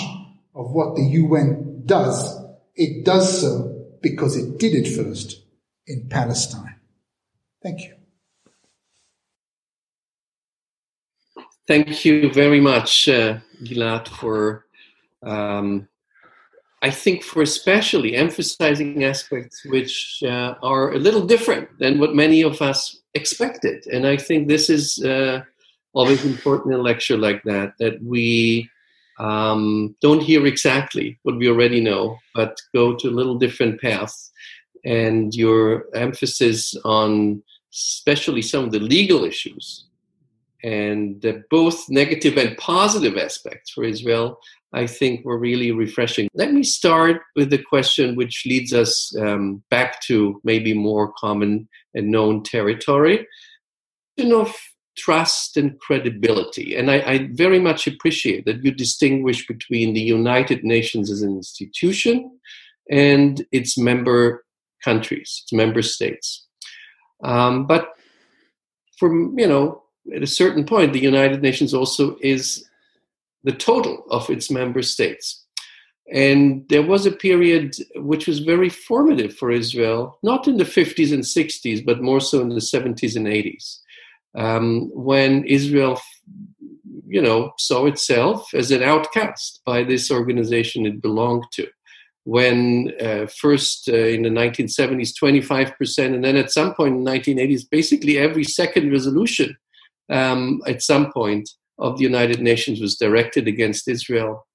of 0.53 0.71
what 0.71 0.95
the 0.95 1.03
UN 1.03 1.83
does, 1.85 2.37
it 2.75 3.05
does 3.05 3.39
so 3.39 3.87
because 4.01 4.35
it 4.35 4.59
did 4.59 4.75
it 4.75 4.93
first 4.93 5.41
in 5.87 6.09
Palestine. 6.09 6.75
Thank 7.61 7.81
you. 7.81 7.95
Thank 11.67 12.03
you 12.05 12.31
very 12.33 12.59
much, 12.59 13.07
uh, 13.07 13.39
Gilad, 13.63 14.07
for 14.07 14.65
um, 15.23 15.87
I 16.81 16.89
think 16.89 17.23
for 17.23 17.41
especially 17.41 18.15
emphasizing 18.15 19.03
aspects 19.03 19.65
which 19.65 20.23
uh, 20.23 20.55
are 20.63 20.93
a 20.93 20.97
little 20.97 21.25
different 21.25 21.67
than 21.77 21.99
what 21.99 22.15
many 22.15 22.41
of 22.41 22.61
us 22.61 23.01
expected. 23.13 23.85
And 23.91 24.07
I 24.07 24.15
think 24.15 24.47
this 24.47 24.69
is 24.69 25.03
uh, 25.03 25.41
always 25.93 26.23
important 26.23 26.73
in 26.73 26.79
a 26.79 26.83
lecture 26.83 27.17
like 27.17 27.43
that, 27.43 27.73
that 27.79 28.01
we 28.01 28.69
um, 29.19 29.95
don't 30.01 30.21
hear 30.21 30.45
exactly 30.45 31.19
what 31.23 31.35
we 31.35 31.49
already 31.49 31.81
know, 31.81 32.17
but 32.33 32.57
go 32.73 32.95
to 32.95 33.09
a 33.09 33.17
little 33.17 33.37
different 33.37 33.81
paths. 33.81 34.31
And 34.85 35.33
your 35.33 35.85
emphasis 35.93 36.75
on 36.85 37.43
especially 37.73 38.41
some 38.41 38.65
of 38.65 38.71
the 38.71 38.79
legal 38.79 39.23
issues 39.23 39.85
and 40.63 41.43
both 41.49 41.89
negative 41.89 42.37
and 42.37 42.57
positive 42.57 43.17
aspects 43.17 43.71
for 43.71 43.83
Israel, 43.83 44.39
I 44.73 44.87
think 44.87 45.23
were 45.23 45.37
really 45.37 45.71
refreshing. 45.71 46.27
Let 46.33 46.51
me 46.51 46.63
start 46.63 47.21
with 47.35 47.49
the 47.49 47.63
question 47.63 48.15
which 48.15 48.43
leads 48.45 48.73
us 48.73 49.15
um, 49.17 49.63
back 49.69 50.01
to 50.01 50.41
maybe 50.43 50.73
more 50.73 51.13
common 51.13 51.69
and 51.93 52.11
known 52.11 52.43
territory 52.43 53.25
of 54.19 54.53
trust 54.97 55.55
and 55.55 55.79
credibility. 55.79 56.75
And 56.75 56.91
I, 56.91 56.95
I 56.95 57.29
very 57.31 57.59
much 57.59 57.87
appreciate 57.87 58.45
that 58.45 58.63
you 58.63 58.71
distinguish 58.71 59.47
between 59.47 59.93
the 59.93 60.01
United 60.01 60.65
Nations 60.65 61.09
as 61.09 61.21
an 61.21 61.37
institution 61.37 62.37
and 62.91 63.45
its 63.53 63.77
member 63.77 64.43
countries, 64.83 65.41
its 65.43 65.53
member 65.53 65.81
states. 65.81 66.47
Um, 67.23 67.67
but 67.67 67.89
from, 68.97 69.37
you 69.37 69.47
know, 69.47 69.83
at 70.15 70.23
a 70.23 70.27
certain 70.27 70.65
point, 70.65 70.93
the 70.93 70.99
United 70.99 71.41
Nations 71.41 71.73
also 71.73 72.17
is 72.21 72.67
the 73.43 73.51
total 73.51 74.05
of 74.09 74.29
its 74.29 74.51
member 74.51 74.81
states. 74.81 75.45
And 76.11 76.65
there 76.69 76.81
was 76.81 77.05
a 77.05 77.11
period 77.11 77.75
which 77.95 78.27
was 78.27 78.39
very 78.39 78.69
formative 78.69 79.35
for 79.35 79.51
Israel, 79.51 80.17
not 80.23 80.47
in 80.47 80.57
the 80.57 80.63
50s 80.63 81.13
and 81.13 81.23
60s, 81.23 81.85
but 81.85 82.01
more 82.01 82.19
so 82.19 82.41
in 82.41 82.49
the 82.49 82.55
70s 82.55 83.15
and 83.15 83.27
80s, 83.27 83.79
um, 84.35 84.89
when 84.93 85.43
Israel, 85.45 85.99
you 87.07 87.21
know, 87.21 87.51
saw 87.59 87.85
itself 87.85 88.53
as 88.55 88.71
an 88.71 88.81
outcast 88.81 89.61
by 89.65 89.83
this 89.83 90.09
organization 90.09 90.87
it 90.87 91.01
belonged 91.01 91.45
to. 91.53 91.67
When 92.25 92.93
uh, 93.01 93.27
first 93.27 93.89
uh, 93.89 93.95
in 93.95 94.23
the 94.23 94.29
1970s, 94.29 95.13
25%, 95.21 96.13
and 96.13 96.23
then 96.23 96.35
at 96.35 96.51
some 96.51 96.73
point 96.75 96.95
in 96.95 97.03
the 97.03 97.11
1980s, 97.11 97.63
basically 97.69 98.17
every 98.17 98.43
second 98.43 98.91
resolution 98.91 99.57
um, 100.09 100.61
at 100.67 100.81
some 100.81 101.11
point 101.11 101.49
of 101.77 101.97
the 101.97 102.03
United 102.03 102.41
Nations 102.41 102.81
was 102.81 102.97
directed 102.97 103.47
against 103.47 103.87
Israel. 103.87 104.45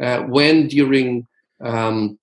Uh, 0.00 0.20
when 0.22 0.68
during 0.68 1.26
um, 1.64 2.18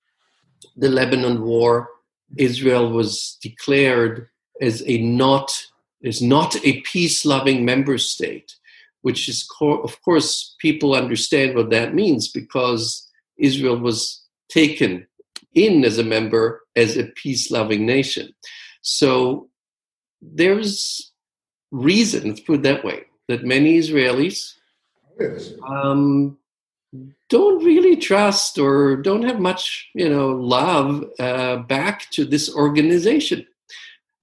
the 0.77 0.89
Lebanon 0.89 1.41
War, 1.41 1.89
Israel 2.37 2.91
was 2.91 3.37
declared 3.41 4.29
as 4.61 4.83
a 4.87 4.97
not 4.99 5.51
is 6.01 6.21
not 6.21 6.55
a 6.65 6.81
peace-loving 6.81 7.63
member 7.63 7.97
state, 7.97 8.55
which 9.01 9.29
is 9.29 9.43
co- 9.43 9.81
of 9.81 10.01
course 10.03 10.55
people 10.59 10.93
understand 10.93 11.55
what 11.55 11.69
that 11.69 11.95
means 11.95 12.27
because 12.27 13.09
Israel 13.37 13.77
was 13.77 14.22
taken 14.49 15.07
in 15.53 15.85
as 15.85 15.97
a 15.97 16.03
member 16.03 16.61
as 16.75 16.97
a 16.97 17.05
peace-loving 17.05 17.85
nation. 17.85 18.33
So 18.81 19.49
there's 20.21 21.11
reason, 21.71 22.29
let's 22.29 22.39
put 22.39 22.59
it 22.59 22.63
that 22.63 22.83
way, 22.83 23.03
that 23.27 23.43
many 23.43 23.77
Israelis 23.77 24.53
um, 25.67 26.37
don't 27.29 27.63
really 27.63 27.95
trust 27.95 28.57
or 28.57 28.95
don't 28.97 29.23
have 29.23 29.39
much, 29.39 29.89
you 29.93 30.09
know, 30.09 30.29
love 30.29 31.05
uh, 31.19 31.57
back 31.57 32.09
to 32.11 32.25
this 32.25 32.53
organization, 32.53 33.45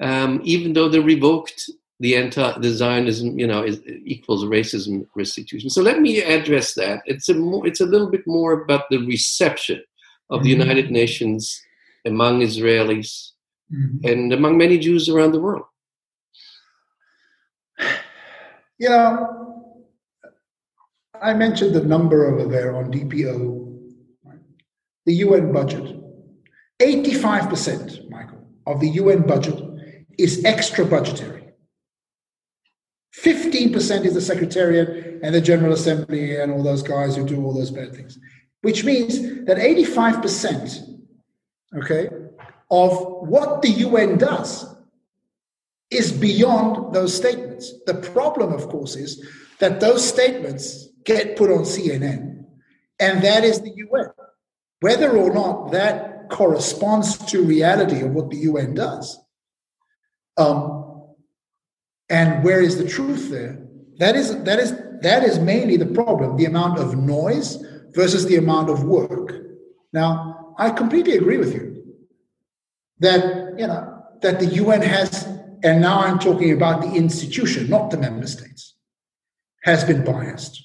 um, 0.01 0.41
even 0.45 0.73
though 0.73 0.89
they 0.89 1.01
revoked 1.01 1.71
the 2.01 2.17
anti 2.17 2.59
the 2.59 2.71
Zionism, 2.71 3.39
you 3.39 3.47
know, 3.47 3.63
is, 3.63 3.81
equals 4.05 4.45
racism 4.45 5.07
restitution. 5.15 5.69
So 5.69 5.83
let 5.83 6.01
me 6.01 6.23
address 6.23 6.75
that. 6.75 7.03
It's 7.05 7.29
a 7.29 7.35
more, 7.35 7.67
it's 7.67 7.81
a 7.81 7.87
little 7.87 8.11
bit 8.11 8.27
more 8.27 8.63
about 8.63 8.85
the 8.91 8.99
reception 8.99 9.83
of 10.31 10.39
mm-hmm. 10.39 10.45
the 10.45 10.51
United 10.51 10.91
Nations 10.91 11.63
among 12.07 12.41
Israelis 12.41 13.31
mm-hmm. 13.73 14.07
and 14.07 14.33
among 14.33 14.57
many 14.57 14.79
Jews 14.79 15.09
around 15.09 15.33
the 15.33 15.41
world. 15.41 15.65
You 18.83 18.89
know, 18.89 19.85
I 21.21 21.35
mentioned 21.35 21.75
the 21.75 21.85
number 21.85 22.25
over 22.25 22.51
there 22.51 22.75
on 22.75 22.91
DPO, 22.91 23.91
the 25.05 25.15
UN 25.17 25.53
budget. 25.53 26.01
85%, 26.81 28.09
Michael, 28.09 28.47
of 28.67 28.81
the 28.81 28.89
UN 28.89 29.27
budget 29.27 29.63
is 30.19 30.43
extra 30.47 30.87
budgetary. 30.87 31.53
15% 33.23 34.07
is 34.07 34.15
the 34.15 34.21
Secretariat 34.21 35.21
and 35.23 35.35
the 35.35 35.41
General 35.43 35.75
Assembly 35.75 36.37
and 36.37 36.51
all 36.51 36.63
those 36.63 36.83
guys 36.83 37.17
who 37.17 37.27
do 37.27 37.45
all 37.45 37.53
those 37.53 37.71
bad 37.71 37.95
things, 37.95 38.19
which 38.63 38.85
means 38.85 39.21
that 39.47 39.57
85%, 39.57 41.01
okay, 41.77 42.09
of 42.71 42.93
what 43.29 43.63
the 43.63 43.71
UN 43.71 44.19
does 44.19 44.67
is 45.91 46.13
beyond 46.13 46.95
those 46.95 47.15
statements. 47.15 47.73
The 47.87 47.95
problem, 47.95 48.53
of 48.53 48.69
course, 48.69 48.97
is 48.97 49.27
that 49.59 49.81
those 49.81 50.07
statements 50.07 50.89
get 51.05 51.37
put 51.37 51.51
on 51.51 51.61
CNN, 51.61 52.45
and 52.99 53.23
that 53.23 53.45
is 53.45 53.61
the 53.61 53.73
UN. 53.75 54.11
Whether 54.81 55.17
or 55.17 55.33
not 55.35 55.73
that 55.73 56.29
corresponds 56.31 57.19
to 57.19 57.43
reality 57.43 58.01
of 58.03 58.13
what 58.13 58.31
the 58.31 58.39
UN 58.39 58.75
does, 58.75 59.19
um, 60.37 61.17
and 62.09 62.45
where 62.45 62.61
is 62.61 62.79
the 62.79 62.89
truth 62.89 63.31
there? 63.31 63.67
That 63.99 64.17
is 64.17 64.43
that 64.45 64.59
is 64.61 64.73
that 65.03 65.25
is 65.25 65.39
mainly 65.39 65.77
the 65.77 65.87
problem: 65.87 66.37
the 66.37 66.45
amount 66.45 66.79
of 66.79 66.97
noise 66.97 67.59
versus 67.95 68.27
the 68.27 68.37
amount 68.37 68.71
of 68.71 68.85
work. 68.85 69.35
Now, 69.93 70.55
I 70.59 70.71
completely 70.71 71.17
agree 71.17 71.39
with 71.39 71.55
you 71.55 71.85
that 72.99 73.59
you 73.59 73.67
know 73.67 74.05
that 74.23 74.39
the 74.39 74.47
UN 74.47 74.83
has 74.83 75.27
and 75.63 75.81
now 75.81 76.01
I'm 76.01 76.19
talking 76.19 76.53
about 76.53 76.81
the 76.81 76.93
institution, 76.93 77.69
not 77.69 77.91
the 77.91 77.99
member 77.99 78.27
states, 78.27 78.75
has 79.65 79.85
been 79.85 80.05
biased. 80.05 80.65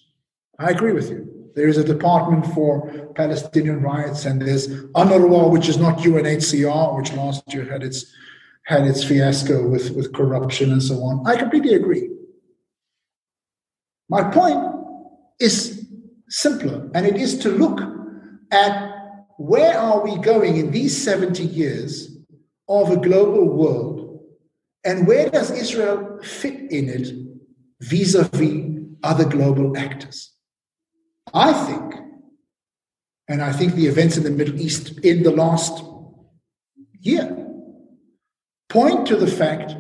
I 0.58 0.70
agree 0.70 0.94
with 0.94 1.10
you. 1.10 1.32
There 1.56 1.68
is 1.68 1.78
a 1.78 1.84
department 1.84 2.46
for 2.48 3.12
Palestinian 3.16 3.82
rights, 3.82 4.26
and 4.26 4.42
there's 4.42 4.68
UNRWA, 4.68 5.52
which 5.52 5.70
is 5.70 5.78
not 5.78 6.00
UNHCR, 6.00 6.98
which 6.98 7.14
last 7.14 7.54
year 7.54 7.66
had 7.66 7.84
its 7.84 8.06
had 8.66 8.88
its 8.88 9.04
fiasco 9.04 9.68
with, 9.68 9.92
with 9.92 10.12
corruption 10.12 10.72
and 10.72 10.82
so 10.82 10.96
on. 11.04 11.26
I 11.28 11.38
completely 11.38 11.76
agree. 11.76 12.10
My 14.10 14.24
point 14.24 14.58
is 15.40 15.75
simpler, 16.30 16.90
and 16.94 17.06
it 17.06 17.18
is 17.18 17.38
to 17.40 17.50
look 17.50 17.82
at 18.52 18.92
where 19.38 19.78
are 19.78 20.04
we 20.04 20.18
going 20.18 20.58
in 20.58 20.72
these 20.72 20.96
70 21.04 21.44
years 21.44 22.18
of 22.68 22.92
a 22.92 22.98
global 22.98 23.48
world, 23.48 24.20
and 24.84 25.08
where 25.08 25.30
does 25.30 25.52
Israel 25.52 26.20
fit 26.22 26.72
in 26.72 26.90
it 26.90 27.12
vis-a-vis 27.82 28.82
other 29.04 29.26
global 29.26 29.78
actors? 29.78 30.32
I 31.34 31.54
think, 31.54 31.96
and 33.28 33.42
I 33.42 33.52
think 33.52 33.74
the 33.74 33.88
events 33.88 34.18
in 34.18 34.24
the 34.24 34.32
Middle 34.32 34.60
East 34.60 35.00
in 35.00 35.24
the 35.24 35.32
last 35.32 35.84
year 37.02 37.46
point 38.70 39.08
to 39.08 39.16
the 39.16 39.28
fact 39.28 39.74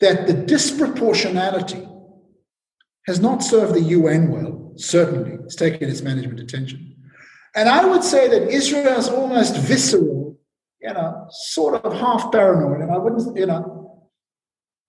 that 0.00 0.26
the 0.26 0.34
disproportionality 0.34 1.82
has 3.06 3.20
not 3.20 3.42
served 3.42 3.74
the 3.74 3.80
UN 3.80 4.30
well, 4.30 4.55
certainly. 4.76 5.38
It's 5.44 5.56
taken 5.56 5.88
its 5.88 6.02
management 6.02 6.40
attention. 6.40 6.94
And 7.54 7.68
I 7.68 7.84
would 7.86 8.04
say 8.04 8.28
that 8.28 8.48
Israel 8.48 8.98
is 8.98 9.08
almost 9.08 9.56
visceral, 9.56 10.38
you 10.80 10.92
know, 10.92 11.26
sort 11.30 11.82
of 11.84 11.92
half 11.92 12.30
paranoid. 12.30 12.82
And 12.82 12.92
I 12.92 12.98
wouldn't, 12.98 13.36
you 13.36 13.46
know, 13.46 14.08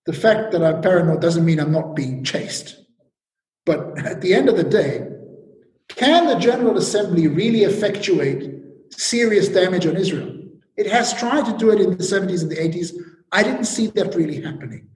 the 0.06 0.12
fact 0.12 0.52
that 0.52 0.62
I'm 0.62 0.82
paranoid 0.82 1.20
doesn't 1.20 1.44
mean 1.44 1.60
I'm 1.60 1.72
not 1.72 1.96
being 1.96 2.24
chased. 2.24 2.76
But 3.64 3.98
at 4.04 4.20
the 4.20 4.34
end 4.34 4.48
of 4.48 4.56
the 4.56 4.64
day, 4.64 5.06
can 5.88 6.26
the 6.26 6.38
General 6.38 6.76
Assembly 6.76 7.26
really 7.26 7.64
effectuate 7.64 8.54
serious 8.90 9.48
damage 9.48 9.86
on 9.86 9.96
Israel? 9.96 10.34
It 10.76 10.86
has 10.86 11.12
tried 11.12 11.44
to 11.46 11.56
do 11.56 11.70
it 11.70 11.80
in 11.80 11.90
the 11.90 12.04
70s 12.04 12.42
and 12.42 12.50
the 12.50 12.56
80s. 12.56 12.92
I 13.32 13.42
didn't 13.42 13.64
see 13.64 13.88
that 13.88 14.14
really 14.14 14.40
happening. 14.40 14.88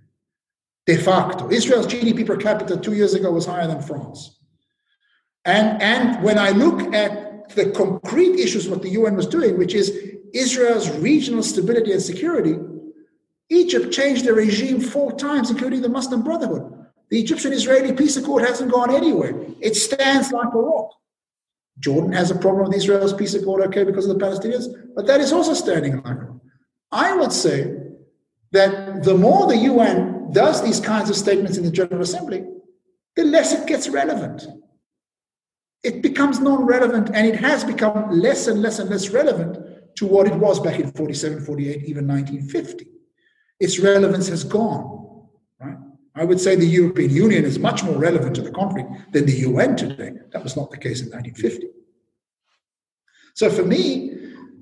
De 0.86 0.97
facto, 0.97 1.51
Israel's 1.51 1.86
GDP 1.86 2.26
per 2.26 2.36
capita 2.36 2.76
two 2.76 2.95
years 2.95 3.14
ago 3.14 3.30
was 3.32 3.47
higher 3.47 3.66
than 3.66 3.80
France. 3.80 4.41
And, 5.45 5.82
and 5.82 6.22
when 6.22 6.38
I 6.38 6.51
look 6.51 6.95
at 6.95 7.49
the 7.55 7.70
concrete 7.70 8.38
issues, 8.38 8.68
what 8.68 8.82
the 8.82 8.90
UN 8.90 9.16
was 9.16 9.26
doing, 9.26 9.59
which 9.59 9.74
is 9.74 9.90
Israel's 10.32 10.88
regional 10.90 11.43
stability 11.43 11.93
and 11.93 12.03
security, 12.03 12.57
Egypt 13.51 13.93
changed 13.93 14.24
the 14.24 14.32
regime 14.32 14.80
four 14.80 15.12
times, 15.12 15.51
including 15.51 15.82
the 15.82 15.88
Muslim 15.88 16.22
Brotherhood. 16.22 16.86
The 17.11 17.20
Egyptian 17.20 17.53
Israeli 17.53 17.93
peace 17.93 18.16
accord 18.16 18.43
hasn't 18.43 18.72
gone 18.72 18.95
anywhere. 18.95 19.34
It 19.61 19.76
stands 19.76 20.32
like 20.32 20.55
a 20.55 20.59
rock. 20.59 20.90
Jordan 21.78 22.12
has 22.12 22.30
a 22.30 22.38
problem 22.38 22.68
with 22.68 22.76
Israel's 22.76 23.12
peace 23.12 23.34
accord, 23.34 23.62
okay, 23.66 23.84
because 23.84 24.07
of 24.07 24.18
the 24.18 24.24
Palestinians, 24.24 24.66
but 24.95 25.07
that 25.07 25.20
is 25.20 25.32
also 25.32 25.53
standing 25.53 25.97
like 25.97 26.16
a 26.16 26.24
rock. 26.24 26.40
I 26.90 27.14
would 27.14 27.32
say 27.32 27.76
that 28.53 29.03
the 29.03 29.14
more 29.14 29.47
the 29.47 29.57
UN 29.57 30.30
does 30.32 30.62
these 30.62 30.80
kinds 30.80 31.11
of 31.11 31.16
statements 31.16 31.59
in 31.59 31.64
the 31.64 31.70
General 31.70 32.03
Assembly, 32.03 32.45
the 33.16 33.24
less 33.24 33.53
it 33.53 33.66
gets 33.66 33.88
relevant. 33.88 34.47
It 35.83 36.03
becomes 36.03 36.39
non 36.39 36.64
relevant 36.64 37.11
and 37.12 37.26
it 37.26 37.37
has 37.37 37.64
become 37.64 38.11
less 38.11 38.47
and 38.47 38.62
less 38.62 38.78
and 38.78 38.89
less 38.89 39.11
relevant 39.11 39.59
to 39.97 40.07
what 40.07 40.26
it 40.26 40.35
was 40.35 40.61
back 40.61 40.78
in 40.78 40.91
47, 40.93 41.45
48, 41.45 41.85
even 41.85 42.07
1950. 42.07 42.87
Its 43.61 43.78
relevance 43.78 44.28
has 44.28 44.45
gone, 44.45 45.26
right? 45.61 45.76
I 46.14 46.24
would 46.24 46.41
say 46.41 46.57
the 46.57 46.66
European 46.66 47.11
Union 47.11 47.45
is 47.45 47.59
much 47.59 47.83
more 47.85 47.97
relevant 47.97 48.35
to 48.37 48.43
the 48.43 48.51
conflict 48.51 48.91
than 49.12 49.26
the 49.26 49.39
UN 49.49 49.76
today. 49.76 50.12
That 50.33 50.43
was 50.43 50.57
not 50.57 50.70
the 50.70 50.76
case 50.76 51.01
in 51.01 51.11
1950. 51.11 51.68
So 53.35 53.51
for 53.51 53.64
me, 53.64 54.11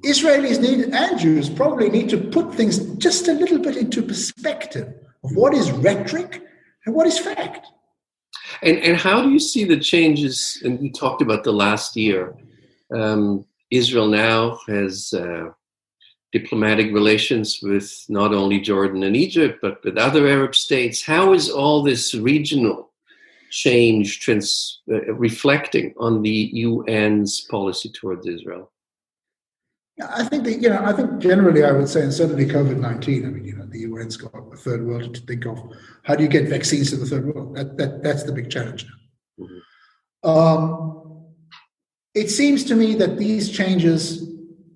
Israelis 0.03 0.61
need 0.61 0.95
and 0.95 1.19
Jews 1.19 1.51
probably 1.51 1.91
need 1.91 2.09
to 2.11 2.19
put 2.19 2.55
things 2.55 2.79
just 2.97 3.29
a 3.29 3.33
little 3.33 3.59
bit 3.59 3.77
into 3.77 4.03
perspective 4.03 4.95
of 5.23 5.37
what 5.37 5.53
is 5.53 5.71
rhetoric 5.71 6.43
and 6.87 6.95
what 6.95 7.07
is 7.07 7.19
fact. 7.19 7.67
And, 8.63 8.79
and 8.79 8.97
how 8.97 9.23
do 9.23 9.31
you 9.31 9.39
see 9.41 9.65
the 9.65 9.79
changes? 9.79 10.61
And 10.65 10.81
we 10.81 10.91
talked 10.91 11.23
about 11.23 11.45
the 11.45 11.53
last 11.53 11.97
year. 11.97 12.35
Um, 12.95 13.45
Israel 13.71 14.09
now 14.09 14.59
has 14.67 15.13
uh, 15.13 15.51
diplomatic 16.33 16.93
relations 16.93 17.61
with 17.63 18.05
not 18.09 18.33
only 18.33 18.61
Jordan 18.61 19.03
and 19.03 19.17
Egypt, 19.17 19.59
but 19.63 19.83
with 19.85 19.97
other 19.97 20.27
Arab 20.27 20.55
states. 20.55 21.05
How 21.05 21.33
is 21.33 21.51
all 21.51 21.83
this 21.83 22.15
regional 22.15 22.91
change 23.51 24.21
trans, 24.21 24.81
uh, 24.91 25.13
reflecting 25.15 25.95
on 25.99 26.23
the 26.23 26.65
UN's 26.65 27.43
policy 27.43 27.91
towards 27.91 28.27
Israel? 28.27 28.71
I 30.09 30.25
think 30.25 30.45
that, 30.45 30.63
you 30.63 30.69
know, 30.71 30.83
I 30.83 30.93
think 30.93 31.19
generally 31.19 31.65
I 31.65 31.73
would 31.73 31.89
say, 31.89 32.03
and 32.03 32.13
certainly 32.13 32.47
COVID 32.47 32.79
19, 32.79 33.27
I 33.27 33.29
mean, 33.29 33.45
you 33.45 33.57
know, 33.57 33.60
got 34.09 34.51
the 34.51 34.57
third 34.57 34.87
world 34.87 35.15
to 35.15 35.21
think 35.23 35.47
of. 35.47 35.59
How 36.03 36.15
do 36.15 36.23
you 36.23 36.29
get 36.29 36.49
vaccines 36.49 36.91
to 36.91 36.97
the 36.97 37.07
third 37.07 37.35
world? 37.35 37.57
That, 37.57 37.77
that, 37.79 38.03
that's 38.03 38.23
the 38.25 38.33
big 38.33 38.51
challenge. 38.51 38.87
Mm-hmm. 39.39 40.29
Um, 40.29 41.27
it 42.15 42.31
seems 42.31 42.65
to 42.65 42.75
me 42.75 42.95
that 42.97 43.19
these 43.19 43.51
changes, 43.51 44.29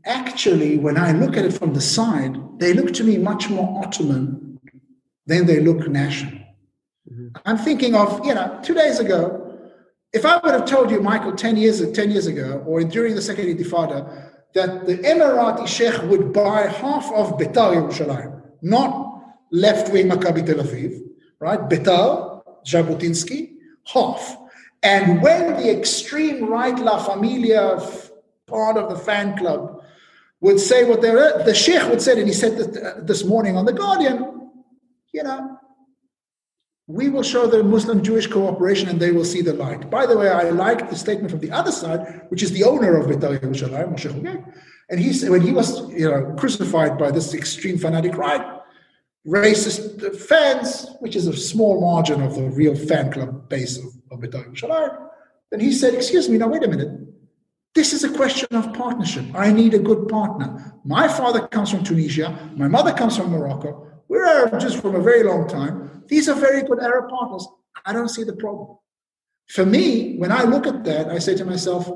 actually, 0.05 0.79
when 0.79 0.97
I 0.97 1.13
look 1.13 1.37
at 1.37 1.45
it 1.45 1.53
from 1.53 1.75
the 1.75 1.81
side, 1.81 2.37
they 2.59 2.73
look 2.73 2.93
to 2.95 3.05
me 3.05 3.19
much 3.19 3.49
more 3.51 3.85
Ottoman 3.85 4.61
than 5.27 5.47
they 5.47 5.61
look 5.61 5.89
national. 5.89 6.41
Mm-hmm. 7.11 7.29
I'm 7.45 7.59
thinking 7.59 7.95
of, 7.95 8.25
you 8.25 8.35
know, 8.35 8.61
two 8.63 8.75
days 8.75 9.01
ago, 9.01 9.41
if 10.13 10.25
I 10.25 10.39
would 10.39 10.55
have 10.55 10.65
told 10.65 10.91
you, 10.91 11.01
Michael, 11.01 11.33
10 11.33 11.57
years, 11.57 11.91
10 11.91 12.11
years 12.13 12.27
ago, 12.27 12.63
or 12.67 12.85
during 12.85 13.17
the 13.17 13.23
Second 13.23 13.47
Intifada, 13.47 14.31
that 14.55 14.87
the 14.87 14.99
Emirati 14.99 15.67
Sheikh 15.67 16.01
would 16.05 16.33
buy 16.33 16.69
half 16.69 17.13
of 17.13 17.37
Betar 17.37 17.75
Yerushalayim, 17.75 18.41
not 18.63 19.04
left 19.55 19.93
wing 19.93 20.09
Maccabi 20.09 20.45
Tel 20.45 20.57
Aviv, 20.57 21.01
right? 21.39 21.61
Betar, 21.61 22.43
Jabotinsky, 22.67 23.55
half. 23.87 24.37
And 24.83 25.23
when 25.23 25.55
the 25.57 25.71
extreme 25.71 26.47
right 26.47 26.77
La 26.79 27.03
Familia 27.03 27.81
part 28.47 28.77
of 28.77 28.91
the 28.91 28.99
fan 28.99 29.37
club 29.39 29.83
would 30.41 30.59
say 30.61 30.85
what 30.85 31.01
they're, 31.01 31.43
the 31.45 31.55
Sheikh 31.55 31.89
would 31.89 32.03
say, 32.03 32.19
and 32.19 32.27
he 32.27 32.35
said 32.35 32.55
uh, 32.77 33.01
this 33.01 33.25
morning 33.25 33.57
on 33.57 33.65
The 33.65 33.73
Guardian, 33.73 34.51
you 35.13 35.23
know, 35.23 35.59
we 36.87 37.09
will 37.09 37.23
show 37.23 37.47
the 37.47 37.63
Muslim 37.63 38.03
Jewish 38.03 38.27
cooperation 38.27 38.89
and 38.91 39.01
they 39.01 39.13
will 39.13 39.25
see 39.25 39.41
the 39.41 39.55
light. 39.55 39.89
By 39.89 40.05
the 40.05 40.19
way, 40.19 40.29
I 40.29 40.51
like 40.51 40.91
the 40.91 40.97
statement 40.97 41.31
from 41.31 41.41
the 41.41 41.51
other 41.51 41.73
side, 41.73 42.27
which 42.29 42.43
is 42.43 42.51
the 42.51 42.65
owner 42.65 42.99
of 42.99 43.07
Betar 43.07 43.39
Yerushalayim, 43.39 43.95
Moshe 43.95 44.11
Hogeg. 44.13 44.53
And 44.91 45.01
he 45.01 45.15
said, 45.15 45.31
when 45.31 45.41
he 45.41 45.53
was 45.53 45.89
you 45.91 46.11
know, 46.11 46.35
crucified 46.37 46.99
by 46.99 47.11
this 47.11 47.33
extreme 47.33 47.79
fanatic 47.79 48.19
right, 48.19 48.54
racist 49.27 50.17
fans, 50.17 50.91
which 51.01 51.17
is 51.17 51.27
a 51.27 51.37
small 51.37 51.81
margin 51.81 52.23
of 52.23 52.35
the 52.35 52.51
real 52.51 52.75
fan 52.75 53.11
club 53.11 53.49
base 53.49 53.79
of, 53.79 53.87
of 54.11 54.21
Betar 54.21 54.47
Yerushalayim, 54.47 55.09
then 55.51 55.61
he 55.61 55.73
said, 55.73 55.95
Excuse 55.95 56.29
me, 56.29 56.39
now 56.39 56.49
wait 56.49 56.65
a 56.65 56.69
minute. 56.69 57.01
This 57.75 57.93
is 57.93 58.05
a 58.05 58.13
question 58.13 58.49
of 58.53 58.73
partnership. 58.73 59.25
I 59.35 59.51
need 59.51 59.75
a 59.75 59.79
good 59.79 60.09
partner. 60.09 60.75
My 60.85 61.09
father 61.09 61.49
comes 61.49 61.71
from 61.71 61.83
Tunisia, 61.83 62.51
my 62.57 62.69
mother 62.69 62.93
comes 62.93 63.17
from 63.17 63.31
Morocco. 63.31 63.89
We're 64.09 64.27
Arab 64.27 64.61
Jews 64.61 64.75
from 64.75 64.95
a 64.95 65.01
very 65.01 65.25
long 65.25 65.49
time. 65.49 66.05
These 66.07 66.29
are 66.29 66.35
very 66.35 66.63
good 66.63 66.81
Arab 66.81 67.09
partners. 67.09 67.49
I 67.85 67.93
don't 67.93 68.09
see 68.09 68.23
the 68.23 68.37
problem. 68.37 68.79
For 69.49 69.67
me, 69.67 70.17
when 70.19 70.31
I 70.31 70.45
look 70.45 70.67
at 70.67 70.85
that, 70.85 71.09
I 71.09 71.19
say 71.19 71.35
to 71.37 71.45
myself, 71.45 71.91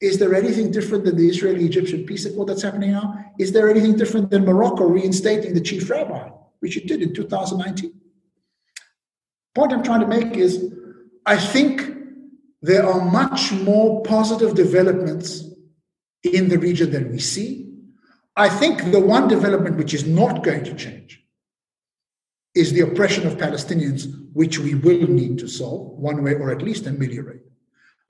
is 0.00 0.18
there 0.18 0.34
anything 0.34 0.70
different 0.70 1.04
than 1.04 1.16
the 1.16 1.28
Israeli 1.28 1.64
Egyptian 1.64 2.04
peace 2.04 2.24
accord 2.24 2.48
that's 2.48 2.62
happening 2.62 2.92
now? 2.92 3.32
Is 3.38 3.50
there 3.50 3.68
anything 3.68 3.96
different 3.96 4.30
than 4.30 4.44
Morocco 4.44 4.84
reinstating 4.84 5.54
the 5.54 5.60
chief 5.60 5.90
rabbi, 5.90 6.30
which 6.60 6.76
it 6.76 6.86
did 6.86 7.02
in 7.02 7.14
2019? 7.14 7.92
Point 9.54 9.72
I'm 9.72 9.82
trying 9.82 10.00
to 10.00 10.06
make 10.06 10.36
is 10.36 10.72
I 11.26 11.36
think 11.36 11.82
there 12.62 12.86
are 12.86 13.10
much 13.10 13.52
more 13.52 14.02
positive 14.02 14.54
developments 14.54 15.44
in 16.22 16.48
the 16.48 16.58
region 16.58 16.90
than 16.90 17.10
we 17.10 17.18
see. 17.18 17.68
I 18.36 18.48
think 18.48 18.92
the 18.92 19.00
one 19.00 19.28
development 19.28 19.76
which 19.76 19.94
is 19.94 20.06
not 20.06 20.42
going 20.42 20.64
to 20.64 20.74
change 20.74 21.22
is 22.54 22.72
the 22.72 22.80
oppression 22.80 23.26
of 23.26 23.36
Palestinians, 23.36 24.06
which 24.32 24.58
we 24.58 24.74
will 24.74 25.06
need 25.06 25.38
to 25.38 25.48
solve 25.48 25.98
one 25.98 26.22
way 26.22 26.34
or 26.34 26.50
at 26.50 26.62
least 26.62 26.86
ameliorate. 26.86 27.42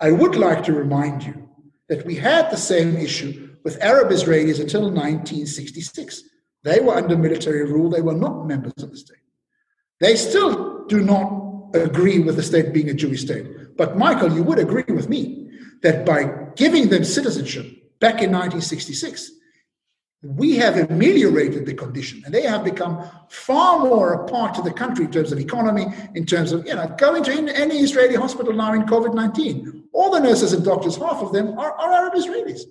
I 0.00 0.12
would 0.12 0.36
like 0.36 0.62
to 0.64 0.72
remind 0.72 1.24
you 1.24 1.48
that 1.88 2.06
we 2.06 2.14
had 2.14 2.50
the 2.50 2.56
same 2.56 2.96
issue 2.96 3.56
with 3.64 3.82
Arab 3.82 4.10
Israelis 4.10 4.60
until 4.60 4.82
1966. 4.82 6.22
They 6.68 6.80
were 6.80 6.96
under 6.96 7.16
military 7.16 7.64
rule, 7.64 7.88
they 7.88 8.02
were 8.02 8.12
not 8.26 8.46
members 8.46 8.74
of 8.82 8.90
the 8.90 8.96
state. 8.98 9.24
They 10.00 10.16
still 10.16 10.84
do 10.86 11.00
not 11.00 11.74
agree 11.74 12.18
with 12.18 12.36
the 12.36 12.42
state 12.42 12.74
being 12.74 12.90
a 12.90 12.94
Jewish 12.94 13.22
state. 13.22 13.76
But, 13.78 13.96
Michael, 13.96 14.32
you 14.34 14.42
would 14.42 14.58
agree 14.58 14.84
with 14.88 15.08
me 15.08 15.48
that 15.82 16.04
by 16.04 16.30
giving 16.56 16.90
them 16.90 17.04
citizenship 17.04 17.64
back 18.00 18.20
in 18.22 18.30
1966, 18.32 19.32
we 20.22 20.56
have 20.56 20.76
ameliorated 20.90 21.64
the 21.64 21.72
condition 21.72 22.22
and 22.26 22.34
they 22.34 22.42
have 22.42 22.64
become 22.64 23.02
far 23.30 23.78
more 23.78 24.12
a 24.12 24.28
part 24.28 24.58
of 24.58 24.64
the 24.64 24.72
country 24.72 25.06
in 25.06 25.10
terms 25.10 25.32
of 25.32 25.38
economy, 25.38 25.86
in 26.14 26.26
terms 26.26 26.52
of, 26.52 26.66
you 26.66 26.74
know, 26.74 26.86
going 26.98 27.22
to 27.24 27.32
any 27.32 27.78
Israeli 27.78 28.16
hospital 28.16 28.52
now 28.52 28.74
in 28.74 28.82
COVID 28.82 29.14
19 29.14 29.84
all 29.92 30.10
the 30.10 30.20
nurses 30.20 30.52
and 30.52 30.64
doctors, 30.64 30.96
half 30.96 31.22
of 31.22 31.32
them 31.32 31.58
are, 31.58 31.72
are 31.72 31.92
Arab 31.92 32.14
Israelis. 32.14 32.62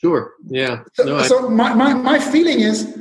Sure. 0.00 0.34
Yeah. 0.46 0.84
So, 0.94 1.04
no, 1.04 1.22
so 1.22 1.48
my, 1.48 1.74
my, 1.74 1.92
my 1.92 2.18
feeling 2.18 2.60
is 2.60 2.94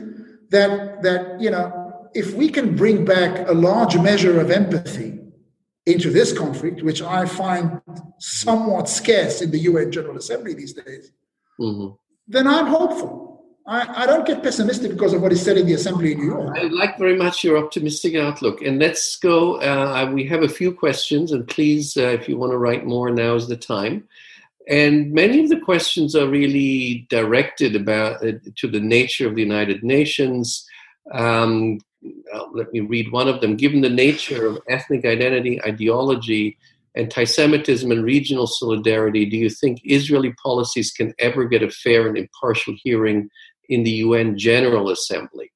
that 0.50 1.02
that 1.04 1.40
you 1.40 1.50
know 1.50 2.10
if 2.14 2.34
we 2.34 2.50
can 2.50 2.76
bring 2.76 3.06
back 3.06 3.48
a 3.48 3.54
large 3.54 3.98
measure 3.98 4.40
of 4.40 4.50
empathy 4.50 5.20
into 5.86 6.10
this 6.10 6.38
conflict, 6.38 6.82
which 6.82 7.02
I 7.02 7.26
find 7.26 7.82
somewhat 8.20 8.90
scarce 8.90 9.42
in 9.42 9.52
the 9.52 9.60
UN 9.60 9.92
General 9.92 10.18
Assembly 10.18 10.54
these 10.54 10.74
days, 10.74 11.12
mm-hmm. 11.60 11.96
then 12.28 12.48
I'm 12.48 12.66
hopeful. 12.68 13.46
I, 13.68 14.04
I, 14.04 14.06
don't 14.06 14.26
get 14.26 14.44
pessimistic 14.44 14.92
because 14.92 15.14
of 15.14 15.22
what 15.22 15.34
is 15.34 15.42
said 15.42 15.58
in 15.58 15.66
the 15.66 15.74
Assembly 15.74 16.14
in 16.14 16.20
New 16.20 16.28
York. 16.28 16.58
I 16.58 16.64
like 16.64 16.98
very 16.98 17.18
much 17.18 17.44
your 17.44 17.58
optimistic 17.58 18.16
outlook. 18.16 18.62
And 18.62 18.80
let's 18.80 19.18
go. 19.18 19.60
Uh, 19.60 20.10
we 20.14 20.26
have 20.28 20.42
a 20.42 20.48
few 20.48 20.72
questions, 20.72 21.34
and 21.34 21.46
please, 21.46 21.98
uh, 21.98 22.04
if 22.04 22.30
you 22.30 22.38
want 22.38 22.54
to 22.54 22.58
write 22.58 22.86
more, 22.86 23.10
now 23.12 23.36
is 23.36 23.50
the 23.50 23.58
time. 23.58 24.08
And 24.68 25.14
many 25.14 25.44
of 25.44 25.50
the 25.50 25.60
questions 25.60 26.14
are 26.16 26.28
really 26.28 27.08
directed 27.10 27.76
about 27.76 28.26
uh, 28.26 28.34
to 28.58 28.68
the 28.68 28.82
nature 28.82 29.28
of 29.28 29.36
the 29.36 29.42
United 29.42 29.82
Nations. 29.84 30.66
Um, 31.14 31.80
let 32.52 32.72
me 32.74 32.82
read 32.82 33.12
one 33.12 33.30
of 33.30 33.40
them. 33.40 33.56
Given 33.56 33.82
the 33.82 33.90
nature 33.90 34.46
of 34.46 34.60
ethnic 34.70 35.06
identity, 35.06 35.64
ideology, 35.64 36.58
anti-Semitism, 36.96 37.90
and 37.90 38.04
regional 38.04 38.48
solidarity, 38.48 39.26
do 39.26 39.38
you 39.38 39.50
think 39.50 39.80
Israeli 39.86 40.34
policies 40.34 40.92
can 40.92 41.14
ever 41.20 41.46
get 41.46 41.64
a 41.64 41.70
fair 41.70 42.08
and 42.08 42.18
impartial 42.18 42.76
hearing 42.84 43.30
in 43.70 43.84
the 43.84 43.92
UN 43.92 44.38
General 44.38 44.90
Assembly? 44.90 45.52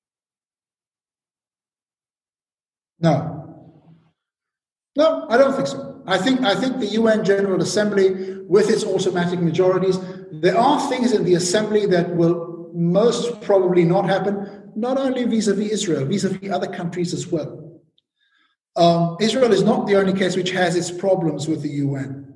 No. 2.99 3.38
No, 4.95 5.26
I 5.30 5.38
don't 5.38 5.53
think 5.53 5.68
so. 5.68 5.91
I 6.08 6.18
think 6.18 6.41
I 6.41 6.56
think 6.56 6.80
the 6.80 6.88
UN 6.88 7.24
General 7.24 7.62
Assembly, 7.62 8.38
with 8.47 8.70
its 8.70 8.84
automatic 8.84 9.39
majorities, 9.39 9.97
there 10.32 10.58
are 10.58 10.89
things 10.89 11.12
in 11.12 11.24
the 11.24 11.36
assembly 11.36 11.86
that 11.88 12.16
will 12.16 12.72
most 12.74 13.41
probably 13.41 13.84
not 13.84 14.06
happen, 14.06 14.72
not 14.76 14.97
only 14.97 15.26
vis-a-vis 15.26 15.72
Israel, 15.72 16.06
vis-a-vis 16.06 16.52
other 16.52 16.68
countries 16.68 17.14
as 17.14 17.28
well. 17.28 17.82
Um, 18.76 19.18
Israel 19.20 19.52
is 19.52 19.64
not 19.64 19.88
the 19.88 19.95
only 19.95 20.14
case 20.14 20.36
which 20.36 20.52
has 20.52 20.76
its 20.76 20.89
problems 20.89 21.47
with 21.47 21.62
the 21.62 21.70
UN. 21.70 22.34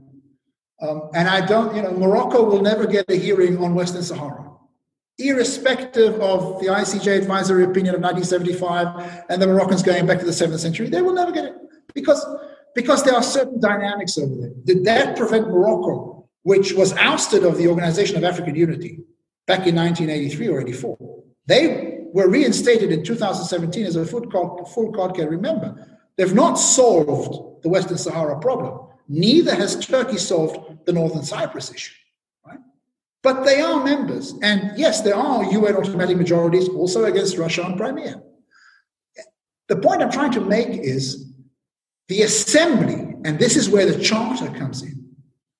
Um, 0.82 1.10
and 1.14 1.30
I 1.30 1.46
don't, 1.46 1.74
you 1.76 1.82
know, 1.82 1.92
Morocco 1.92 2.44
will 2.44 2.62
never 2.62 2.86
get 2.86 3.10
a 3.10 3.16
hearing 3.16 3.58
on 3.64 3.74
Western 3.74 4.04
Sahara 4.04 4.46
irrespective 5.18 6.20
of 6.20 6.60
the 6.60 6.68
ICJ 6.68 7.18
advisory 7.18 7.64
opinion 7.64 7.96
of 7.96 8.02
1975 8.02 9.26
and 9.30 9.42
the 9.42 9.48
Moroccans 9.48 9.82
going 9.82 10.06
back 10.06 10.20
to 10.20 10.26
the 10.26 10.32
7th 10.32 10.60
century, 10.60 10.90
they 10.90 11.02
will 11.02 11.14
never 11.14 11.32
get 11.32 11.46
it 11.46 11.56
because, 11.94 12.26
because 12.76 13.04
there 13.04 13.16
are 13.16 13.24
certain 13.24 13.60
dynamics 13.60 14.18
over 14.18 14.36
there. 14.36 14.52
Did 14.64 14.86
that 14.86 15.18
prevent 15.18 15.48
Morocco, 15.48 16.28
which 16.44 16.74
was 16.74 16.94
ousted 16.94 17.44
of 17.44 17.58
the 17.58 17.68
Organization 17.68 18.18
of 18.18 18.24
African 18.24 18.54
Unity 18.54 19.00
back 19.48 19.66
in 19.66 19.76
1983 19.76 20.48
or 20.50 20.62
84? 20.62 21.24
They 21.48 22.06
were 22.14 22.30
reinstated 22.30 22.92
in 22.92 23.04
2017 23.04 23.86
as 23.86 23.96
a 23.96 24.06
full 24.06 24.22
court, 24.30 24.70
full 24.70 24.92
court 24.92 25.18
remember. 25.18 26.00
They've 26.18 26.34
not 26.34 26.56
solved 26.56 27.64
the 27.64 27.70
Western 27.70 27.98
Sahara 27.98 28.40
problem. 28.40 28.88
Neither 29.08 29.56
has 29.56 29.86
Turkey 29.86 30.18
solved 30.18 30.86
the 30.86 30.94
Northern 30.94 31.24
Cyprus 31.24 31.74
issue. 31.74 31.94
But 33.22 33.44
they 33.44 33.60
are 33.60 33.84
members. 33.84 34.36
And 34.44 34.78
yes, 34.78 35.02
there 35.02 35.16
are 35.16 35.44
UN 35.46 35.76
automatic 35.78 36.16
majorities 36.16 36.70
also 36.70 37.06
against 37.06 37.38
Russia 37.40 37.64
on 37.64 37.76
Crimea. 37.76 38.22
The 39.68 39.78
point 39.78 40.04
I'm 40.04 40.12
trying 40.12 40.32
to 40.34 40.42
make 40.42 40.70
is 40.70 41.34
the 42.08 42.22
assembly, 42.22 43.16
and 43.26 43.40
this 43.40 43.56
is 43.56 43.70
where 43.70 43.86
the 43.86 44.04
charter 44.04 44.48
comes 44.58 44.84
in. 44.84 45.06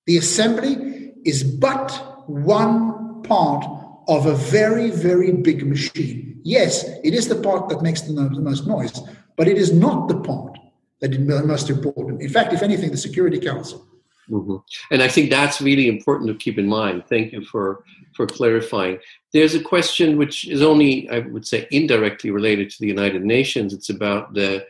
The 0.06 0.18
assembly 0.18 1.12
is 1.24 1.42
but 1.42 1.90
one 2.28 3.22
part 3.22 3.64
of 4.08 4.26
a 4.26 4.34
very, 4.34 4.90
very 4.90 5.32
big 5.32 5.66
machine. 5.66 6.40
Yes, 6.44 6.84
it 7.02 7.14
is 7.14 7.26
the 7.28 7.34
part 7.34 7.68
that 7.70 7.82
makes 7.82 8.02
the 8.02 8.12
most 8.12 8.66
noise, 8.66 9.00
but 9.36 9.48
it 9.48 9.58
is 9.58 9.72
not 9.72 10.08
the 10.08 10.20
part 10.20 10.56
that 11.00 11.12
is 11.12 11.18
most 11.18 11.70
important. 11.70 12.22
In 12.22 12.28
fact, 12.28 12.52
if 12.52 12.62
anything, 12.62 12.90
the 12.90 12.96
Security 12.96 13.40
Council 13.40 13.86
Mm-hmm. 14.30 14.56
And 14.90 15.02
I 15.02 15.08
think 15.08 15.30
that's 15.30 15.60
really 15.60 15.88
important 15.88 16.28
to 16.28 16.34
keep 16.34 16.58
in 16.58 16.66
mind. 16.66 17.04
Thank 17.08 17.32
you 17.32 17.44
for 17.44 17.84
for 18.14 18.26
clarifying. 18.26 18.98
There's 19.32 19.54
a 19.54 19.62
question 19.62 20.16
which 20.16 20.48
is 20.48 20.62
only, 20.62 21.08
I 21.10 21.18
would 21.18 21.46
say, 21.46 21.68
indirectly 21.70 22.30
related 22.30 22.70
to 22.70 22.76
the 22.80 22.86
United 22.86 23.22
Nations. 23.22 23.74
It's 23.74 23.90
about 23.90 24.32
the 24.32 24.66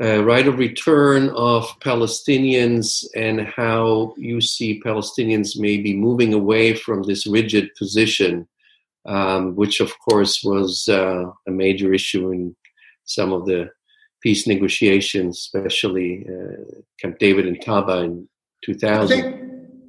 uh, 0.00 0.24
right 0.24 0.46
of 0.46 0.58
return 0.58 1.28
of 1.30 1.64
Palestinians 1.80 3.04
and 3.14 3.42
how 3.42 4.14
you 4.16 4.40
see 4.40 4.80
Palestinians 4.80 5.58
maybe 5.58 5.94
moving 5.94 6.32
away 6.32 6.74
from 6.74 7.02
this 7.02 7.26
rigid 7.26 7.68
position, 7.76 8.48
um, 9.06 9.54
which 9.56 9.80
of 9.80 9.92
course 9.98 10.42
was 10.42 10.88
uh, 10.88 11.24
a 11.46 11.50
major 11.50 11.92
issue 11.92 12.30
in 12.30 12.56
some 13.04 13.32
of 13.32 13.44
the 13.46 13.70
peace 14.22 14.46
negotiations, 14.46 15.38
especially 15.38 16.26
uh, 16.28 16.80
Camp 17.00 17.18
David 17.18 17.46
and 17.46 17.60
Taba 17.60 18.04
in 18.04 18.28
2000. 18.64 19.18
I 19.18 19.22
think, 19.22 19.36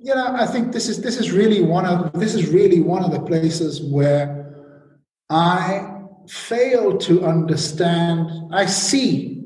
you 0.02 0.16
know, 0.16 0.34
I 0.34 0.46
think 0.46 0.72
this 0.72 0.90
is 0.90 1.02
this 1.02 1.18
is 1.18 1.32
really 1.32 1.62
one 1.62 1.86
of 1.86 2.12
this 2.14 2.34
is 2.34 2.50
really 2.50 2.80
one 2.82 3.04
of 3.04 3.12
the 3.12 3.22
places 3.22 3.82
where 3.82 4.42
I 5.30 6.00
fail 6.28 6.98
to 6.98 7.26
understand. 7.26 8.30
I 8.54 8.66
see, 8.66 9.41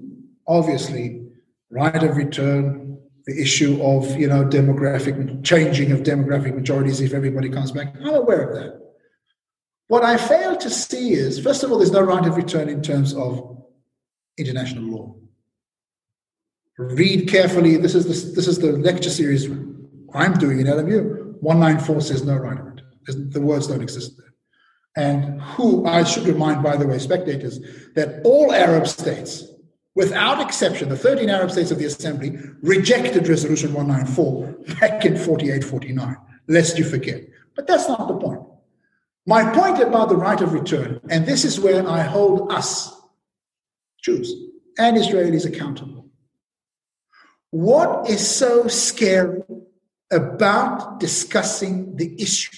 obviously, 0.47 1.27
right 1.69 2.03
of 2.03 2.17
return, 2.17 2.97
the 3.25 3.41
issue 3.41 3.81
of 3.81 4.19
you 4.19 4.27
know 4.27 4.45
demographic 4.45 5.43
changing 5.43 5.91
of 5.91 5.99
demographic 6.01 6.55
majorities 6.55 7.01
if 7.01 7.13
everybody 7.13 7.49
comes 7.49 7.71
back. 7.71 7.95
I'm 8.01 8.15
aware 8.15 8.49
of 8.49 8.55
that. 8.55 8.81
What 9.87 10.03
I 10.03 10.17
fail 10.17 10.57
to 10.57 10.69
see 10.69 11.13
is, 11.13 11.39
first 11.39 11.63
of 11.63 11.71
all, 11.71 11.77
there's 11.77 11.91
no 11.91 12.01
right 12.01 12.25
of 12.25 12.37
return 12.37 12.69
in 12.69 12.81
terms 12.81 13.13
of 13.13 13.63
international 14.37 14.83
law 14.83 15.15
read 16.77 17.29
carefully. 17.29 17.77
This 17.77 17.95
is 17.95 18.05
the, 18.05 18.35
this 18.35 18.47
is 18.47 18.59
the 18.59 18.73
lecture 18.73 19.09
series 19.09 19.47
I'm 20.13 20.33
doing 20.33 20.59
in 20.59 20.67
LMU. 20.67 21.35
194 21.41 22.01
says 22.01 22.23
no 22.23 22.35
right 22.35 22.59
of 22.59 22.65
return. 22.65 23.29
The 23.29 23.41
words 23.41 23.67
don't 23.67 23.81
exist 23.81 24.17
there. 24.17 24.33
And 24.97 25.41
who, 25.41 25.85
I 25.85 26.03
should 26.03 26.25
remind, 26.25 26.63
by 26.63 26.77
the 26.77 26.87
way, 26.87 26.99
spectators, 26.99 27.59
that 27.95 28.21
all 28.23 28.53
Arab 28.53 28.87
states, 28.87 29.43
without 29.95 30.41
exception, 30.41 30.89
the 30.89 30.97
13 30.97 31.29
Arab 31.29 31.51
states 31.51 31.71
of 31.71 31.79
the 31.79 31.85
Assembly 31.85 32.37
rejected 32.61 33.27
Resolution 33.27 33.73
194 33.73 34.77
back 34.79 35.05
in 35.05 35.17
48 35.17 35.63
49, 35.63 36.17
lest 36.47 36.77
you 36.77 36.83
forget. 36.83 37.23
But 37.55 37.67
that's 37.67 37.87
not 37.87 38.07
the 38.07 38.17
point. 38.17 38.41
My 39.25 39.51
point 39.53 39.81
about 39.81 40.09
the 40.09 40.17
right 40.17 40.39
of 40.39 40.53
return, 40.53 40.99
and 41.09 41.25
this 41.25 41.45
is 41.45 41.59
where 41.59 41.87
I 41.87 42.01
hold 42.01 42.51
us, 42.51 42.91
Jews 44.03 44.31
and 44.77 44.97
Israelis, 44.97 45.47
accountable 45.47 46.05
what 47.55 48.09
is 48.09 48.29
so 48.29 48.67
scary 48.67 49.41
about 50.11 50.99
discussing 50.99 51.95
the 51.95 52.21
issue? 52.21 52.51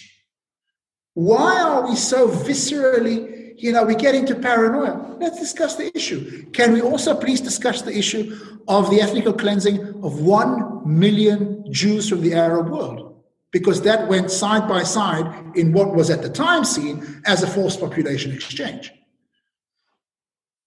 Why 1.14 1.62
are 1.62 1.88
we 1.88 1.96
so 1.96 2.28
viscerally, 2.28 3.37
you 3.58 3.72
know, 3.72 3.84
we 3.84 3.96
get 3.96 4.14
into 4.14 4.36
paranoia? 4.36 5.18
Let's 5.20 5.40
discuss 5.40 5.76
the 5.76 5.96
issue. 5.96 6.46
Can 6.52 6.74
we 6.74 6.82
also 6.82 7.16
please 7.16 7.42
discuss 7.42 7.82
the 7.82 7.96
issue 7.98 8.38
of 8.68 8.90
the 8.90 9.02
ethnical 9.02 9.34
cleansing 9.34 9.80
of 10.04 10.22
one 10.22 10.82
million 10.86 11.66
Jews 11.72 12.08
from 12.08 12.22
the 12.22 12.36
Arab 12.36 12.70
world? 12.70 13.24
Because 13.52 13.82
that 13.82 14.08
went 14.08 14.30
side 14.30 14.68
by 14.68 14.84
side 14.84 15.26
in 15.56 15.74
what 15.74 15.96
was 15.96 16.10
at 16.10 16.22
the 16.22 16.30
time 16.30 16.64
seen 16.64 17.22
as 17.26 17.42
a 17.42 17.48
forced 17.48 17.80
population 17.80 18.32
exchange. 18.32 18.94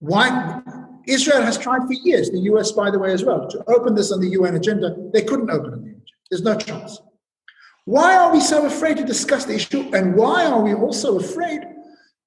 Why? 0.01 0.61
Israel 1.07 1.43
has 1.43 1.59
tried 1.59 1.83
for 1.87 1.93
years, 1.93 2.31
the 2.31 2.41
US, 2.41 2.73
by 2.73 2.91
the 2.91 2.99
way, 2.99 3.13
as 3.13 3.25
well, 3.25 3.49
to 3.49 3.65
open 3.69 3.95
this 3.95 4.11
on 4.11 4.21
the 4.21 4.29
UN 4.31 4.57
agenda. 4.57 4.97
They 5.13 5.23
couldn't 5.23 5.51
open 5.51 5.87
it. 5.87 6.13
There's 6.31 6.43
no 6.43 6.57
chance. 6.57 7.01
Why 7.85 8.17
are 8.17 8.33
we 8.33 8.41
so 8.41 8.67
afraid 8.67 8.97
to 8.99 9.05
discuss 9.05 9.45
the 9.45 9.55
issue? 9.55 9.91
And 9.95 10.15
why 10.15 10.47
are 10.47 10.61
we 10.61 10.75
also 10.75 11.19
afraid 11.19 11.61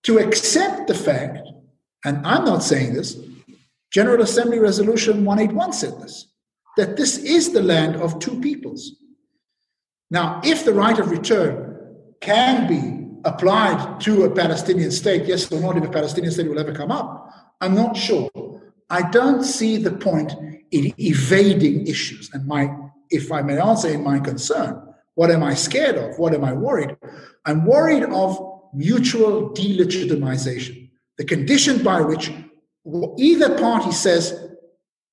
to 0.04 0.20
accept 0.20 0.88
the 0.88 0.94
fact, 0.94 1.40
and 2.06 2.26
I'm 2.26 2.46
not 2.46 2.64
saying 2.64 2.94
this, 2.94 3.18
General 3.92 4.22
Assembly 4.22 4.60
Resolution 4.60 5.24
181 5.24 5.74
said 5.74 6.00
this, 6.02 6.28
that 6.78 6.98
this 6.98 7.18
is 7.18 7.54
the 7.54 7.62
land 7.62 7.96
of 7.96 8.20
two 8.20 8.40
peoples. 8.42 8.96
Now, 10.10 10.42
if 10.44 10.66
the 10.66 10.74
right 10.74 10.98
of 10.98 11.12
return 11.12 11.96
can 12.22 12.68
be 12.68 13.20
applied 13.26 14.02
to 14.02 14.24
a 14.24 14.32
Palestinian 14.32 14.92
state, 14.92 15.26
yes 15.26 15.52
or 15.52 15.60
not, 15.60 15.78
if 15.78 15.84
a 15.84 15.90
Palestinian 15.90 16.34
state 16.34 16.50
will 16.50 16.60
ever 16.60 16.74
come 16.74 16.92
up, 16.92 17.30
I'm 17.62 17.76
not 17.76 17.96
sure. 17.96 18.30
I 18.90 19.10
don't 19.10 19.44
see 19.44 19.78
the 19.78 19.92
point 19.92 20.34
in 20.72 20.94
evading 20.98 21.88
issues. 21.88 22.30
And 22.34 22.46
my, 22.46 22.76
if 23.10 23.32
I 23.32 23.42
may 23.42 23.60
answer 23.60 23.90
in 23.90 24.04
my 24.04 24.20
concern, 24.20 24.82
what 25.16 25.32
am 25.32 25.44
I 25.44 25.54
scared 25.54 25.96
of? 25.96 26.18
What 26.18 26.34
am 26.34 26.44
I 26.44 26.54
worried? 26.54 26.98
I'm 27.46 27.66
worried 27.66 28.04
of 28.04 28.53
mutual 28.74 29.52
delegitimization, 29.52 30.90
the 31.18 31.26
condition 31.26 31.84
by 31.84 32.02
which 32.02 32.32
either 33.18 33.58
party 33.58 33.92
says 33.92 34.50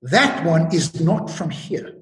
that 0.03 0.45
one 0.45 0.75
is 0.75 1.01
not 1.01 1.31
from 1.31 1.51
here. 1.51 1.95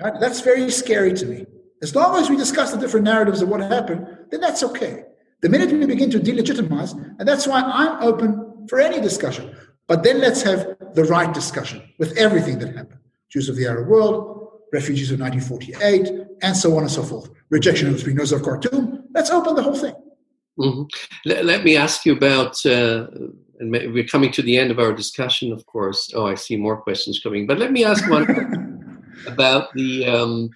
Right? 0.00 0.18
That's 0.18 0.40
very 0.40 0.70
scary 0.70 1.12
to 1.14 1.26
me. 1.26 1.46
As 1.82 1.94
long 1.94 2.20
as 2.20 2.28
we 2.28 2.36
discuss 2.36 2.72
the 2.72 2.78
different 2.78 3.04
narratives 3.04 3.42
of 3.42 3.48
what 3.48 3.60
happened, 3.60 4.06
then 4.30 4.40
that's 4.40 4.62
okay. 4.62 5.04
The 5.42 5.48
minute 5.48 5.70
we 5.70 5.84
begin 5.86 6.10
to 6.10 6.18
delegitimize, 6.18 6.92
and 7.18 7.28
that's 7.28 7.46
why 7.46 7.60
I'm 7.60 8.02
open 8.02 8.66
for 8.68 8.80
any 8.80 9.00
discussion. 9.00 9.54
But 9.86 10.02
then 10.02 10.20
let's 10.20 10.42
have 10.42 10.76
the 10.94 11.04
right 11.04 11.32
discussion 11.32 11.82
with 11.98 12.16
everything 12.16 12.58
that 12.60 12.74
happened. 12.74 13.00
Jews 13.28 13.48
of 13.48 13.56
the 13.56 13.66
Arab 13.66 13.88
world, 13.88 14.34
refugees 14.72 15.10
of 15.10 15.20
1948, 15.20 16.38
and 16.42 16.56
so 16.56 16.76
on 16.76 16.82
and 16.82 16.90
so 16.90 17.02
forth. 17.02 17.30
Rejection 17.50 17.88
of 17.88 17.94
the 17.94 18.00
three 18.00 18.36
of 18.36 18.42
Khartoum. 18.42 19.04
Let's 19.14 19.30
open 19.30 19.54
the 19.54 19.62
whole 19.62 19.76
thing. 19.76 19.94
Mm-hmm. 20.58 20.82
Let, 21.26 21.44
let, 21.44 21.64
me 21.64 21.76
ask 21.76 22.06
you 22.06 22.12
about, 22.12 22.64
uh, 22.64 23.08
and 23.58 23.70
we're 23.70 24.06
coming 24.06 24.30
to 24.32 24.42
the 24.42 24.56
end 24.56 24.70
of 24.70 24.78
our 24.78 24.92
discussion, 24.92 25.52
of 25.52 25.66
course. 25.66 26.10
Oh, 26.14 26.26
I 26.26 26.34
see 26.34 26.56
more 26.56 26.76
questions 26.76 27.20
coming. 27.20 27.46
But 27.46 27.58
let 27.58 27.72
me 27.72 27.84
ask 27.84 28.08
one 28.08 29.04
about 29.26 29.72
the 29.74 30.06
um, 30.06 30.50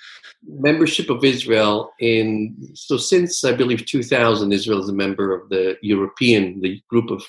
membership 0.46 1.10
of 1.10 1.24
Israel 1.24 1.92
in, 1.98 2.56
so 2.74 2.96
since 2.96 3.44
I 3.44 3.52
believe 3.52 3.86
2000, 3.86 4.52
Israel 4.52 4.82
is 4.82 4.88
a 4.88 4.94
member 4.94 5.34
of 5.34 5.48
the 5.48 5.76
European, 5.82 6.60
the 6.60 6.80
group 6.88 7.10
of 7.10 7.24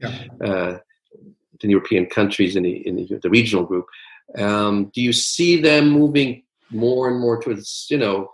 yeah. 0.00 0.24
uh, 0.42 0.78
the 1.60 1.68
European 1.68 2.06
countries 2.06 2.56
in 2.56 2.62
the, 2.62 2.86
in 2.86 2.96
the, 2.96 3.20
the 3.22 3.30
regional 3.30 3.64
group. 3.64 3.86
Um, 4.38 4.90
do 4.94 5.02
you 5.02 5.12
see 5.12 5.60
them 5.60 5.90
moving 5.90 6.42
more 6.70 7.10
and 7.10 7.20
more 7.20 7.40
towards, 7.40 7.86
you 7.90 7.98
know, 7.98 8.30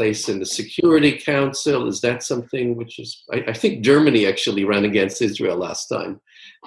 place 0.00 0.30
in 0.30 0.38
the 0.38 0.46
Security 0.60 1.12
Council? 1.32 1.86
Is 1.92 2.00
that 2.00 2.22
something 2.22 2.74
which 2.80 2.98
is? 2.98 3.10
I, 3.34 3.38
I 3.52 3.54
think 3.60 3.84
Germany 3.84 4.22
actually 4.32 4.64
ran 4.64 4.84
against 4.86 5.20
Israel 5.28 5.56
last 5.68 5.88
time, 5.88 6.12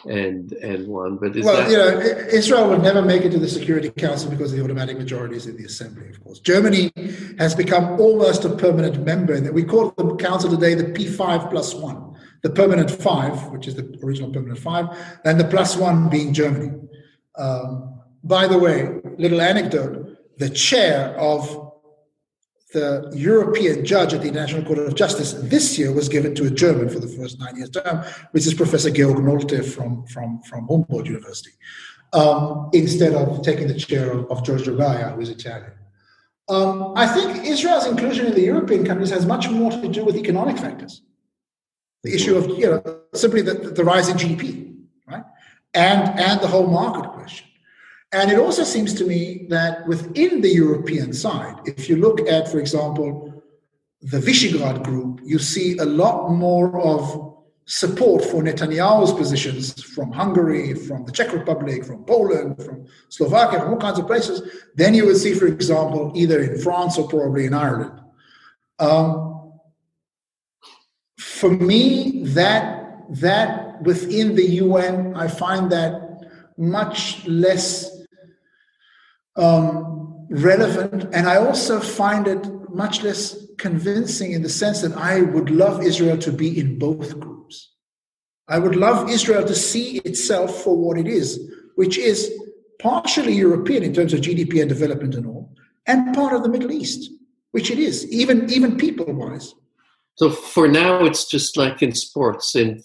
and 0.05 0.51
and 0.69 0.87
won. 0.87 1.17
But 1.21 1.31
well, 1.37 1.57
that... 1.57 1.71
you 1.71 1.77
know, 1.81 1.91
Israel 2.41 2.69
would 2.69 2.83
never 2.89 3.01
make 3.01 3.23
it 3.23 3.31
to 3.31 3.39
the 3.39 3.53
Security 3.59 3.89
Council 3.89 4.29
because 4.29 4.51
of 4.51 4.57
the 4.57 4.63
automatic 4.63 4.97
majorities 5.03 5.47
in 5.47 5.55
the 5.57 5.65
Assembly. 5.65 6.07
Of 6.13 6.23
course, 6.23 6.39
Germany 6.53 6.91
has 7.39 7.55
become 7.55 7.85
almost 8.05 8.45
a 8.45 8.51
permanent 8.65 9.03
member, 9.11 9.33
and 9.33 9.43
we 9.59 9.63
call 9.63 9.83
the 9.97 10.15
council 10.17 10.49
today 10.51 10.75
the 10.75 10.89
P5 10.95 11.49
plus 11.49 11.73
one 11.73 11.99
the 12.43 12.49
permanent 12.49 12.91
five, 12.91 13.35
which 13.53 13.65
is 13.69 13.73
the 13.79 13.85
original 14.03 14.29
permanent 14.29 14.59
five, 14.59 14.85
and 15.23 15.39
the 15.39 15.49
plus 15.55 15.77
one 15.77 16.09
being 16.09 16.33
Germany. 16.33 16.71
Um, 17.37 18.01
by 18.21 18.47
the 18.47 18.59
way, 18.65 18.75
little 19.17 19.41
anecdote 19.41 19.93
the 20.37 20.49
chair 20.49 21.15
of 21.31 21.72
the 22.73 23.11
European 23.15 23.85
judge 23.85 24.13
at 24.13 24.21
the 24.21 24.27
International 24.27 24.63
Court 24.63 24.79
of 24.79 24.95
Justice 24.95 25.33
this 25.33 25.77
year 25.77 25.91
was 25.91 26.09
given 26.09 26.35
to 26.35 26.45
a 26.45 26.49
German 26.49 26.89
for 26.89 26.99
the 26.99 27.07
first 27.07 27.39
nine 27.39 27.55
years 27.55 27.69
term, 27.69 28.03
which 28.31 28.45
is 28.45 28.53
Professor 28.53 28.89
Georg 28.89 29.17
Nolte 29.17 29.63
from, 29.63 30.05
from, 30.07 30.41
from 30.41 30.67
Humboldt 30.67 31.05
University, 31.05 31.51
um, 32.11 32.69
instead 32.73 33.13
of 33.13 33.41
taking 33.43 33.67
the 33.67 33.75
chair 33.75 34.11
of, 34.11 34.29
of 34.31 34.43
Giorgio 34.43 34.75
Gaja, 34.75 35.15
who 35.15 35.21
is 35.21 35.29
Italian. 35.29 35.71
Um, 36.49 36.93
I 36.95 37.07
think 37.07 37.45
Israel's 37.45 37.87
inclusion 37.87 38.25
in 38.25 38.33
the 38.33 38.41
European 38.41 38.85
countries 38.85 39.11
has 39.11 39.25
much 39.25 39.49
more 39.49 39.71
to 39.71 39.87
do 39.87 40.03
with 40.03 40.17
economic 40.17 40.57
factors. 40.57 41.01
The 42.03 42.13
issue 42.13 42.35
of 42.35 42.49
you 42.59 42.69
know 42.69 42.99
simply 43.13 43.41
the, 43.41 43.53
the 43.53 43.83
rise 43.85 44.09
in 44.09 44.17
GDP, 44.17 44.75
right? 45.07 45.23
And 45.73 46.19
and 46.19 46.41
the 46.41 46.47
whole 46.47 46.67
market 46.67 47.09
question. 47.11 47.47
And 48.13 48.31
it 48.31 48.37
also 48.37 48.63
seems 48.63 48.93
to 48.95 49.05
me 49.05 49.47
that 49.49 49.87
within 49.87 50.41
the 50.41 50.49
European 50.49 51.13
side, 51.13 51.55
if 51.65 51.89
you 51.89 51.95
look 51.95 52.21
at, 52.29 52.47
for 52.47 52.59
example, 52.59 53.43
the 54.01 54.19
Visegrad 54.19 54.83
group, 54.83 55.19
you 55.23 55.39
see 55.39 55.77
a 55.79 55.85
lot 55.85 56.29
more 56.29 56.79
of 56.79 57.33
support 57.65 58.23
for 58.23 58.43
Netanyahu's 58.43 59.13
positions 59.13 59.81
from 59.81 60.11
Hungary, 60.11 60.75
from 60.75 61.05
the 61.05 61.11
Czech 61.11 61.33
Republic, 61.33 61.83
from 61.85 62.03
Poland, 62.03 62.63
from 62.63 62.85
Slovakia, 63.09 63.61
from 63.61 63.73
all 63.73 63.79
kinds 63.79 63.97
of 63.97 64.05
places, 64.05 64.43
than 64.75 64.93
you 64.93 65.07
would 65.07 65.17
see, 65.17 65.33
for 65.33 65.47
example, 65.47 66.11
either 66.13 66.39
in 66.39 66.59
France 66.61 66.97
or 66.99 67.07
probably 67.07 67.45
in 67.45 67.53
Ireland. 67.53 67.99
Um, 68.79 69.53
for 71.17 71.49
me, 71.49 72.23
that 72.25 72.81
that 73.09 73.81
within 73.83 74.35
the 74.35 74.45
UN, 74.63 75.15
I 75.15 75.27
find 75.27 75.71
that 75.71 76.03
much 76.57 77.25
less 77.27 77.92
um, 79.35 80.27
relevant, 80.29 81.05
and 81.13 81.27
I 81.27 81.37
also 81.37 81.79
find 81.79 82.27
it 82.27 82.45
much 82.69 83.03
less 83.03 83.43
convincing 83.57 84.31
in 84.31 84.41
the 84.41 84.49
sense 84.49 84.81
that 84.81 84.95
I 84.97 85.21
would 85.21 85.49
love 85.49 85.83
Israel 85.83 86.17
to 86.19 86.31
be 86.31 86.59
in 86.59 86.79
both 86.79 87.19
groups. 87.19 87.73
I 88.47 88.59
would 88.59 88.75
love 88.75 89.09
Israel 89.09 89.45
to 89.45 89.55
see 89.55 89.99
itself 89.99 90.63
for 90.63 90.75
what 90.75 90.97
it 90.97 91.07
is, 91.07 91.39
which 91.75 91.97
is 91.97 92.31
partially 92.79 93.33
European 93.33 93.83
in 93.83 93.93
terms 93.93 94.13
of 94.13 94.21
GDP 94.21 94.59
and 94.59 94.69
development 94.69 95.15
and 95.15 95.25
all, 95.25 95.55
and 95.85 96.13
part 96.13 96.33
of 96.33 96.43
the 96.43 96.49
Middle 96.49 96.71
East, 96.71 97.11
which 97.51 97.71
it 97.71 97.79
is, 97.79 98.11
even 98.11 98.49
even 98.51 98.77
people 98.77 99.05
wise. 99.05 99.53
So 100.15 100.29
for 100.29 100.67
now, 100.67 101.05
it's 101.05 101.25
just 101.25 101.57
like 101.57 101.81
in 101.81 101.93
sports, 101.93 102.55
in 102.55 102.83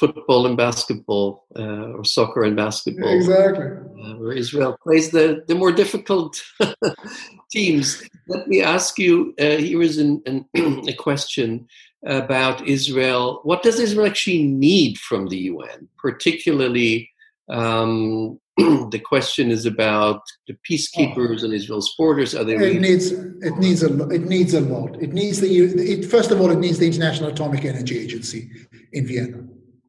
football 0.00 0.46
and 0.46 0.56
basketball, 0.56 1.44
uh, 1.56 1.92
or 1.96 2.04
soccer 2.04 2.42
and 2.44 2.56
basketball. 2.56 3.12
Exactly. 3.14 3.66
Uh, 4.02 4.14
where 4.20 4.32
Israel 4.32 4.76
plays 4.82 5.10
the, 5.10 5.44
the 5.48 5.54
more 5.54 5.72
difficult 5.72 6.42
teams. 7.50 8.02
Let 8.26 8.48
me 8.48 8.62
ask 8.62 8.98
you 8.98 9.34
uh, 9.38 9.56
here 9.68 9.82
is 9.82 9.98
an, 9.98 10.22
an 10.26 10.46
a 10.88 10.94
question 10.94 11.68
about 12.06 12.66
Israel. 12.66 13.40
What 13.42 13.62
does 13.62 13.78
Israel 13.78 14.06
actually 14.06 14.44
need 14.44 14.98
from 14.98 15.28
the 15.28 15.40
UN, 15.52 15.88
particularly 15.98 17.10
um, 17.50 18.38
the 18.90 19.02
question 19.12 19.50
is 19.50 19.66
about 19.66 20.22
the 20.46 20.56
peacekeepers 20.68 21.42
and 21.42 21.52
Israel's 21.52 21.94
borders. 21.98 22.34
Are 22.34 22.44
they? 22.44 22.54
It 22.54 22.58
really- 22.58 22.78
needs 22.78 23.06
it 23.48 23.56
needs 23.56 23.82
a 23.82 24.08
it 24.08 24.24
needs 24.34 24.54
a 24.54 24.60
lot. 24.60 24.90
It 25.02 25.12
needs 25.12 25.40
the 25.40 25.48
it, 25.92 26.04
first 26.04 26.30
of 26.30 26.40
all 26.40 26.50
it 26.50 26.58
needs 26.58 26.78
the 26.78 26.86
International 26.86 27.30
Atomic 27.30 27.64
Energy 27.64 27.98
Agency 27.98 28.50
in 28.92 29.06
Vienna, 29.06 29.40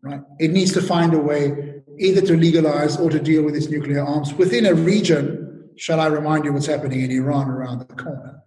right? 0.03 0.21
It 0.39 0.51
needs 0.51 0.71
to 0.73 0.81
find 0.81 1.13
a 1.13 1.19
way 1.19 1.81
either 1.99 2.21
to 2.21 2.37
legalize 2.37 2.97
or 2.97 3.09
to 3.09 3.19
deal 3.19 3.43
with 3.43 3.55
its 3.55 3.69
nuclear 3.69 4.03
arms 4.03 4.33
within 4.33 4.65
a 4.65 4.73
region. 4.73 5.69
Shall 5.77 5.99
I 5.99 6.07
remind 6.07 6.45
you 6.45 6.53
what's 6.53 6.65
happening 6.65 7.01
in 7.01 7.11
Iran 7.11 7.49
around 7.49 7.79
the 7.79 7.95
corner? 7.95 8.41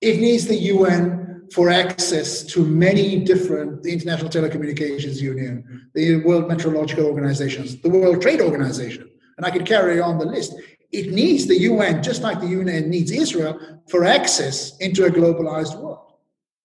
It 0.00 0.18
needs 0.18 0.46
the 0.46 0.56
UN 0.56 1.48
for 1.52 1.68
access 1.68 2.42
to 2.44 2.64
many 2.64 3.18
different 3.18 3.82
the 3.82 3.92
International 3.92 4.30
Telecommunications 4.30 5.20
Union, 5.20 5.88
the 5.94 6.16
World 6.24 6.48
Meteorological 6.48 7.06
Organizations, 7.06 7.80
the 7.80 7.90
World 7.90 8.22
Trade 8.22 8.40
Organization 8.40 9.10
and 9.40 9.46
I 9.46 9.50
could 9.50 9.64
carry 9.64 10.02
on 10.02 10.18
the 10.18 10.26
list. 10.26 10.52
It 10.92 11.12
needs 11.12 11.46
the 11.46 11.58
UN, 11.60 12.02
just 12.02 12.20
like 12.20 12.40
the 12.40 12.48
UN 12.48 12.90
needs 12.90 13.10
Israel, 13.10 13.58
for 13.88 14.04
access 14.04 14.76
into 14.80 15.06
a 15.06 15.10
globalized 15.10 15.80
world. 15.80 16.12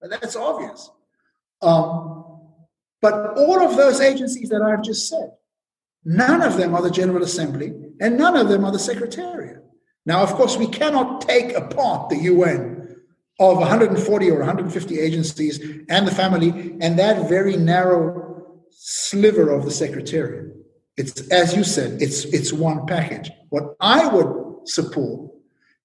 And 0.01 0.11
that's 0.11 0.35
obvious. 0.35 0.91
Um, 1.61 2.24
but 3.05 3.37
all 3.37 3.61
of 3.61 3.77
those 3.77 4.01
agencies 4.01 4.49
that 4.49 4.63
I've 4.63 4.81
just 4.81 5.07
said, 5.07 5.29
none 6.03 6.41
of 6.41 6.57
them 6.57 6.73
are 6.73 6.81
the 6.81 6.89
General 6.89 7.21
Assembly, 7.21 7.71
and 8.01 8.17
none 8.17 8.35
of 8.35 8.49
them 8.49 8.65
are 8.65 8.71
the 8.71 8.79
Secretariat. 8.79 9.63
Now, 10.07 10.23
of 10.23 10.33
course, 10.33 10.57
we 10.57 10.65
cannot 10.65 11.21
take 11.21 11.55
apart 11.55 12.09
the 12.09 12.17
UN 12.33 12.95
of 13.39 13.57
140 13.57 14.31
or 14.31 14.39
150 14.39 14.99
agencies 14.99 15.59
and 15.87 16.07
the 16.07 16.15
family 16.15 16.77
and 16.81 16.97
that 16.97 17.29
very 17.29 17.55
narrow 17.57 18.63
sliver 18.71 19.51
of 19.51 19.65
the 19.65 19.71
Secretariat. 19.83 20.47
It's 20.97 21.29
as 21.29 21.55
you 21.55 21.63
said, 21.63 22.01
it's 22.01 22.25
it's 22.25 22.51
one 22.51 22.87
package. 22.87 23.29
What 23.49 23.75
I 23.79 24.07
would 24.07 24.67
support 24.67 25.29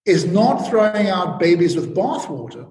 is 0.07 0.25
not 0.25 0.71
throwing 0.71 1.09
out 1.09 1.39
babies 1.39 1.77
with 1.77 1.95
bathwater, 1.95 2.67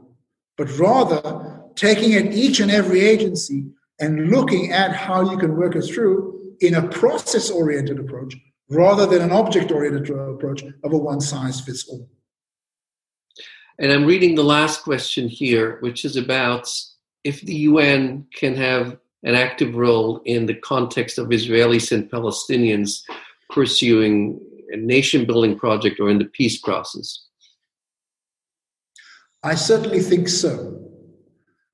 but 0.57 0.75
rather 0.79 1.61
taking 1.75 2.15
at 2.15 2.33
each 2.33 2.59
and 2.59 2.71
every 2.71 3.01
agency 3.01 3.65
and 3.99 4.29
looking 4.29 4.71
at 4.71 4.91
how 4.91 5.29
you 5.29 5.37
can 5.37 5.55
work 5.55 5.75
it 5.75 5.83
through 5.83 6.55
in 6.61 6.75
a 6.75 6.87
process-oriented 6.89 7.99
approach 7.99 8.35
rather 8.69 9.05
than 9.05 9.21
an 9.21 9.31
object-oriented 9.31 10.09
approach 10.09 10.63
of 10.83 10.93
a 10.93 10.97
one-size-fits-all. 10.97 12.07
And 13.79 13.91
I'm 13.91 14.05
reading 14.05 14.35
the 14.35 14.43
last 14.43 14.83
question 14.83 15.27
here, 15.27 15.77
which 15.79 16.03
is 16.03 16.17
about 16.17 16.69
if 17.23 17.41
the 17.41 17.55
UN 17.55 18.25
can 18.33 18.55
have 18.55 18.97
an 19.23 19.35
active 19.35 19.75
role 19.75 20.21
in 20.25 20.45
the 20.45 20.55
context 20.55 21.17
of 21.17 21.27
Israelis 21.27 21.91
and 21.91 22.09
Palestinians 22.09 23.01
pursuing 23.49 24.39
a 24.71 24.77
nation 24.77 25.25
building 25.25 25.57
project 25.57 25.99
or 25.99 26.09
in 26.09 26.19
the 26.19 26.25
peace 26.25 26.59
process? 26.59 27.25
I 29.43 29.55
certainly 29.55 30.01
think 30.01 30.27
so. 30.27 30.88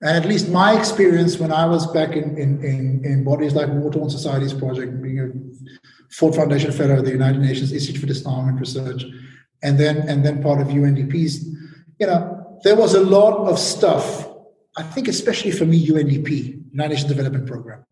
And 0.06 0.16
at 0.16 0.26
least 0.26 0.50
my 0.50 0.78
experience 0.78 1.40
when 1.40 1.52
I 1.52 1.66
was 1.66 1.88
back 1.88 2.12
in, 2.16 2.38
in, 2.38 2.64
in, 2.64 3.04
in 3.04 3.24
bodies 3.24 3.54
like 3.54 3.68
War 3.70 3.92
Torn 3.92 4.10
Societies 4.10 4.54
Project, 4.54 5.02
being 5.02 5.20
a 5.20 6.14
Ford 6.14 6.36
Foundation 6.36 6.72
Fellow 6.72 7.00
of 7.00 7.06
the 7.06 7.12
United 7.12 7.42
Nations 7.42 7.72
Institute 7.74 8.02
for 8.02 8.08
Disarmament 8.08 8.60
Research, 8.60 9.04
and 9.64 9.80
then 9.80 10.08
and 10.08 10.24
then 10.24 10.44
part 10.44 10.62
of 10.62 10.68
UNDP's, 10.68 11.46
you 12.00 12.08
know, 12.08 12.60
there 12.64 12.76
was 12.76 12.94
a 12.94 13.02
lot 13.02 13.50
of 13.50 13.58
stuff 13.58 14.30
I 14.78 14.84
think 14.84 15.08
especially 15.08 15.52
for 15.52 15.66
me, 15.66 15.86
UNDP, 15.88 16.72
United 16.72 16.90
Nations 16.90 17.06
Development 17.06 17.48
Program. 17.48 17.86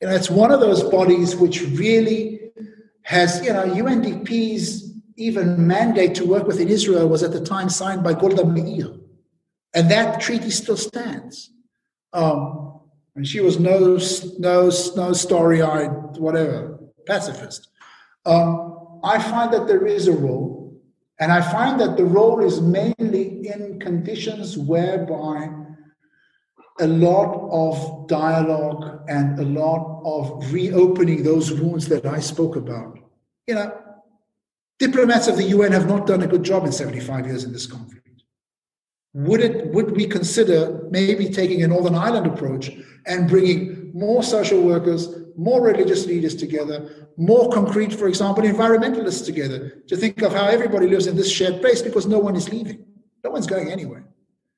You 0.00 0.08
know, 0.08 0.14
it's 0.14 0.30
one 0.30 0.52
of 0.52 0.60
those 0.60 0.82
bodies 0.82 1.34
which 1.34 1.62
really 1.62 2.50
has, 3.02 3.42
you 3.44 3.52
know, 3.52 3.64
UNDP's 3.64 4.92
even 5.16 5.66
mandate 5.66 6.14
to 6.16 6.26
work 6.26 6.46
within 6.46 6.68
Israel 6.68 7.08
was 7.08 7.22
at 7.22 7.32
the 7.32 7.44
time 7.44 7.68
signed 7.68 8.04
by 8.04 8.12
Golda 8.12 8.44
Meir. 8.44 8.97
And 9.78 9.88
that 9.92 10.20
treaty 10.20 10.50
still 10.50 10.76
stands. 10.76 11.52
Um, 12.12 12.80
and 13.14 13.24
she 13.24 13.38
was 13.38 13.60
no, 13.60 13.96
no, 14.40 14.70
no 14.96 15.12
story 15.12 15.62
eyed, 15.62 16.16
whatever, 16.16 16.80
pacifist. 17.06 17.68
Um, 18.26 19.00
I 19.04 19.22
find 19.22 19.52
that 19.52 19.68
there 19.68 19.86
is 19.86 20.08
a 20.08 20.12
role, 20.12 20.76
and 21.20 21.30
I 21.30 21.40
find 21.52 21.78
that 21.78 21.96
the 21.96 22.04
role 22.04 22.44
is 22.44 22.60
mainly 22.60 23.46
in 23.46 23.78
conditions 23.78 24.58
whereby 24.58 25.48
a 26.80 26.88
lot 26.88 27.48
of 27.52 28.08
dialogue 28.08 29.04
and 29.08 29.38
a 29.38 29.44
lot 29.44 30.02
of 30.04 30.52
reopening 30.52 31.22
those 31.22 31.52
wounds 31.52 31.86
that 31.86 32.04
I 32.04 32.18
spoke 32.18 32.56
about. 32.56 32.98
You 33.46 33.54
know, 33.54 33.80
diplomats 34.80 35.28
of 35.28 35.36
the 35.36 35.44
UN 35.44 35.70
have 35.70 35.86
not 35.86 36.08
done 36.08 36.24
a 36.24 36.26
good 36.26 36.42
job 36.42 36.64
in 36.64 36.72
75 36.72 37.26
years 37.26 37.44
in 37.44 37.52
this 37.52 37.68
conflict. 37.68 37.97
Would 39.14 39.40
it 39.40 39.72
would 39.72 39.96
we 39.96 40.06
consider 40.06 40.86
maybe 40.90 41.28
taking 41.28 41.62
a 41.62 41.68
Northern 41.68 41.94
Ireland 41.94 42.26
approach 42.26 42.70
and 43.06 43.28
bringing 43.28 43.90
more 43.94 44.22
social 44.22 44.62
workers, 44.62 45.08
more 45.36 45.62
religious 45.62 46.06
leaders 46.06 46.36
together, 46.36 47.08
more 47.16 47.50
concrete, 47.50 47.92
for 47.92 48.06
example, 48.06 48.44
environmentalists 48.44 49.24
together, 49.24 49.82
to 49.88 49.96
think 49.96 50.22
of 50.22 50.32
how 50.32 50.46
everybody 50.46 50.86
lives 50.86 51.06
in 51.06 51.16
this 51.16 51.30
shared 51.30 51.60
place 51.60 51.80
because 51.80 52.06
no 52.06 52.18
one 52.18 52.36
is 52.36 52.50
leaving, 52.50 52.84
no 53.24 53.30
one's 53.30 53.46
going 53.46 53.72
anywhere. 53.72 54.04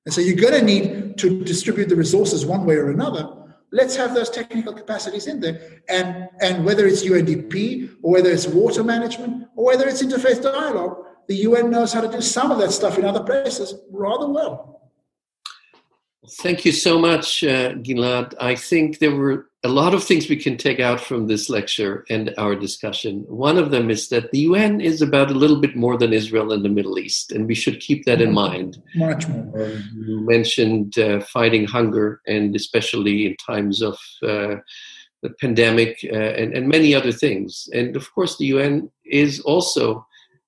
And 0.04 0.12
so 0.12 0.20
you're 0.20 0.36
going 0.36 0.58
to 0.58 0.64
need 0.64 1.18
to 1.18 1.44
distribute 1.44 1.88
the 1.88 1.96
resources 1.96 2.44
one 2.44 2.64
way 2.64 2.74
or 2.74 2.90
another. 2.90 3.28
Let's 3.72 3.94
have 3.96 4.14
those 4.14 4.30
technical 4.30 4.72
capacities 4.72 5.26
in 5.26 5.40
there. 5.40 5.82
And, 5.88 6.28
and 6.40 6.64
whether 6.64 6.86
it's 6.86 7.04
UNDP 7.04 7.98
or 8.02 8.12
whether 8.12 8.30
it's 8.30 8.46
water 8.46 8.82
management 8.82 9.46
or 9.54 9.66
whether 9.66 9.86
it's 9.86 10.02
interfaith 10.02 10.42
dialogue, 10.42 11.04
the 11.30 11.36
UN 11.48 11.70
knows 11.70 11.92
how 11.92 12.00
to 12.00 12.10
do 12.10 12.20
some 12.20 12.50
of 12.50 12.58
that 12.58 12.72
stuff 12.72 12.98
in 12.98 13.04
other 13.04 13.22
places 13.22 13.76
rather 13.92 14.28
well. 14.28 14.90
Thank 16.42 16.64
you 16.64 16.72
so 16.72 16.98
much, 16.98 17.44
uh, 17.44 17.74
Gilad. 17.86 18.34
I 18.40 18.56
think 18.56 18.98
there 18.98 19.14
were 19.14 19.46
a 19.62 19.68
lot 19.68 19.94
of 19.94 20.02
things 20.02 20.28
we 20.28 20.36
can 20.36 20.56
take 20.56 20.80
out 20.80 21.00
from 21.00 21.28
this 21.28 21.48
lecture 21.48 22.04
and 22.10 22.34
our 22.36 22.56
discussion. 22.56 23.24
One 23.28 23.58
of 23.58 23.70
them 23.70 23.90
is 23.90 24.08
that 24.08 24.32
the 24.32 24.40
UN 24.50 24.80
is 24.80 25.02
about 25.02 25.30
a 25.30 25.40
little 25.42 25.60
bit 25.60 25.76
more 25.76 25.96
than 25.96 26.12
Israel 26.12 26.50
and 26.52 26.64
the 26.64 26.76
Middle 26.78 26.98
East, 26.98 27.30
and 27.30 27.46
we 27.46 27.54
should 27.54 27.78
keep 27.78 28.04
that 28.06 28.20
in 28.20 28.32
mind. 28.32 28.82
Much 28.96 29.28
more. 29.28 29.62
Uh, 29.62 29.78
you 29.94 30.20
mentioned 30.34 30.98
uh, 30.98 31.20
fighting 31.20 31.64
hunger, 31.64 32.20
and 32.26 32.56
especially 32.56 33.26
in 33.26 33.36
times 33.36 33.82
of 33.82 33.96
uh, 34.24 34.56
the 35.22 35.30
pandemic 35.40 36.00
uh, 36.12 36.32
and, 36.40 36.54
and, 36.54 36.66
many 36.66 36.94
other 36.94 37.12
things. 37.12 37.68
And 37.72 37.94
of 37.94 38.12
course, 38.14 38.36
the 38.36 38.46
UN 38.46 38.90
is 39.04 39.38
also 39.40 40.06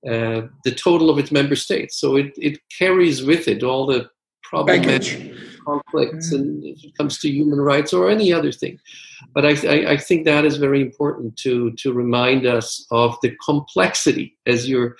uh, 0.08 0.42
the 0.64 0.74
total 0.74 1.10
of 1.10 1.18
its 1.18 1.30
member 1.30 1.56
states, 1.56 1.98
so 1.98 2.16
it, 2.16 2.32
it 2.36 2.58
carries 2.78 3.22
with 3.22 3.48
it 3.48 3.62
all 3.62 3.86
the 3.86 4.08
problematic 4.42 5.32
conflicts 5.64 6.32
and 6.32 6.62
if 6.64 6.84
it 6.84 6.96
comes 6.96 7.18
to 7.18 7.30
human 7.30 7.60
rights 7.60 7.92
or 7.92 8.10
any 8.10 8.32
other 8.32 8.52
thing. 8.52 8.78
But 9.34 9.46
I, 9.46 9.50
I, 9.66 9.92
I, 9.92 9.96
think 9.96 10.24
that 10.24 10.44
is 10.44 10.56
very 10.56 10.82
important 10.82 11.36
to, 11.38 11.72
to 11.78 11.92
remind 11.92 12.44
us 12.44 12.86
of 12.90 13.16
the 13.22 13.34
complexity, 13.44 14.36
as 14.46 14.68
your 14.68 14.96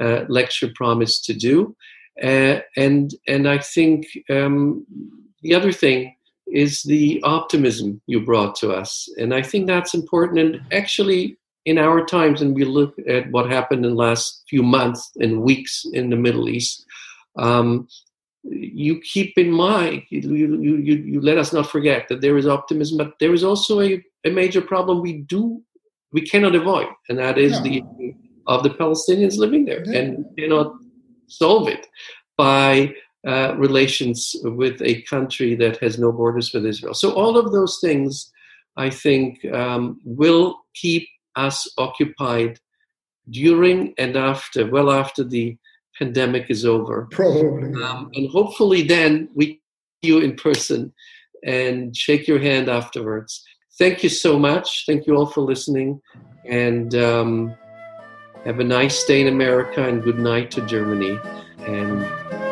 uh, 0.00 0.24
lecture 0.28 0.70
promised 0.74 1.24
to 1.26 1.34
do. 1.34 1.76
Uh, 2.22 2.60
and, 2.76 3.14
and 3.28 3.48
I 3.48 3.58
think 3.58 4.06
um, 4.30 4.86
the 5.42 5.54
other 5.54 5.72
thing 5.72 6.16
is 6.46 6.82
the 6.82 7.20
optimism 7.24 8.00
you 8.06 8.20
brought 8.20 8.54
to 8.56 8.72
us. 8.72 9.08
And 9.18 9.34
I 9.34 9.42
think 9.42 9.66
that's 9.66 9.94
important. 9.94 10.38
And 10.38 10.60
actually, 10.72 11.36
in 11.66 11.78
our 11.78 12.04
times, 12.06 12.40
and 12.40 12.54
we 12.54 12.64
look 12.64 12.94
at 13.08 13.30
what 13.32 13.50
happened 13.50 13.84
in 13.84 13.90
the 13.90 14.02
last 14.08 14.44
few 14.48 14.62
months 14.62 15.10
and 15.16 15.42
weeks 15.42 15.84
in 15.92 16.10
the 16.10 16.16
Middle 16.16 16.48
East, 16.48 16.86
um, 17.36 17.88
you 18.44 19.00
keep 19.00 19.36
in 19.36 19.50
mind, 19.50 20.04
you, 20.10 20.20
you, 20.20 20.76
you, 20.76 20.94
you 21.12 21.20
let 21.20 21.36
us 21.36 21.52
not 21.52 21.68
forget 21.68 22.06
that 22.08 22.20
there 22.20 22.38
is 22.38 22.46
optimism, 22.46 22.96
but 22.96 23.18
there 23.18 23.34
is 23.34 23.42
also 23.42 23.80
a, 23.80 24.02
a 24.24 24.30
major 24.30 24.62
problem 24.62 25.02
we 25.02 25.14
do, 25.22 25.60
we 26.12 26.20
cannot 26.20 26.54
avoid, 26.54 26.86
and 27.08 27.18
that 27.18 27.36
is 27.36 27.60
the 27.62 27.82
of 28.46 28.62
the 28.62 28.70
Palestinians 28.70 29.36
living 29.36 29.64
there, 29.64 29.82
yeah. 29.84 29.98
and 29.98 30.24
cannot 30.38 30.72
solve 31.26 31.66
it 31.66 31.84
by 32.36 32.94
uh, 33.26 33.56
relations 33.56 34.36
with 34.44 34.80
a 34.82 35.02
country 35.02 35.56
that 35.56 35.76
has 35.78 35.98
no 35.98 36.12
borders 36.12 36.52
with 36.54 36.64
Israel. 36.64 36.94
So 36.94 37.10
all 37.10 37.36
of 37.36 37.50
those 37.50 37.80
things, 37.80 38.30
I 38.76 38.88
think, 38.88 39.44
um, 39.46 40.00
will 40.04 40.60
keep 40.74 41.08
us 41.36 41.70
occupied 41.78 42.58
during 43.30 43.94
and 43.98 44.16
after, 44.16 44.66
well 44.70 44.90
after 44.90 45.24
the 45.24 45.56
pandemic 45.98 46.50
is 46.50 46.64
over. 46.64 47.08
Probably. 47.10 47.72
Um, 47.82 48.10
and 48.14 48.30
hopefully 48.30 48.82
then 48.82 49.28
we 49.34 49.60
you 50.02 50.18
in 50.18 50.36
person 50.36 50.92
and 51.44 51.96
shake 51.96 52.28
your 52.28 52.38
hand 52.38 52.68
afterwards. 52.68 53.42
Thank 53.78 54.02
you 54.02 54.08
so 54.08 54.38
much. 54.38 54.84
Thank 54.86 55.06
you 55.06 55.16
all 55.16 55.26
for 55.26 55.42
listening. 55.42 56.00
And 56.44 56.94
um, 56.94 57.54
have 58.44 58.60
a 58.60 58.64
nice 58.64 59.04
day 59.04 59.20
in 59.20 59.28
America 59.28 59.86
and 59.86 60.02
good 60.02 60.18
night 60.18 60.50
to 60.52 60.60
Germany. 60.62 61.18
And. 61.60 62.45